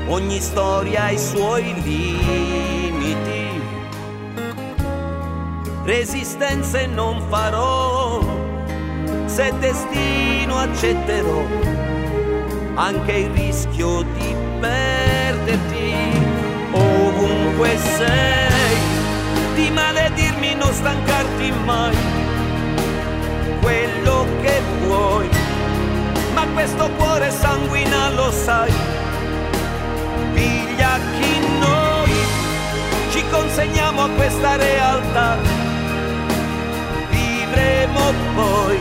ogni 0.08 0.40
storia 0.40 1.04
ha 1.04 1.10
i 1.10 1.18
suoi 1.18 1.74
limiti, 1.82 3.60
resistenze 5.84 6.86
non 6.86 7.22
farò, 7.28 8.20
se 9.24 9.52
destino 9.58 10.58
accetterò 10.58 11.42
anche 12.74 13.12
il 13.12 13.30
rischio 13.30 14.02
di 14.02 14.34
perderti 14.60 14.93
mai, 21.64 21.96
quello 23.60 24.26
che 24.42 24.60
vuoi, 24.82 25.28
ma 26.34 26.46
questo 26.52 26.90
cuore 26.96 27.30
sanguina 27.30 28.10
lo 28.10 28.30
sai, 28.30 28.72
piglia 30.32 30.98
chi 31.18 31.40
noi 31.58 32.12
ci 33.10 33.24
consegniamo 33.30 34.04
a 34.04 34.08
questa 34.10 34.56
realtà, 34.56 35.36
vivremo 37.10 38.12
poi 38.34 38.78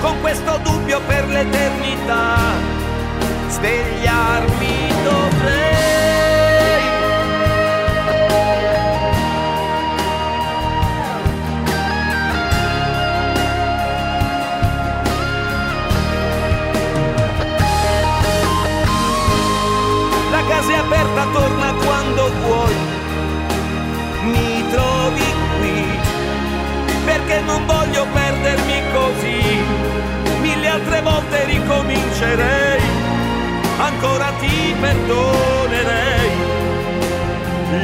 con 0.00 0.20
questo 0.20 0.58
dubbio 0.62 1.00
per 1.06 1.26
l'eternità 1.28 2.78
svegliarmi 3.48 4.88
dovrei. 5.02 5.29
Aperta, 21.10 21.26
torna 21.32 21.72
quando 21.84 22.30
vuoi, 22.44 22.74
mi 24.24 24.64
trovi 24.70 25.24
qui, 25.58 25.84
perché 27.04 27.40
non 27.40 27.66
voglio 27.66 28.06
perdermi 28.12 28.82
così, 28.92 29.58
mille 30.40 30.68
altre 30.68 31.00
volte 31.02 31.44
ricomincerei 31.44 32.80
ancora 33.78 34.32
ti 34.38 34.74
perdonerei. 34.80 36.48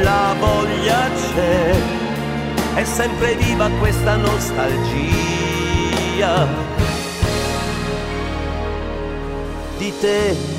La 0.01 0.35
voglia 0.37 1.09
c'è, 1.15 1.75
è 2.75 2.83
sempre 2.83 3.35
viva 3.35 3.69
questa 3.79 4.15
nostalgia 4.15 4.45
di 9.77 9.93
te. 9.99 10.56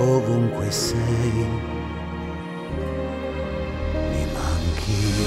Ovunque 0.00 0.70
sei, 0.70 1.46
mi 4.10 4.26
manchi. 4.32 5.24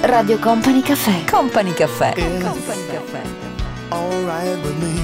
Radio 0.00 0.38
Company 0.38 0.82
Caffè. 0.82 1.24
Company 1.30 1.72
Caffè. 1.72 2.12
It's 2.16 2.44
Company 2.44 2.86
Caffè. 2.86 3.22
alright 3.90 4.58
with 4.62 4.76
me 4.82 5.00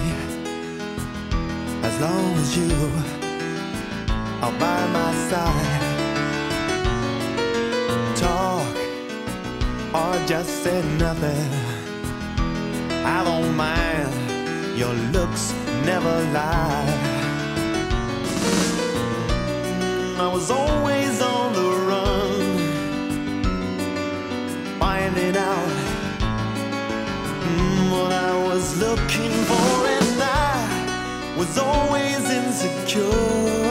as 1.83 1.99
long 2.01 2.37
as 2.39 2.57
you 2.57 2.91
are 4.41 4.53
by 4.59 4.87
my 4.93 5.13
side. 5.29 5.83
Talk 8.17 8.84
or 9.95 10.15
just 10.27 10.51
say 10.65 10.83
nothing. 10.99 11.51
I 13.05 13.25
don't 13.25 13.55
mind. 13.57 14.13
Your 14.79 14.95
looks 15.17 15.53
never 15.87 16.15
lie. 16.33 17.15
I 20.19 20.29
was 20.29 20.51
always 20.51 21.23
on 21.23 21.53
the 21.55 21.71
run, 21.91 22.79
finding 24.79 25.37
out 25.37 25.71
Mm, 27.45 27.91
what 27.93 28.13
I 28.13 28.35
was 28.49 28.79
looking 28.81 29.33
for, 29.51 29.89
and 29.99 30.23
I 30.23 31.37
was 31.39 31.59
always 31.59 32.23
insecure. 32.31 33.64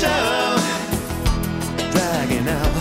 Always 0.00 0.60
dragging 1.90 2.46
out 2.48 2.72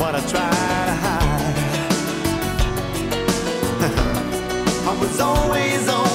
what 0.00 0.14
I 0.14 0.20
try 0.32 0.50
to 0.90 0.94
hide. 1.04 1.54
I 4.90 5.00
was 5.00 5.20
always 5.20 5.88
on 5.88 6.07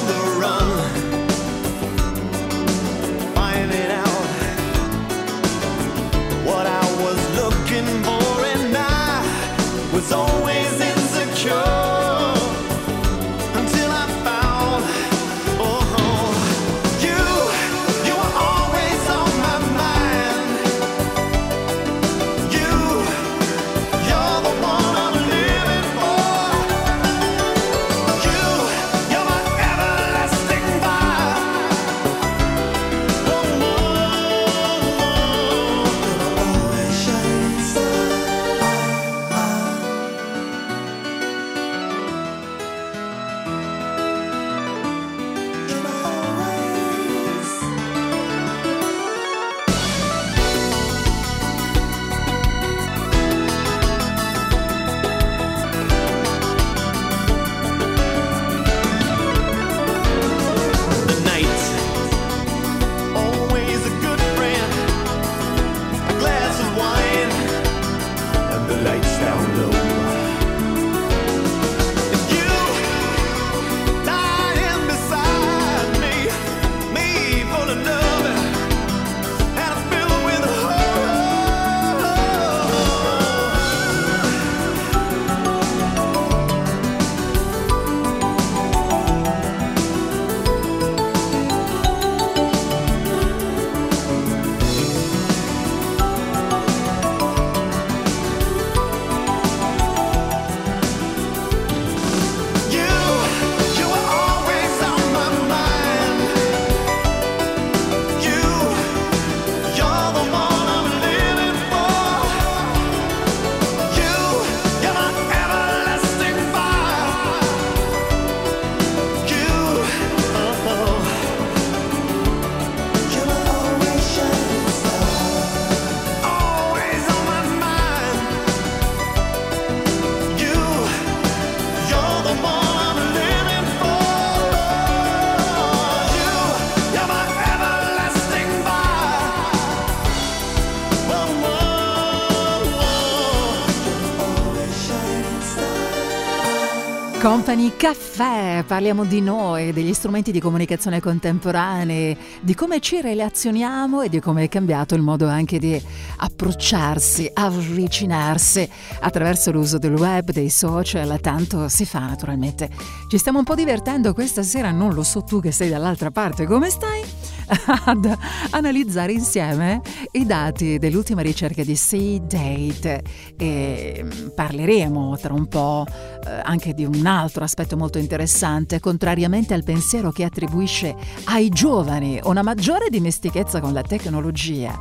Company 147.24 147.72
Caffè, 147.74 148.64
parliamo 148.66 149.06
di 149.06 149.22
noi, 149.22 149.72
degli 149.72 149.94
strumenti 149.94 150.30
di 150.30 150.40
comunicazione 150.40 151.00
contemporanei, 151.00 152.14
di 152.42 152.54
come 152.54 152.80
ci 152.80 153.00
relazioniamo 153.00 154.02
e 154.02 154.10
di 154.10 154.20
come 154.20 154.44
è 154.44 154.48
cambiato 154.50 154.94
il 154.94 155.00
modo 155.00 155.26
anche 155.26 155.58
di 155.58 155.82
approcciarsi, 156.18 157.30
avvicinarsi 157.32 158.68
attraverso 159.00 159.50
l'uso 159.52 159.78
del 159.78 159.94
web, 159.94 160.32
dei 160.32 160.50
social, 160.50 161.18
tanto 161.22 161.70
si 161.70 161.86
fa 161.86 162.00
naturalmente. 162.00 162.68
Ci 163.08 163.16
stiamo 163.16 163.38
un 163.38 163.44
po' 163.44 163.54
divertendo 163.54 164.12
questa 164.12 164.42
sera, 164.42 164.70
non 164.70 164.92
lo 164.92 165.02
so 165.02 165.22
tu 165.22 165.40
che 165.40 165.50
sei 165.50 165.70
dall'altra 165.70 166.10
parte, 166.10 166.44
come 166.44 166.68
stai? 166.68 167.00
ad 167.86 168.18
analizzare 168.50 169.12
insieme 169.12 169.80
i 170.12 170.24
dati 170.24 170.78
dell'ultima 170.78 171.22
ricerca 171.22 171.62
di 171.62 171.74
C-Date 171.74 173.02
e 173.36 174.04
mm, 174.04 174.28
parleremo 174.34 175.16
tra 175.18 175.32
un 175.32 175.46
po' 175.46 175.86
eh, 175.86 176.40
anche 176.42 176.74
di 176.74 176.84
un 176.84 177.06
altro 177.06 177.44
aspetto 177.44 177.76
molto 177.76 177.98
interessante, 177.98 178.80
contrariamente 178.80 179.54
al 179.54 179.64
pensiero 179.64 180.10
che 180.10 180.24
attribuisce 180.24 180.94
ai 181.24 181.48
giovani 181.48 182.20
una 182.24 182.42
maggiore 182.42 182.88
dimestichezza 182.90 183.60
con 183.60 183.72
la 183.72 183.82
tecnologia. 183.82 184.78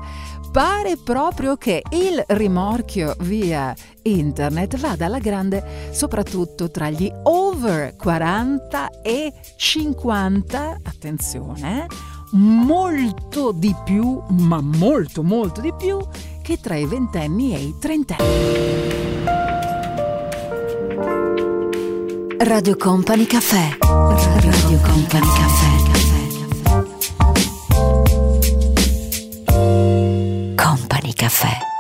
Pare 0.54 0.98
proprio 1.04 1.56
che 1.56 1.82
il 1.90 2.24
rimorchio 2.28 3.16
via 3.22 3.74
internet 4.04 4.78
vada 4.78 5.08
alla 5.08 5.18
grande 5.18 5.90
soprattutto 5.92 6.70
tra 6.70 6.92
gli 6.92 7.12
over 7.24 7.96
40 7.96 9.02
e 9.02 9.34
50, 9.56 10.80
attenzione, 10.84 11.86
eh, 11.86 12.13
molto 12.34 13.52
di 13.52 13.76
più, 13.84 14.22
ma 14.30 14.62
molto 14.62 15.24
molto 15.24 15.62
di 15.62 15.74
più 15.74 16.00
che 16.42 16.60
tra 16.60 16.76
i 16.76 16.86
ventenni 16.86 17.56
e 17.56 17.60
i 17.60 17.76
trentenni. 17.80 18.24
Radio 22.40 22.76
Company 22.76 23.26
Caffè. 23.26 23.78
Radio 23.80 24.80
Company 24.82 25.28
Caffè. 25.28 25.72
Company 30.56 31.14
Caffè. 31.14 31.73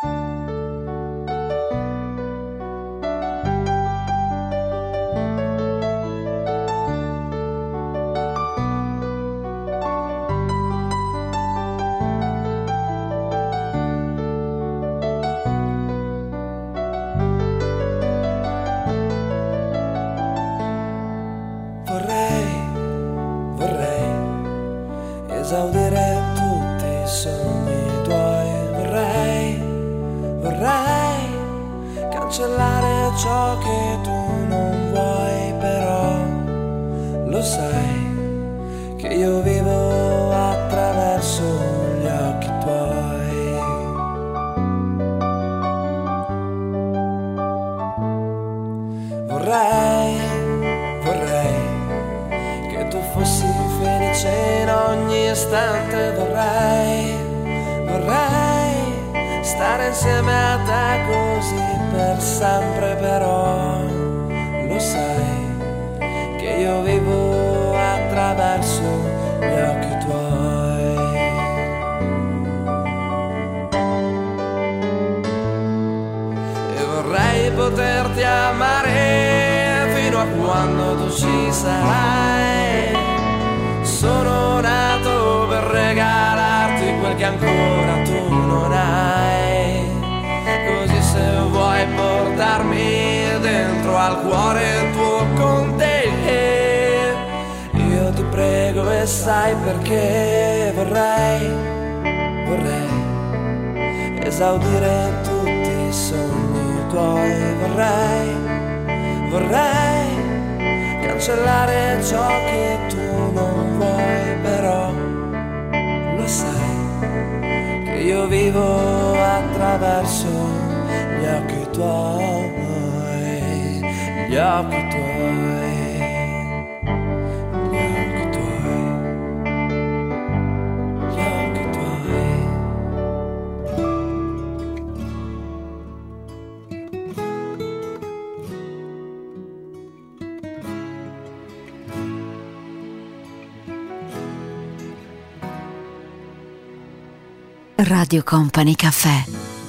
Radio 148.14 148.30
Company 148.30 148.76
Caffè. 148.76 149.26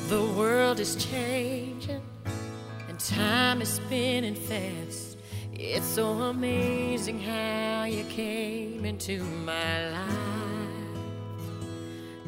The 0.09 0.21
world 0.37 0.79
is 0.79 0.97
changing 0.97 2.03
and 2.87 2.99
time 3.01 3.63
is 3.63 3.71
spinning 3.71 4.35
fast. 4.35 5.17
It's 5.55 5.87
so 5.87 6.11
amazing 6.29 7.21
how 7.21 7.85
you 7.85 8.05
came 8.05 8.85
into 8.85 9.25
my 9.47 9.91
life. 9.93 10.93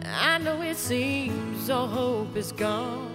I 0.06 0.38
know 0.38 0.62
it 0.62 0.78
seems 0.78 1.68
all 1.68 1.86
hope 1.86 2.34
is 2.34 2.50
gone. 2.50 3.10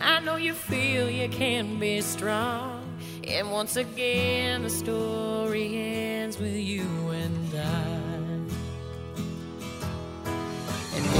I 0.00 0.18
know 0.18 0.34
you 0.34 0.52
feel 0.54 1.08
you 1.08 1.28
can 1.28 1.78
be 1.78 2.00
strong. 2.00 2.82
And 3.22 3.52
once 3.52 3.76
again, 3.76 4.64
the 4.64 4.70
story 4.70 5.76
ends 5.76 6.38
with 6.40 6.56
you 6.56 7.10
and 7.10 7.54
I. 7.54 7.89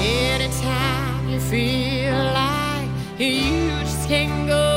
anytime 0.01 1.29
you 1.29 1.41
feel 1.41 2.17
like 2.33 2.89
you 3.19 3.69
just 3.81 4.09
can't 4.09 4.49
go 4.49 4.70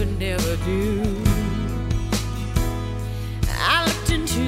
could 0.00 0.18
never 0.18 0.56
do. 0.64 1.02
I 3.50 3.84
looked 3.86 4.10
into 4.10 4.40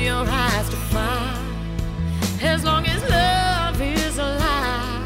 your 0.00 0.24
eyes 0.26 0.66
to 0.70 0.76
find, 0.76 2.42
as 2.42 2.64
long 2.64 2.86
as 2.86 3.02
love 3.10 3.82
is 3.82 4.16
alive, 4.16 5.04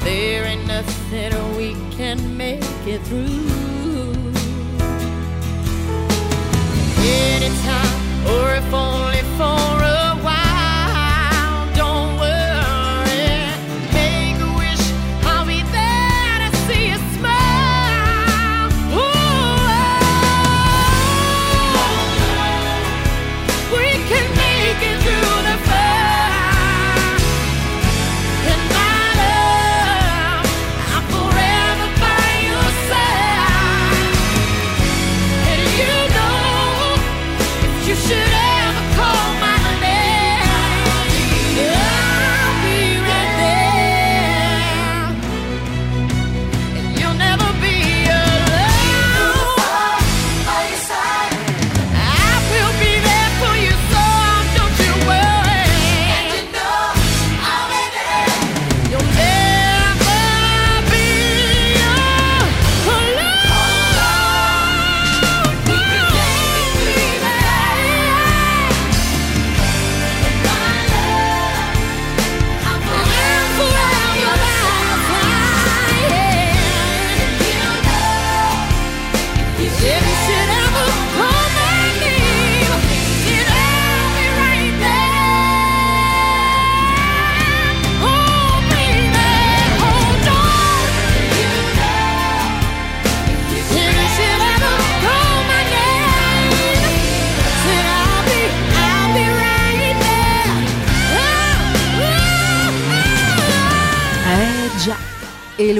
there 0.00 0.44
ain't 0.44 0.66
nothing 0.66 1.56
we 1.58 1.74
can 1.90 2.34
make 2.34 2.64
it 2.86 3.02
through. 3.02 3.26
Anytime, 7.04 8.26
or 8.32 8.54
if 8.54 8.72
only 8.72 9.22
for 9.36 9.71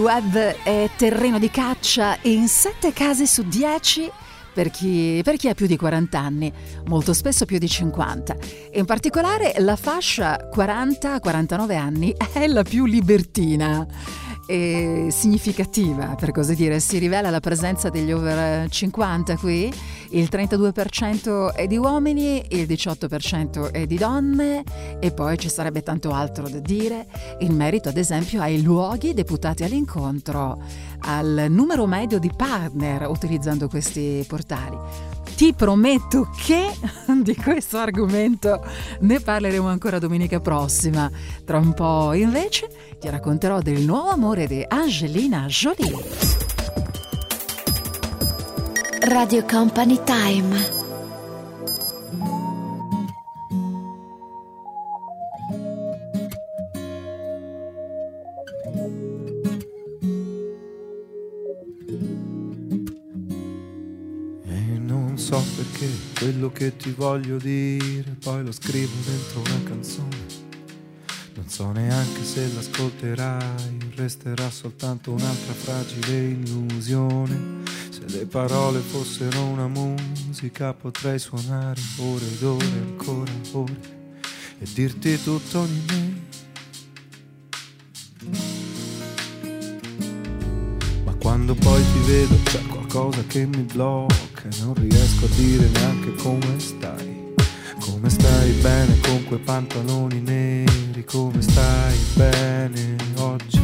web 0.02 0.34
è 0.36 0.90
terreno 0.96 1.38
di 1.38 1.48
caccia 1.48 2.18
in 2.22 2.48
7 2.48 2.92
casi 2.92 3.24
su 3.24 3.44
10 3.44 4.10
per 4.52 4.68
chi, 4.70 5.20
per 5.22 5.36
chi 5.36 5.48
ha 5.48 5.54
più 5.54 5.66
di 5.66 5.76
40 5.76 6.18
anni, 6.18 6.52
molto 6.86 7.12
spesso 7.12 7.44
più 7.44 7.58
di 7.58 7.68
50. 7.68 8.36
In 8.74 8.84
particolare 8.84 9.54
la 9.58 9.76
fascia 9.76 10.50
40-49 10.52 11.76
anni 11.76 12.14
è 12.32 12.48
la 12.48 12.64
più 12.64 12.84
libertina 12.84 13.86
e 14.52 15.06
significativa, 15.10 16.14
per 16.14 16.30
così 16.30 16.54
dire. 16.54 16.78
Si 16.78 16.98
rivela 16.98 17.30
la 17.30 17.40
presenza 17.40 17.88
degli 17.88 18.12
over 18.12 18.68
50 18.68 19.38
qui, 19.38 19.72
il 20.10 20.28
32% 20.30 21.54
è 21.54 21.66
di 21.66 21.78
uomini, 21.78 22.44
il 22.50 22.66
18% 22.66 23.70
è 23.70 23.86
di 23.86 23.96
donne 23.96 24.62
e 25.00 25.10
poi 25.12 25.38
ci 25.38 25.48
sarebbe 25.48 25.82
tanto 25.82 26.10
altro 26.10 26.50
da 26.50 26.58
dire 26.58 27.06
in 27.38 27.56
merito 27.56 27.88
ad 27.88 27.96
esempio 27.96 28.42
ai 28.42 28.60
luoghi 28.60 29.14
deputati 29.14 29.64
all'incontro, 29.64 30.62
al 30.98 31.46
numero 31.48 31.86
medio 31.86 32.18
di 32.18 32.30
partner 32.36 33.08
utilizzando 33.08 33.68
questi 33.68 34.22
portali. 34.28 34.76
Ti 35.43 35.55
prometto 35.55 36.31
che 36.36 36.70
di 37.20 37.35
questo 37.35 37.77
argomento 37.78 38.64
ne 39.01 39.19
parleremo 39.19 39.66
ancora 39.66 39.98
domenica 39.98 40.39
prossima. 40.39 41.10
Tra 41.44 41.59
un 41.59 41.74
po' 41.74 42.12
invece 42.12 42.69
ti 43.01 43.10
racconterò 43.10 43.60
del 43.60 43.81
nuovo 43.81 44.10
amore 44.10 44.47
di 44.47 44.64
Angelina 44.64 45.47
Jolie. 45.47 45.98
Radio 49.01 49.44
Company 49.44 49.98
Time. 50.05 50.81
Quello 66.43 66.51
che 66.51 66.77
ti 66.77 66.90
voglio 66.90 67.36
dire 67.36 68.16
poi 68.20 68.43
lo 68.43 68.51
scrivo 68.51 68.90
dentro 69.05 69.40
una 69.40 69.62
canzone. 69.62 70.40
Non 71.35 71.48
so 71.48 71.70
neanche 71.70 72.24
se 72.24 72.52
l'ascolterai, 72.52 73.93
resterà 73.94 74.51
soltanto 74.51 75.12
un'altra 75.12 75.52
fragile 75.52 76.31
illusione. 76.31 77.62
Se 77.90 78.02
le 78.09 78.27
parole 78.27 78.81
fossero 78.81 79.44
una 79.44 79.69
musica 79.69 80.74
potrei 80.74 81.20
suonare 81.20 81.81
ore 81.98 82.27
ed 82.27 82.43
ore, 82.43 82.66
ancora 82.66 83.32
ore, 83.52 83.81
e 84.59 84.66
dirti 84.74 85.23
tutto 85.23 85.60
ogni 85.60 85.85
me. 85.86 86.20
Ma 91.05 91.14
quando 91.14 91.55
poi 91.55 91.82
ti 91.93 91.98
vedo 92.10 92.35
c'è 92.43 92.62
qualcosa 92.66 93.23
che 93.28 93.47
mi 93.47 93.62
blocca 93.62 94.31
e 94.44 94.48
non 94.60 94.74
riesco 94.74 95.27
a 95.27 95.28
dire 95.36 95.69
neanche 95.69 96.14
come 96.14 96.59
stai. 96.59 97.35
Come 97.81 98.10
stai 98.10 98.51
bene 98.60 98.98
con 99.01 99.24
quei 99.24 99.39
pantaloni 99.39 100.20
neri, 100.20 101.05
come 101.05 101.40
stai 101.40 101.97
bene 102.14 102.97
oggi. 103.19 103.60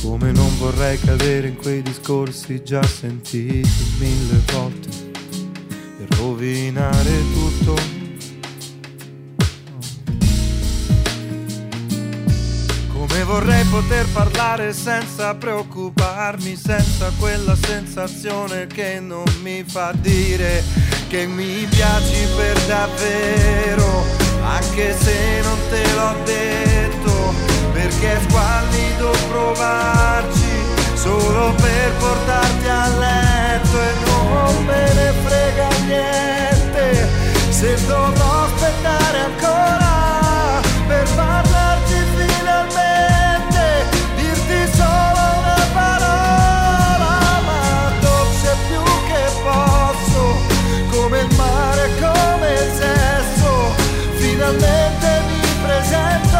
Come 0.00 0.32
non 0.32 0.56
vorrei 0.58 0.98
cadere 0.98 1.48
in 1.48 1.56
quei 1.56 1.82
discorsi 1.82 2.62
già 2.64 2.82
sentiti 2.82 3.68
mille 3.98 4.40
volte 4.52 4.88
e 5.98 6.06
rovinare 6.16 7.10
tutto. 7.34 7.99
Poter 13.80 14.06
parlare 14.12 14.74
senza 14.74 15.34
preoccuparmi, 15.34 16.54
senza 16.54 17.10
quella 17.18 17.56
sensazione 17.56 18.66
che 18.66 19.00
non 19.00 19.24
mi 19.42 19.64
fa 19.66 19.92
dire 19.94 20.62
che 21.08 21.26
mi 21.26 21.66
piaci 21.68 22.26
per 22.36 22.60
davvero, 22.66 24.04
anche 24.42 24.94
se 24.98 25.40
non 25.42 25.58
te 25.70 25.82
l'ho 25.94 26.14
detto, 26.24 27.34
perché 27.72 28.16
è 28.16 28.20
squallido 28.28 29.10
provarci 29.30 30.52
solo 30.94 31.54
per 31.54 31.92
portarti 31.98 32.68
a 32.68 32.88
letto 32.98 33.80
e 33.80 33.92
non 34.04 34.64
me 34.66 34.92
ne 34.92 35.12
frega 35.24 35.68
niente. 35.86 37.08
Se 37.48 37.86
dovrò 37.86 38.44
aspettare 38.44 39.18
ancora 39.20 39.79
finalmente 54.40 55.20
mi 55.26 55.40
presento. 55.62 56.38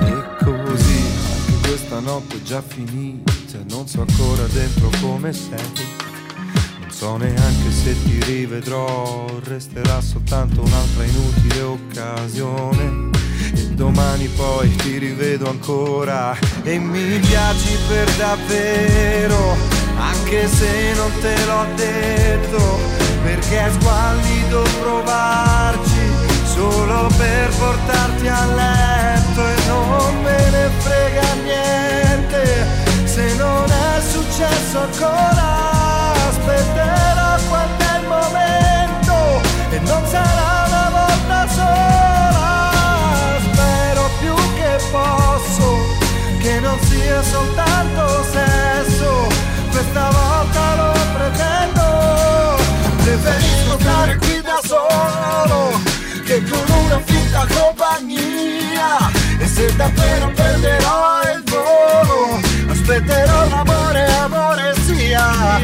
E 0.00 0.44
così 0.44 1.00
anche 1.38 1.68
questa 1.68 2.00
notte 2.00 2.36
è 2.36 2.42
già 2.42 2.60
finita, 2.60 3.58
non 3.68 3.86
so 3.86 4.00
ancora 4.00 4.46
dentro 4.52 4.90
come 5.00 5.32
sei. 5.32 5.92
Non 6.80 6.90
so 6.90 7.16
neanche 7.18 7.70
se 7.70 7.94
ti 8.02 8.20
rivedrò, 8.24 9.26
resterà 9.44 10.00
soltanto 10.00 10.60
un'altra 10.60 11.04
inutile 11.04 11.60
occasione. 11.60 13.12
E 13.54 13.68
domani 13.74 14.26
poi 14.28 14.74
ti 14.76 14.98
rivedo 14.98 15.48
ancora 15.48 16.36
e 16.62 16.78
mi 16.78 17.18
piaci 17.20 17.76
per 17.86 18.10
davvero, 18.16 19.56
anche 19.96 20.48
se 20.48 20.92
non 20.94 21.12
te 21.20 21.34
l'ho 21.46 21.66
detto, 21.74 22.78
perché 23.22 23.66
è 23.66 23.70
squallido 23.78 24.62
provarci 24.80 26.24
solo 26.44 27.08
per 27.16 27.48
portarti 27.58 28.28
a 28.28 28.46
letto 28.46 29.46
e 29.46 29.54
non 29.66 30.22
me 30.22 30.50
ne 30.50 30.70
frega 30.78 31.34
niente. 31.42 32.66
Se 33.04 33.34
non 33.34 33.64
è 33.70 34.00
successo 34.00 34.78
ancora 34.80 36.12
aspetterò 36.28 37.36
quando 37.48 37.84
è 37.84 37.98
il 37.98 38.06
momento 38.06 39.40
e 39.70 39.78
non 39.80 40.06
sarà 40.06 40.64
una 40.66 40.90
volta 40.90 41.48
sola. 41.48 42.70
Spero 43.52 44.10
più 44.20 44.34
che 44.54 44.78
posso 44.90 46.02
che 46.38 46.60
non 46.60 46.78
sia 46.82 47.22
soltanto 47.22 48.24
sesso 48.30 49.33
questa 49.94 50.10
volta 50.10 50.74
lo 50.74 50.92
pretendo. 51.14 52.56
Preferisco 53.04 53.78
stare 53.78 54.16
qui 54.16 54.42
da 54.42 54.60
solo 54.64 55.80
che 56.24 56.42
con 56.42 56.84
una 56.84 57.00
finta 57.04 57.46
compagnia. 57.54 59.10
E 59.38 59.46
se 59.46 59.74
davvero 59.76 60.32
perderò 60.34 61.20
il 61.34 61.44
volo 61.46 62.40
aspetterò 62.70 63.48
l'amore 63.48 64.06
amore 64.14 64.74
sia. 64.84 65.58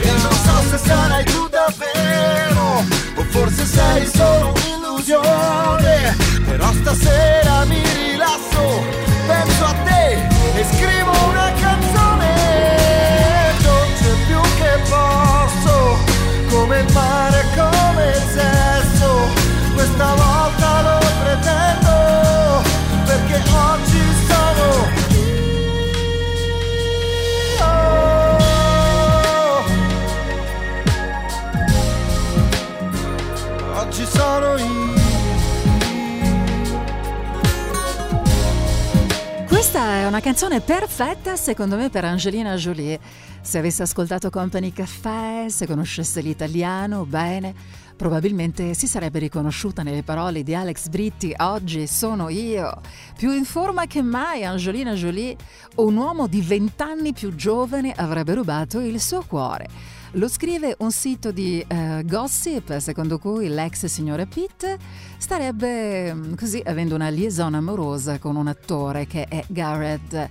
E 0.00 0.10
non 0.22 0.32
so 0.32 0.62
se 0.70 0.78
sarai 0.78 1.24
tu 1.24 1.46
davvero 1.48 2.84
o 3.16 3.22
forse 3.28 3.66
sei 3.66 4.06
solo 4.06 4.54
un'illusione. 4.54 6.16
Però 6.46 6.72
stasera 6.72 7.64
mi 7.66 7.82
rilasso 7.82 8.82
penso 9.26 9.64
a 9.64 9.74
te 9.84 10.12
e 10.58 10.64
scrivo 10.72 11.10
una 11.28 11.52
canzone 11.52 11.63
come 16.66 16.80
il 16.80 17.73
Questa 39.64 39.94
è 39.94 40.06
una 40.06 40.20
canzone 40.20 40.60
perfetta 40.60 41.36
secondo 41.36 41.76
me 41.76 41.88
per 41.88 42.04
Angelina 42.04 42.54
Jolie. 42.54 43.00
Se 43.40 43.56
avesse 43.56 43.82
ascoltato 43.82 44.28
Company 44.28 44.74
Café, 44.74 45.46
se 45.48 45.66
conoscesse 45.66 46.20
l'italiano 46.20 47.06
bene, 47.06 47.54
probabilmente 47.96 48.74
si 48.74 48.86
sarebbe 48.86 49.20
riconosciuta 49.20 49.82
nelle 49.82 50.02
parole 50.02 50.42
di 50.42 50.54
Alex 50.54 50.88
Britti 50.88 51.34
Oggi 51.38 51.86
sono 51.86 52.28
io. 52.28 52.78
Più 53.16 53.32
in 53.32 53.46
forma 53.46 53.86
che 53.86 54.02
mai 54.02 54.44
Angelina 54.44 54.92
Jolie, 54.92 55.34
un 55.76 55.96
uomo 55.96 56.26
di 56.26 56.42
20 56.42 56.82
anni 56.82 57.14
più 57.14 57.34
giovane 57.34 57.94
avrebbe 57.96 58.34
rubato 58.34 58.80
il 58.80 59.00
suo 59.00 59.24
cuore. 59.26 59.66
Lo 60.16 60.28
scrive 60.28 60.76
un 60.78 60.92
sito 60.92 61.32
di 61.32 61.64
eh, 61.66 62.02
gossip 62.04 62.78
secondo 62.78 63.18
cui 63.18 63.48
l'ex 63.48 63.86
signore 63.86 64.26
Pitt 64.26 64.76
starebbe 65.18 66.14
mm, 66.14 66.34
così 66.34 66.62
avendo 66.64 66.94
una 66.94 67.08
liaison 67.08 67.52
amorosa 67.52 68.20
con 68.20 68.36
un 68.36 68.46
attore 68.46 69.08
che 69.08 69.24
è 69.24 69.42
Garrett 69.48 70.30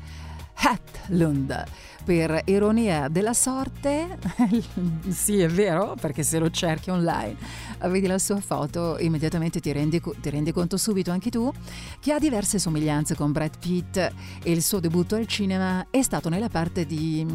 Hatlund. 0.56 1.64
Per 2.06 2.44
ironia 2.46 3.10
della 3.10 3.34
sorte, 3.34 4.20
sì 5.10 5.40
è 5.40 5.48
vero, 5.48 5.96
perché 6.00 6.24
se 6.24 6.40
lo 6.40 6.50
cerchi 6.50 6.90
online, 6.90 7.36
vedi 7.84 8.08
la 8.08 8.20
sua 8.20 8.40
foto, 8.40 8.98
immediatamente 9.00 9.60
ti 9.60 9.72
rendi, 9.72 10.02
ti 10.22 10.30
rendi 10.30 10.52
conto 10.52 10.76
subito 10.76 11.12
anche 11.12 11.30
tu 11.30 11.52
che 12.00 12.12
ha 12.12 12.20
diverse 12.20 12.60
somiglianze 12.60 13.16
con 13.16 13.32
Brad 13.32 13.58
Pitt 13.58 13.98
e 13.98 14.12
il 14.44 14.62
suo 14.62 14.80
debutto 14.80 15.16
al 15.16 15.28
cinema 15.28 15.88
è 15.90 16.02
stato 16.02 16.28
nella 16.28 16.50
parte 16.50 16.86
di 16.86 17.26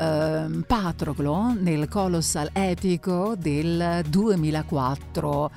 ehm, 0.00 0.64
Patroclo 0.66 1.54
nel 1.58 1.88
colossal 1.88 2.48
epico 2.52 3.34
del 3.36 4.02
2004 4.08 5.50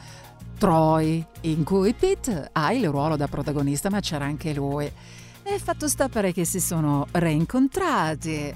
Troy, 0.57 1.25
in 1.41 1.63
cui 1.63 1.93
Pitt 1.93 2.49
ha 2.51 2.73
il 2.73 2.87
ruolo 2.89 3.15
da 3.15 3.27
protagonista, 3.27 3.89
ma 3.89 3.99
c'era 3.99 4.25
anche 4.25 4.53
lui. 4.53 4.91
E 5.45 5.59
fatto 5.59 5.87
sta 5.87 6.07
pare 6.07 6.31
che 6.31 6.45
si 6.45 6.59
sono 6.59 7.07
reincontrati. 7.11 8.55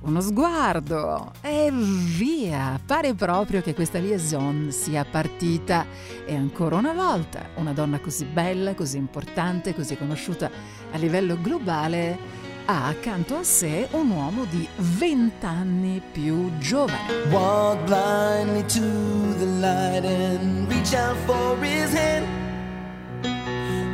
Uno 0.00 0.20
sguardo 0.20 1.32
e 1.40 1.70
via. 1.70 2.78
Pare 2.84 3.14
proprio 3.14 3.62
che 3.62 3.72
questa 3.72 3.98
liaison 3.98 4.68
sia 4.70 5.04
partita 5.04 5.86
e 6.26 6.34
ancora 6.34 6.76
una 6.76 6.92
volta 6.92 7.48
una 7.56 7.72
donna 7.72 8.00
così 8.00 8.24
bella, 8.24 8.74
così 8.74 8.98
importante, 8.98 9.74
così 9.74 9.96
conosciuta 9.96 10.50
a 10.90 10.96
livello 10.98 11.40
globale 11.40 12.43
ha 12.66 12.88
accanto 12.88 13.36
a 13.36 13.42
sé 13.42 13.88
un 13.92 14.10
uomo 14.10 14.44
di 14.46 14.66
20 14.76 15.44
anni 15.44 16.00
più 16.12 16.50
giovane. 16.58 17.28
Walk 17.30 17.84
blindly 17.84 18.64
to 18.66 19.34
the 19.38 19.46
light 19.60 20.04
and 20.04 20.70
reach 20.70 20.94
out 20.94 21.16
for 21.26 21.56
his 21.62 21.92
hand. 21.92 22.26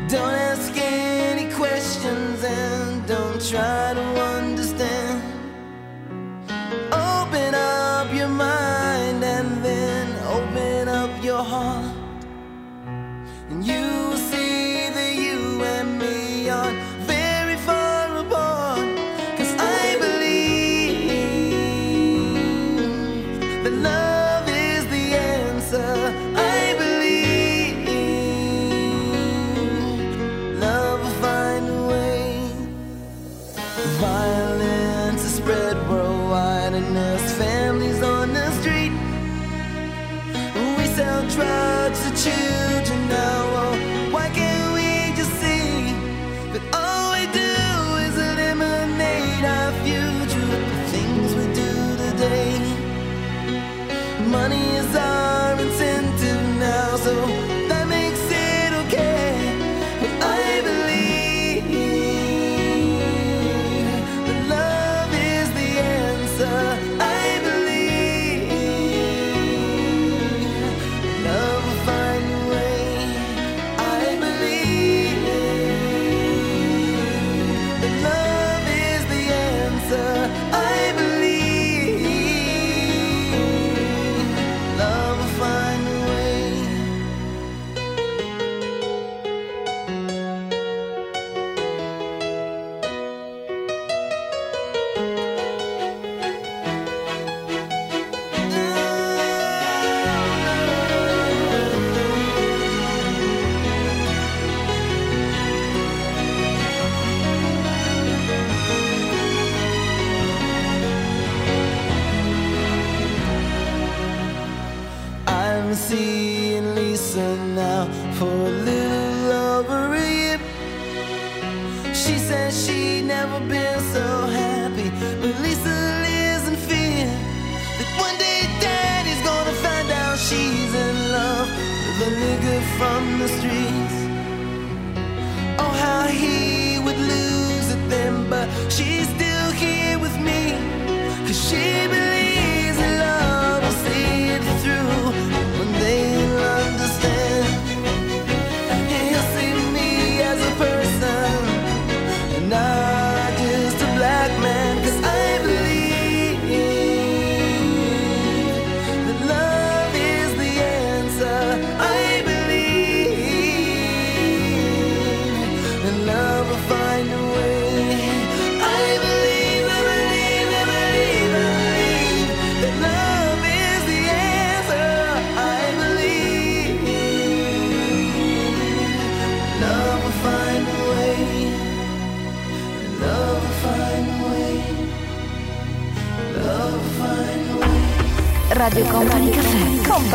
Don't 0.09 0.34
ask 0.34 0.72
any 0.76 1.52
questions 1.55 2.44
and 2.44 3.05
don't 3.06 3.40
try 3.40 3.94
to 3.94 4.20
understand. 4.36 5.20
Open 6.92 7.55
up 7.55 8.12
your 8.12 8.28
mind 8.28 9.24
and 9.24 9.62
then 9.64 10.09
open 10.28 10.88
up 10.88 11.10
your 11.22 11.42
heart. 11.42 11.94
And 13.51 13.64
you 13.64 14.16
see 14.16 14.90
that 14.90 15.14
you 15.16 15.62
and 15.62 15.98
me 15.98 16.48
are 16.51 16.89
to 42.24 42.49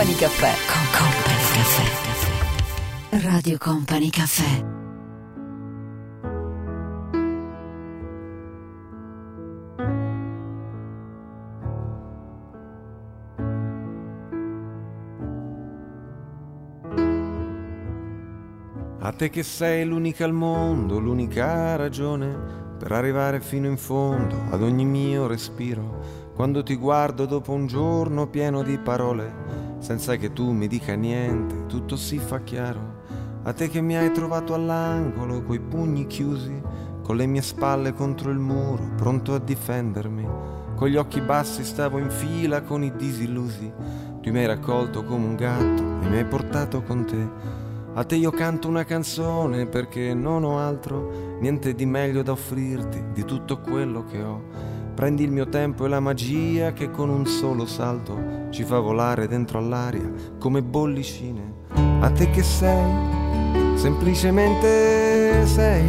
Company 0.06 0.22
Caffè. 0.22 0.54
Con 0.70 0.86
Company 1.02 1.40
Caffè. 3.10 3.28
Radio 3.28 3.58
Company 3.58 4.10
Caffè. 4.12 4.64
A 19.00 19.12
te 19.12 19.30
che 19.32 19.42
sei 19.42 19.86
l'unica 19.86 20.26
al 20.26 20.34
mondo, 20.34 21.00
l'unica 21.00 21.76
ragione 21.78 22.38
per 22.78 22.92
arrivare 22.92 23.42
fino 23.42 23.66
in 23.66 23.78
fondo 23.78 24.36
ad 24.52 24.62
ogni 24.62 24.86
mio 24.86 25.26
respiro. 25.26 26.24
Quando 26.36 26.62
ti 26.62 26.76
guardo 26.76 27.26
dopo 27.26 27.54
un 27.54 27.66
giorno 27.66 28.28
pieno 28.28 28.62
di 28.62 28.78
parole, 28.78 29.45
senza 29.86 30.16
che 30.16 30.34
tu 30.34 30.50
mi 30.50 30.68
dica 30.68 30.96
niente, 30.96 31.68
tutto 31.68 31.96
si 31.96 32.18
fa 32.18 32.40
chiaro. 32.40 33.04
A 33.44 33.54
te 33.54 33.70
che 33.70 33.82
mi 33.82 33.96
hai 33.96 34.12
trovato 34.12 34.56
all'angolo, 34.56 35.44
coi 35.44 35.60
pugni 35.60 36.08
chiusi, 36.08 36.60
con 37.04 37.16
le 37.16 37.28
mie 37.28 37.44
spalle 37.44 37.94
contro 37.94 38.32
il 38.32 38.40
muro, 38.40 38.94
pronto 38.98 39.36
a 39.36 39.40
difendermi. 39.40 40.28
Con 40.76 40.88
gli 40.88 40.96
occhi 40.96 41.22
bassi 41.22 41.64
stavo 41.64 42.00
in 42.00 42.10
fila 42.10 42.64
con 42.64 42.82
i 42.82 42.96
disillusi. 42.96 43.72
Tu 44.22 44.32
mi 44.32 44.40
hai 44.40 44.48
raccolto 44.48 45.04
come 45.04 45.24
un 45.24 45.36
gatto 45.36 45.84
e 46.02 46.10
mi 46.10 46.18
hai 46.18 46.26
portato 46.26 46.82
con 46.82 47.06
te. 47.06 47.30
A 47.94 48.04
te 48.06 48.16
io 48.16 48.32
canto 48.32 48.68
una 48.68 48.86
canzone 48.86 49.68
perché 49.68 50.16
non 50.16 50.44
ho 50.44 50.58
altro, 50.58 51.38
niente 51.40 51.76
di 51.76 51.86
meglio 51.86 52.24
da 52.24 52.32
offrirti 52.32 53.12
di 53.14 53.24
tutto 53.24 53.60
quello 53.60 54.04
che 54.04 54.24
ho. 54.24 54.42
Prendi 54.96 55.24
il 55.24 55.32
mio 55.32 55.50
tempo 55.50 55.86
e 55.86 55.90
la 55.90 56.00
magia 56.00 56.72
che 56.72 56.90
con 56.90 57.10
un 57.10 57.26
solo 57.26 57.66
salto 57.66 58.48
ci 58.50 58.64
fa 58.64 58.80
volare 58.80 59.28
dentro 59.28 59.58
all'aria 59.60 60.10
come 60.40 60.64
bollicine. 60.64 61.54
A 62.00 62.10
te 62.12 62.30
che 62.30 62.42
sei, 62.42 63.76
semplicemente 63.76 65.46
sei, 65.46 65.84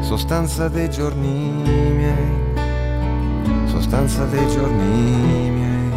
sostanza 0.00 0.68
dei 0.68 0.90
giorni 0.90 1.62
miei, 1.96 3.68
sostanza 3.68 4.26
dei 4.26 4.46
giorni 4.48 5.50
miei. 5.50 5.90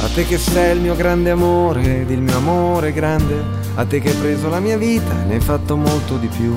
A 0.00 0.08
te 0.14 0.24
che 0.24 0.38
sei 0.38 0.74
il 0.74 0.80
mio 0.80 0.96
grande 0.96 1.28
amore 1.28 2.00
ed 2.00 2.08
il 2.10 2.22
mio 2.22 2.38
amore 2.38 2.94
grande, 2.94 3.44
a 3.74 3.84
te 3.84 4.00
che 4.00 4.08
hai 4.08 4.16
preso 4.16 4.48
la 4.48 4.58
mia 4.58 4.78
vita 4.78 5.12
e 5.20 5.24
ne 5.26 5.34
hai 5.34 5.40
fatto 5.40 5.76
molto 5.76 6.16
di 6.16 6.28
più, 6.28 6.54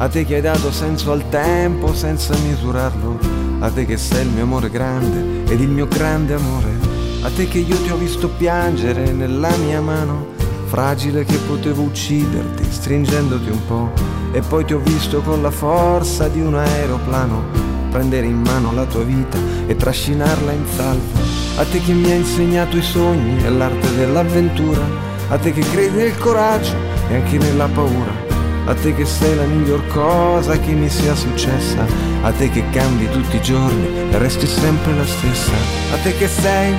a 0.00 0.08
te 0.08 0.24
che 0.24 0.36
hai 0.36 0.40
dato 0.40 0.70
senso 0.70 1.10
al 1.10 1.28
tempo 1.28 1.92
senza 1.92 2.32
misurarlo, 2.36 3.18
a 3.58 3.68
te 3.68 3.84
che 3.84 3.96
sei 3.96 4.22
il 4.22 4.30
mio 4.30 4.44
amore 4.44 4.70
grande 4.70 5.42
ed 5.52 5.60
il 5.60 5.68
mio 5.68 5.88
grande 5.88 6.34
amore, 6.34 6.78
a 7.22 7.30
te 7.30 7.48
che 7.48 7.58
io 7.58 7.76
ti 7.82 7.90
ho 7.90 7.96
visto 7.96 8.28
piangere 8.28 9.10
nella 9.10 9.54
mia 9.56 9.80
mano, 9.80 10.26
fragile 10.66 11.24
che 11.24 11.36
potevo 11.38 11.82
ucciderti 11.82 12.64
stringendoti 12.70 13.50
un 13.50 13.66
po', 13.66 13.90
e 14.30 14.40
poi 14.40 14.64
ti 14.64 14.74
ho 14.74 14.78
visto 14.78 15.20
con 15.20 15.42
la 15.42 15.50
forza 15.50 16.28
di 16.28 16.40
un 16.40 16.54
aeroplano. 16.54 17.66
Prendere 17.90 18.26
in 18.26 18.40
mano 18.42 18.72
la 18.72 18.84
tua 18.84 19.02
vita 19.02 19.38
e 19.66 19.74
trascinarla 19.74 20.52
in 20.52 20.64
salvo. 20.76 21.18
A 21.56 21.64
te 21.64 21.80
che 21.80 21.92
mi 21.92 22.10
hai 22.12 22.18
insegnato 22.18 22.76
i 22.76 22.82
sogni 22.82 23.42
e 23.42 23.50
l'arte 23.50 23.96
dell'avventura, 23.96 24.82
a 25.30 25.38
te 25.38 25.52
che 25.52 25.62
credi 25.62 25.96
nel 25.96 26.18
coraggio 26.18 26.74
e 27.08 27.16
anche 27.16 27.38
nella 27.38 27.66
paura, 27.66 28.27
a 28.68 28.74
te 28.74 28.94
che 28.94 29.06
sei 29.06 29.34
la 29.34 29.44
miglior 29.44 29.86
cosa 29.86 30.58
che 30.58 30.72
mi 30.72 30.90
sia 30.90 31.14
successa, 31.14 31.86
a 32.20 32.30
te 32.32 32.50
che 32.50 32.62
cambi 32.68 33.08
tutti 33.08 33.36
i 33.36 33.40
giorni 33.40 34.10
e 34.10 34.18
resti 34.18 34.46
sempre 34.46 34.94
la 34.94 35.06
stessa, 35.06 35.52
a 35.94 35.96
te 36.02 36.14
che 36.14 36.28
sei, 36.28 36.74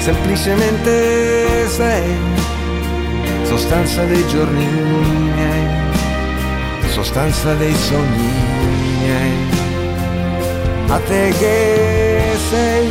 semplicemente 0.00 1.66
sei, 1.66 2.14
sostanza 3.44 4.04
dei 4.04 4.26
giorni 4.28 4.66
miei, 5.34 5.66
sostanza 6.88 7.54
dei 7.54 7.74
sogni 7.74 8.32
miei. 9.00 9.56
A 10.88 10.98
te 10.98 11.32
che 11.38 12.20
sei, 12.50 12.88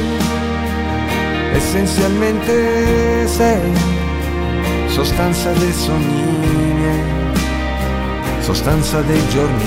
essenzialmente 1.53 3.27
sei, 3.27 3.71
sostanza 4.87 5.51
dei 5.51 5.73
sogni 5.73 6.23
miei, 6.39 6.66
sostanza 8.47 9.01
dei 9.01 9.27
giorni. 9.27 9.65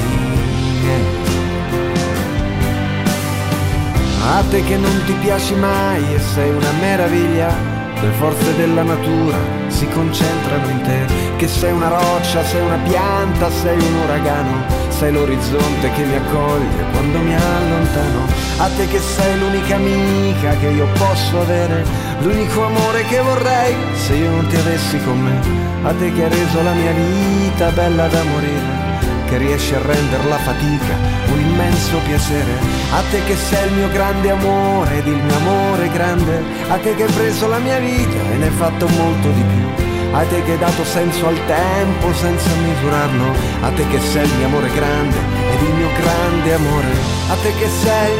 A 4.24 4.42
te 4.48 4.64
che 4.64 4.78
non 4.78 5.02
ti 5.04 5.12
piaci 5.20 5.54
mai 5.54 6.14
e 6.14 6.18
sei 6.18 6.48
una 6.48 6.72
meraviglia, 6.80 7.54
le 8.00 8.10
forze 8.12 8.56
della 8.56 8.82
natura 8.82 9.36
si 9.68 9.86
concentrano 9.88 10.66
in 10.70 10.80
te, 10.80 11.04
che 11.36 11.46
sei 11.46 11.72
una 11.72 11.88
roccia, 11.88 12.42
sei 12.42 12.62
una 12.62 12.78
pianta, 12.78 13.50
sei 13.50 13.76
un 13.76 13.94
uragano 14.04 14.80
sei 15.00 15.12
l'orizzonte 15.12 15.90
che 15.92 16.04
mi 16.04 16.14
accoglie 16.14 16.84
quando 16.92 17.20
mi 17.20 17.34
allontano. 17.34 18.26
A 18.58 18.68
te 18.76 18.86
che 18.86 18.98
sei 18.98 19.38
l'unica 19.38 19.76
amica 19.76 20.54
che 20.58 20.66
io 20.66 20.86
posso 20.92 21.40
avere, 21.40 21.82
l'unico 22.20 22.64
amore 22.64 23.04
che 23.04 23.20
vorrei 23.20 23.74
se 23.94 24.14
io 24.14 24.30
non 24.30 24.46
ti 24.46 24.56
avessi 24.56 24.98
con 25.02 25.20
me. 25.20 25.38
A 25.82 25.92
te 25.92 26.12
che 26.12 26.24
hai 26.24 26.30
reso 26.30 26.62
la 26.62 26.72
mia 26.72 26.92
vita 26.92 27.70
bella 27.70 28.06
da 28.08 28.22
morire, 28.24 28.98
che 29.28 29.38
riesci 29.38 29.74
a 29.74 29.80
rendere 29.80 30.24
la 30.28 30.38
fatica 30.38 30.94
un 31.32 31.40
immenso 31.40 31.98
piacere. 32.04 32.52
A 32.92 33.02
te 33.10 33.22
che 33.24 33.36
sei 33.36 33.68
il 33.68 33.74
mio 33.74 33.88
grande 33.88 34.30
amore 34.30 34.98
ed 34.98 35.06
il 35.06 35.16
mio 35.16 35.36
amore 35.36 35.88
grande, 35.88 36.42
a 36.68 36.76
te 36.76 36.94
che 36.94 37.04
hai 37.04 37.12
preso 37.12 37.48
la 37.48 37.58
mia 37.58 37.78
vita 37.78 38.18
e 38.32 38.36
ne 38.36 38.46
hai 38.46 38.52
fatto 38.52 38.86
molto 38.88 39.28
di 39.30 39.42
più. 39.42 39.68
A 40.12 40.24
te 40.24 40.42
che 40.42 40.52
hai 40.52 40.58
dato 40.58 40.84
senso 40.84 41.28
al 41.28 41.38
tempo 41.46 42.12
senza 42.12 42.50
misurarlo, 42.66 43.32
a 43.62 43.70
te 43.70 43.86
che 43.86 44.00
sei 44.00 44.26
il 44.26 44.34
mio 44.34 44.46
amore 44.46 44.68
grande 44.74 45.16
ed 45.52 45.62
il 45.62 45.74
mio 45.74 45.88
grande 46.00 46.54
amore, 46.54 46.88
a 47.30 47.34
te 47.42 47.54
che 47.54 47.68
sei, 47.68 48.12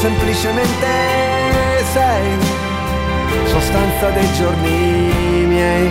semplicemente 0.00 0.86
sei, 1.92 2.61
sostanza 3.46 4.10
dei 4.10 4.32
giorni 4.32 5.44
miei, 5.46 5.90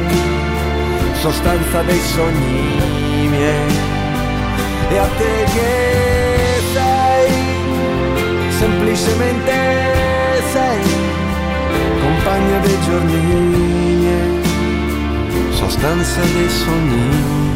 sostanza 1.13 1.81
dei 1.83 1.99
sogni 1.99 3.27
miei, 3.29 3.75
e 4.89 4.97
a 4.97 5.07
te 5.17 5.45
che 5.53 6.61
sei, 6.73 7.31
semplicemente 8.57 9.53
sei, 10.51 10.81
compagno 12.01 12.59
dei 12.61 12.77
giorni 12.85 13.15
miei 13.15 13.61
sostanza 15.61 16.21
dei 16.21 16.49
sogni. 16.49 17.11
Sometimes 17.11 17.50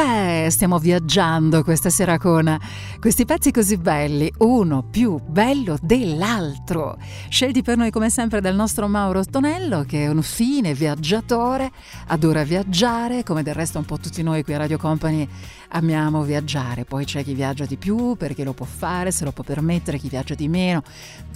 Caffè, 0.00 0.48
stiamo 0.48 0.78
viaggiando 0.78 1.62
questa 1.62 1.90
sera 1.90 2.16
con 2.16 2.58
questi 3.00 3.24
pezzi 3.24 3.50
così 3.50 3.78
belli, 3.78 4.30
uno 4.40 4.82
più 4.82 5.18
bello 5.26 5.78
dell'altro, 5.80 6.98
scelti 7.30 7.62
per 7.62 7.78
noi 7.78 7.90
come 7.90 8.10
sempre 8.10 8.42
dal 8.42 8.54
nostro 8.54 8.88
Mauro 8.88 9.24
Tonello 9.24 9.84
che 9.84 10.04
è 10.04 10.08
un 10.08 10.20
fine 10.20 10.74
viaggiatore, 10.74 11.72
adora 12.08 12.44
viaggiare, 12.44 13.22
come 13.22 13.42
del 13.42 13.54
resto 13.54 13.78
un 13.78 13.86
po' 13.86 13.96
tutti 13.96 14.22
noi 14.22 14.44
qui 14.44 14.52
a 14.52 14.58
Radio 14.58 14.76
Company 14.76 15.26
amiamo 15.72 16.22
viaggiare, 16.22 16.84
poi 16.84 17.04
c'è 17.04 17.24
chi 17.24 17.32
viaggia 17.32 17.64
di 17.64 17.76
più 17.76 18.16
perché 18.16 18.44
lo 18.44 18.52
può 18.52 18.66
fare, 18.66 19.10
se 19.12 19.24
lo 19.24 19.32
può 19.32 19.44
permettere, 19.44 19.98
chi 19.98 20.08
viaggia 20.08 20.34
di 20.34 20.48
meno, 20.48 20.82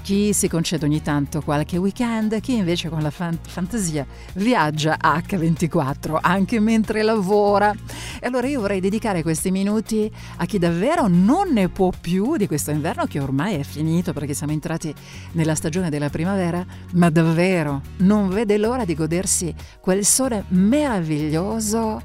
chi 0.03 0.33
si 0.33 0.49
concede 0.49 0.85
ogni 0.85 1.01
tanto 1.01 1.41
qualche 1.41 1.77
weekend, 1.77 2.41
chi 2.41 2.57
invece 2.57 2.89
con 2.91 3.01
la 3.01 3.11
fan- 3.11 3.39
fantasia 3.41 4.07
viaggia 4.35 4.99
H24 5.01 6.19
anche 6.21 6.61
mentre 6.61 7.03
lavora. 7.03 7.73
E 8.21 8.27
allora 8.27 8.47
io 8.47 8.61
vorrei 8.61 8.81
dedicare 8.81 9.23
questi 9.23 9.51
minuti 9.51 10.11
a 10.37 10.45
chi 10.45 10.59
davvero 10.59 11.07
non 11.07 11.54
ne 11.55 11.69
può 11.69 11.91
più 11.99 12.37
di 12.37 12.47
questo 12.47 12.73
inverno 12.73 13.07
che 13.07 13.21
ormai 13.21 13.55
è 13.55 13.63
finito 13.63 14.13
perché 14.13 14.35
siamo 14.35 14.53
entrati 14.53 14.93
nella 15.33 15.55
stagione 15.55 15.89
della 15.89 16.11
primavera, 16.11 16.65
ma 16.95 17.09
davvero 17.09 17.81
non 17.99 18.29
vede 18.29 18.59
l'ora 18.59 18.85
di 18.85 18.95
godersi 18.95 19.55
quel 19.81 20.05
sole 20.05 20.45
meraviglioso 20.49 22.03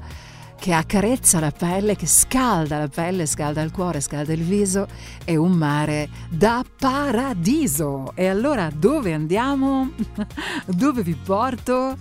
che 0.60 0.72
accarezza 0.72 1.40
la 1.40 1.50
pelle, 1.50 1.96
che 1.96 2.06
scalda 2.06 2.78
la 2.78 2.88
pelle, 2.88 3.26
scalda 3.26 3.62
il 3.62 3.72
cuore, 3.72 4.00
scalda 4.00 4.32
il 4.32 4.42
viso, 4.42 4.86
è 5.24 5.34
un 5.34 5.52
mare 5.52 6.08
da 6.28 6.62
paradiso. 6.78 8.12
E 8.14 8.28
allora 8.28 8.70
dove 8.72 9.12
andiamo? 9.12 9.90
dove 10.66 11.02
vi 11.02 11.14
porto? 11.14 11.96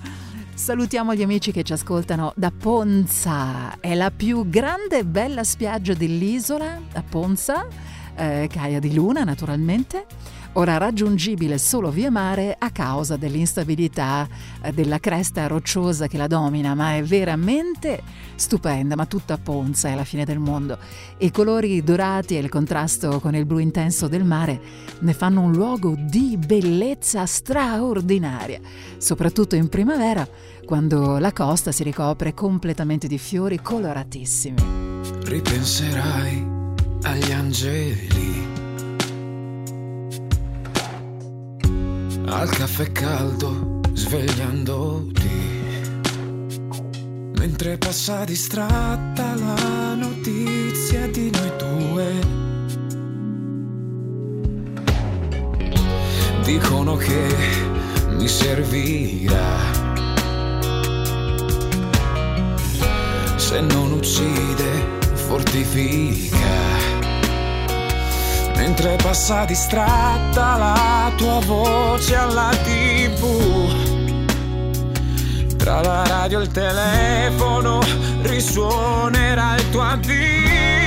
Salutiamo 0.59 1.15
gli 1.15 1.23
amici 1.23 1.53
che 1.53 1.63
ci 1.63 1.71
ascoltano 1.71 2.33
da 2.35 2.51
Ponza, 2.51 3.79
è 3.79 3.95
la 3.95 4.11
più 4.11 4.49
grande 4.49 4.99
e 4.99 5.05
bella 5.05 5.45
spiaggia 5.45 5.93
dell'isola, 5.93 6.81
a 6.91 7.01
Ponza, 7.01 7.65
eh, 8.13 8.49
Caia 8.51 8.79
di 8.79 8.93
Luna 8.93 9.23
naturalmente 9.23 10.05
ora 10.53 10.77
raggiungibile 10.77 11.57
solo 11.57 11.89
via 11.91 12.09
mare 12.09 12.55
a 12.57 12.71
causa 12.71 13.17
dell'instabilità 13.17 14.27
eh, 14.61 14.71
della 14.71 14.99
cresta 14.99 15.47
rocciosa 15.47 16.07
che 16.07 16.17
la 16.17 16.27
domina, 16.27 16.75
ma 16.75 16.95
è 16.95 17.03
veramente 17.03 18.01
stupenda, 18.35 18.95
ma 18.95 19.05
tutta 19.05 19.37
Ponza 19.37 19.89
è 19.89 19.95
la 19.95 20.03
fine 20.03 20.25
del 20.25 20.39
mondo. 20.39 20.77
I 21.17 21.31
colori 21.31 21.83
dorati 21.83 22.35
e 22.35 22.39
il 22.39 22.49
contrasto 22.49 23.19
con 23.19 23.35
il 23.35 23.45
blu 23.45 23.59
intenso 23.59 24.07
del 24.07 24.23
mare 24.23 24.59
ne 24.99 25.13
fanno 25.13 25.41
un 25.41 25.51
luogo 25.51 25.95
di 25.97 26.37
bellezza 26.37 27.25
straordinaria, 27.25 28.59
soprattutto 28.97 29.55
in 29.55 29.69
primavera, 29.69 30.27
quando 30.65 31.17
la 31.17 31.33
costa 31.33 31.71
si 31.71 31.83
ricopre 31.83 32.33
completamente 32.33 33.07
di 33.07 33.17
fiori 33.17 33.59
coloratissimi. 33.61 34.61
Ripenserai 35.23 36.57
agli 37.03 37.31
angeli, 37.31 38.48
al 42.29 42.49
caffè 42.49 42.91
caldo 42.91 43.81
svegliandoti. 43.93 45.47
Mentre 47.37 47.77
passa 47.77 48.23
distratta 48.23 49.35
la 49.35 49.95
notizia 49.95 51.07
di 51.07 51.31
noi 51.31 51.51
due. 51.57 52.37
Dicono 56.43 56.95
che 56.95 57.35
mi 58.11 58.27
servirà. 58.27 59.57
Se 63.35 63.61
non 63.61 63.91
uccide, 63.93 64.99
fortifica. 65.13 66.78
Mentre 68.59 68.97
passa 68.97 69.45
distratta 69.45 70.57
la 70.57 71.11
tua 71.15 71.39
voce 71.45 72.13
alla 72.13 72.49
tv. 72.61 73.21
Tra 75.55 75.81
la 75.81 76.03
radio 76.05 76.39
e 76.39 76.43
il 76.43 76.51
telefono 76.51 77.79
risuonerà 78.21 79.55
il 79.55 79.69
tuo 79.69 79.81
addio. 79.81 80.78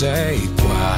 Sei 0.00 0.50
qua. 0.58 0.96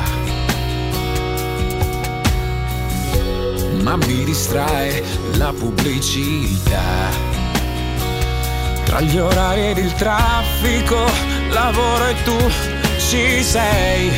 Ma 3.83 3.97
mi 3.97 4.23
distrae 4.23 5.03
la 5.39 5.53
pubblicità. 5.53 7.11
Tra 8.85 9.01
gli 9.01 9.19
orari 9.19 9.71
ed 9.71 9.79
il 9.79 9.93
traffico, 9.95 11.05
lavoro 11.51 12.07
e 12.07 12.15
tu 12.23 12.39
ci 12.99 13.43
sei. 13.43 14.13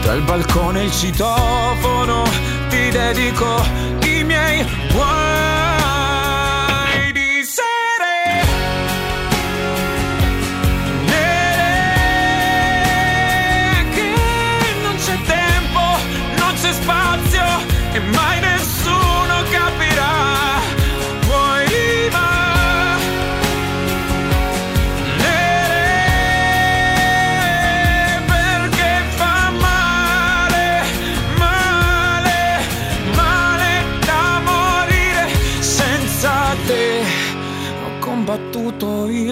Tra 0.00 0.14
il 0.14 0.22
balcone 0.22 0.80
e 0.80 0.84
il 0.86 0.92
citofono, 0.92 2.24
ti 2.68 2.88
dedico 2.90 3.62
i 4.06 4.24
miei 4.24 4.66
guai 4.92 5.63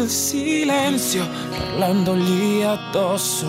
il 0.03 0.11
silenzio 0.11 1.29
parlandogli 1.51 2.63
addosso. 2.63 3.47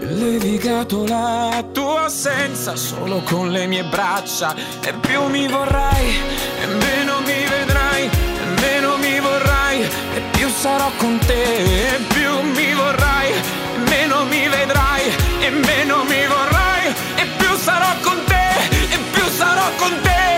E 0.00 0.04
levigato 0.06 1.04
la 1.06 1.62
tua 1.72 2.04
assenza 2.04 2.74
solo 2.74 3.20
con 3.24 3.50
le 3.50 3.66
mie 3.66 3.84
braccia. 3.84 4.54
E 4.80 4.92
più 4.94 5.24
mi 5.26 5.46
vorrai, 5.48 6.16
e 6.62 6.66
meno 6.66 7.20
mi 7.20 7.44
vedrai, 7.46 8.04
e 8.04 8.60
meno 8.60 8.96
mi 8.96 9.20
vorrai, 9.20 9.82
e 9.82 10.20
più 10.32 10.48
sarò 10.48 10.90
con 10.96 11.18
te. 11.26 11.94
E 11.94 11.98
più 12.14 12.40
mi 12.40 12.72
vorrai, 12.72 13.32
e 13.32 13.78
meno 13.88 14.24
mi 14.24 14.48
vedrai, 14.48 15.02
e 15.40 15.50
meno 15.50 16.04
mi 16.04 16.26
vorrai, 16.26 16.86
e 17.16 17.26
più 17.36 17.54
sarò 17.56 17.92
con 18.00 18.18
te. 18.24 18.48
E 18.94 18.98
più 19.12 19.24
sarò 19.36 19.68
con 19.76 19.92
te, 20.02 20.37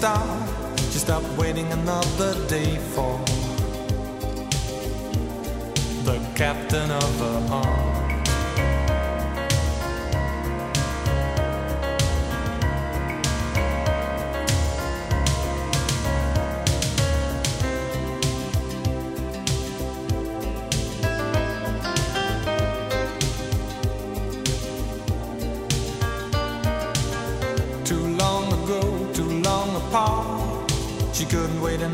a 0.00 0.06
start. 0.06 0.78
She 0.92 0.98
stopped 0.98 1.28
waiting 1.38 1.70
another 1.72 2.34
day 2.48 2.76
for 2.94 3.18
the 6.04 6.18
captain 6.34 6.90
of 6.90 7.20
her 7.20 7.39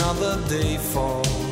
another 0.08 0.38
day 0.48 0.76
for 0.78 1.45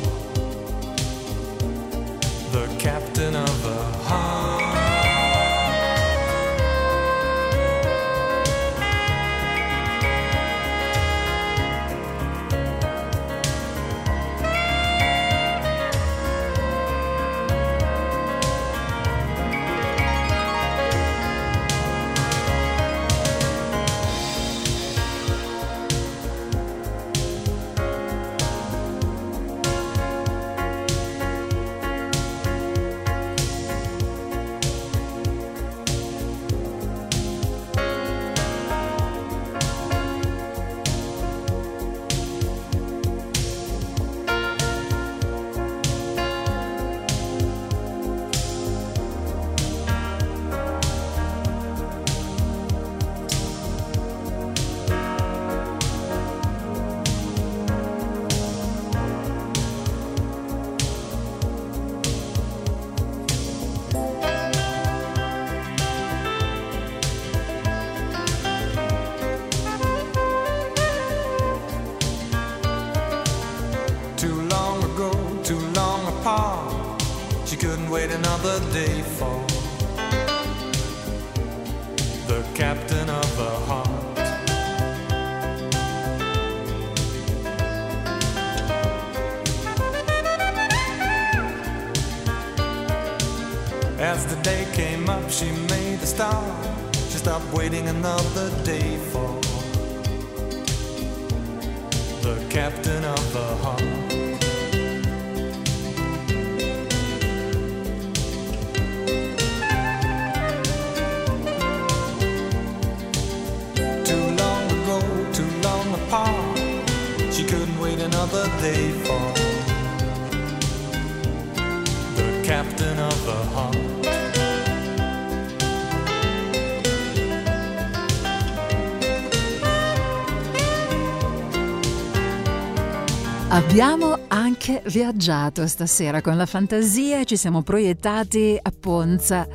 Abbiamo 133.75 134.17
anche 134.29 134.81
viaggiato 134.85 135.67
stasera 135.67 136.21
con 136.21 136.37
la 136.37 136.45
fantasia 136.45 137.19
e 137.19 137.25
ci 137.25 137.35
siamo 137.35 137.61
proiettati 137.61 138.57
a 138.61 138.71
Ponza. 138.71 139.45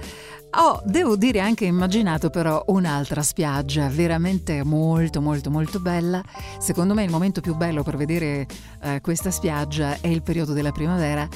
Ho, 0.58 0.82
devo 0.84 1.16
dire, 1.16 1.40
anche 1.40 1.64
immaginato 1.64 2.28
però 2.28 2.62
un'altra 2.66 3.22
spiaggia 3.22 3.88
veramente 3.88 4.62
molto 4.62 5.22
molto 5.22 5.50
molto 5.50 5.80
bella. 5.80 6.22
Secondo 6.58 6.92
me 6.92 7.04
il 7.04 7.10
momento 7.10 7.40
più 7.40 7.56
bello 7.56 7.82
per 7.82 7.96
vedere 7.96 8.46
eh, 8.82 9.00
questa 9.00 9.30
spiaggia 9.30 9.98
è 10.02 10.08
il 10.08 10.20
periodo 10.20 10.52
della 10.52 10.70
primavera. 10.70 11.26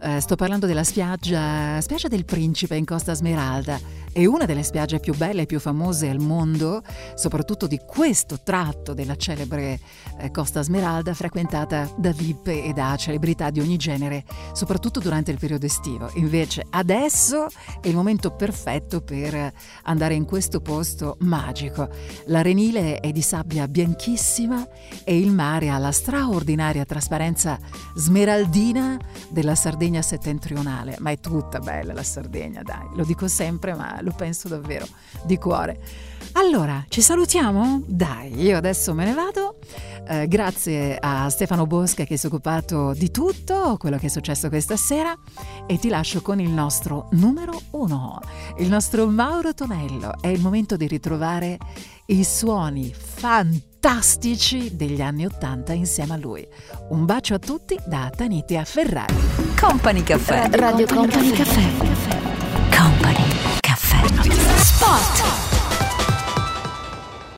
Eh, 0.00 0.18
sto 0.18 0.34
parlando 0.34 0.66
della 0.66 0.82
spiaggia, 0.82 1.80
spiaggia 1.80 2.08
del 2.08 2.24
Principe 2.24 2.74
in 2.74 2.84
Costa 2.84 3.14
Smeralda. 3.14 3.78
È 4.14 4.24
una 4.26 4.44
delle 4.44 4.62
spiagge 4.62 5.00
più 5.00 5.12
belle 5.16 5.42
e 5.42 5.46
più 5.46 5.58
famose 5.58 6.08
al 6.08 6.20
mondo, 6.20 6.82
soprattutto 7.16 7.66
di 7.66 7.80
questo 7.84 8.38
tratto 8.44 8.94
della 8.94 9.16
celebre 9.16 9.80
eh, 10.20 10.30
Costa 10.30 10.62
Smeralda, 10.62 11.14
frequentata 11.14 11.92
da 11.96 12.12
VIP 12.12 12.46
e 12.46 12.72
da 12.72 12.94
celebrità 12.94 13.50
di 13.50 13.58
ogni 13.58 13.76
genere, 13.76 14.22
soprattutto 14.52 15.00
durante 15.00 15.32
il 15.32 15.38
periodo 15.40 15.66
estivo. 15.66 16.08
Invece 16.14 16.64
adesso 16.70 17.48
è 17.80 17.88
il 17.88 17.96
momento 17.96 18.30
perfetto 18.30 19.00
per 19.00 19.52
andare 19.82 20.14
in 20.14 20.26
questo 20.26 20.60
posto 20.60 21.16
magico. 21.22 21.88
L'arenile 22.26 23.00
è 23.00 23.10
di 23.10 23.20
sabbia 23.20 23.66
bianchissima 23.66 24.64
e 25.02 25.18
il 25.18 25.32
mare 25.32 25.70
ha 25.70 25.78
la 25.78 25.90
straordinaria 25.90 26.84
trasparenza 26.84 27.58
smeraldina 27.96 28.96
della 29.28 29.56
Sardegna 29.56 30.02
settentrionale. 30.02 30.98
Ma 31.00 31.10
è 31.10 31.18
tutta 31.18 31.58
bella 31.58 31.92
la 31.92 32.04
Sardegna, 32.04 32.62
dai, 32.62 32.86
lo 32.94 33.02
dico 33.02 33.26
sempre, 33.26 33.74
ma 33.74 34.02
lo 34.04 34.12
penso 34.12 34.48
davvero 34.48 34.86
di 35.24 35.36
cuore. 35.38 35.80
Allora, 36.36 36.84
ci 36.88 37.00
salutiamo? 37.00 37.82
Dai, 37.86 38.40
io 38.40 38.56
adesso 38.56 38.92
me 38.92 39.04
ne 39.04 39.14
vado. 39.14 39.58
Eh, 40.06 40.26
grazie 40.28 40.98
a 41.00 41.28
Stefano 41.30 41.66
Bosca 41.66 42.04
che 42.04 42.16
si 42.16 42.26
è 42.26 42.28
occupato 42.28 42.92
di 42.92 43.10
tutto 43.10 43.76
quello 43.78 43.96
che 43.96 44.06
è 44.06 44.10
successo 44.10 44.48
questa 44.48 44.76
sera 44.76 45.16
e 45.66 45.78
ti 45.78 45.88
lascio 45.88 46.20
con 46.22 46.40
il 46.40 46.50
nostro 46.50 47.08
numero 47.12 47.58
uno, 47.70 48.20
il 48.58 48.68
nostro 48.68 49.06
Mauro 49.06 49.54
Tonello. 49.54 50.14
È 50.20 50.26
il 50.26 50.40
momento 50.40 50.76
di 50.76 50.86
ritrovare 50.86 51.56
i 52.06 52.24
suoni 52.24 52.92
fantastici 52.92 54.76
degli 54.76 55.00
anni 55.00 55.24
Ottanta 55.24 55.72
insieme 55.72 56.14
a 56.14 56.16
lui. 56.16 56.46
Un 56.88 57.04
bacio 57.06 57.34
a 57.34 57.38
tutti 57.38 57.78
da 57.86 58.10
Tanitia 58.14 58.64
Ferrari. 58.64 59.14
Company 59.58 60.02
Caffè. 60.02 60.50
Radio 60.50 60.86
Company 60.86 61.30
Caffè. 61.30 61.62
Company 62.76 63.62
Caffè. 63.74 64.06
Spot. 64.56 65.63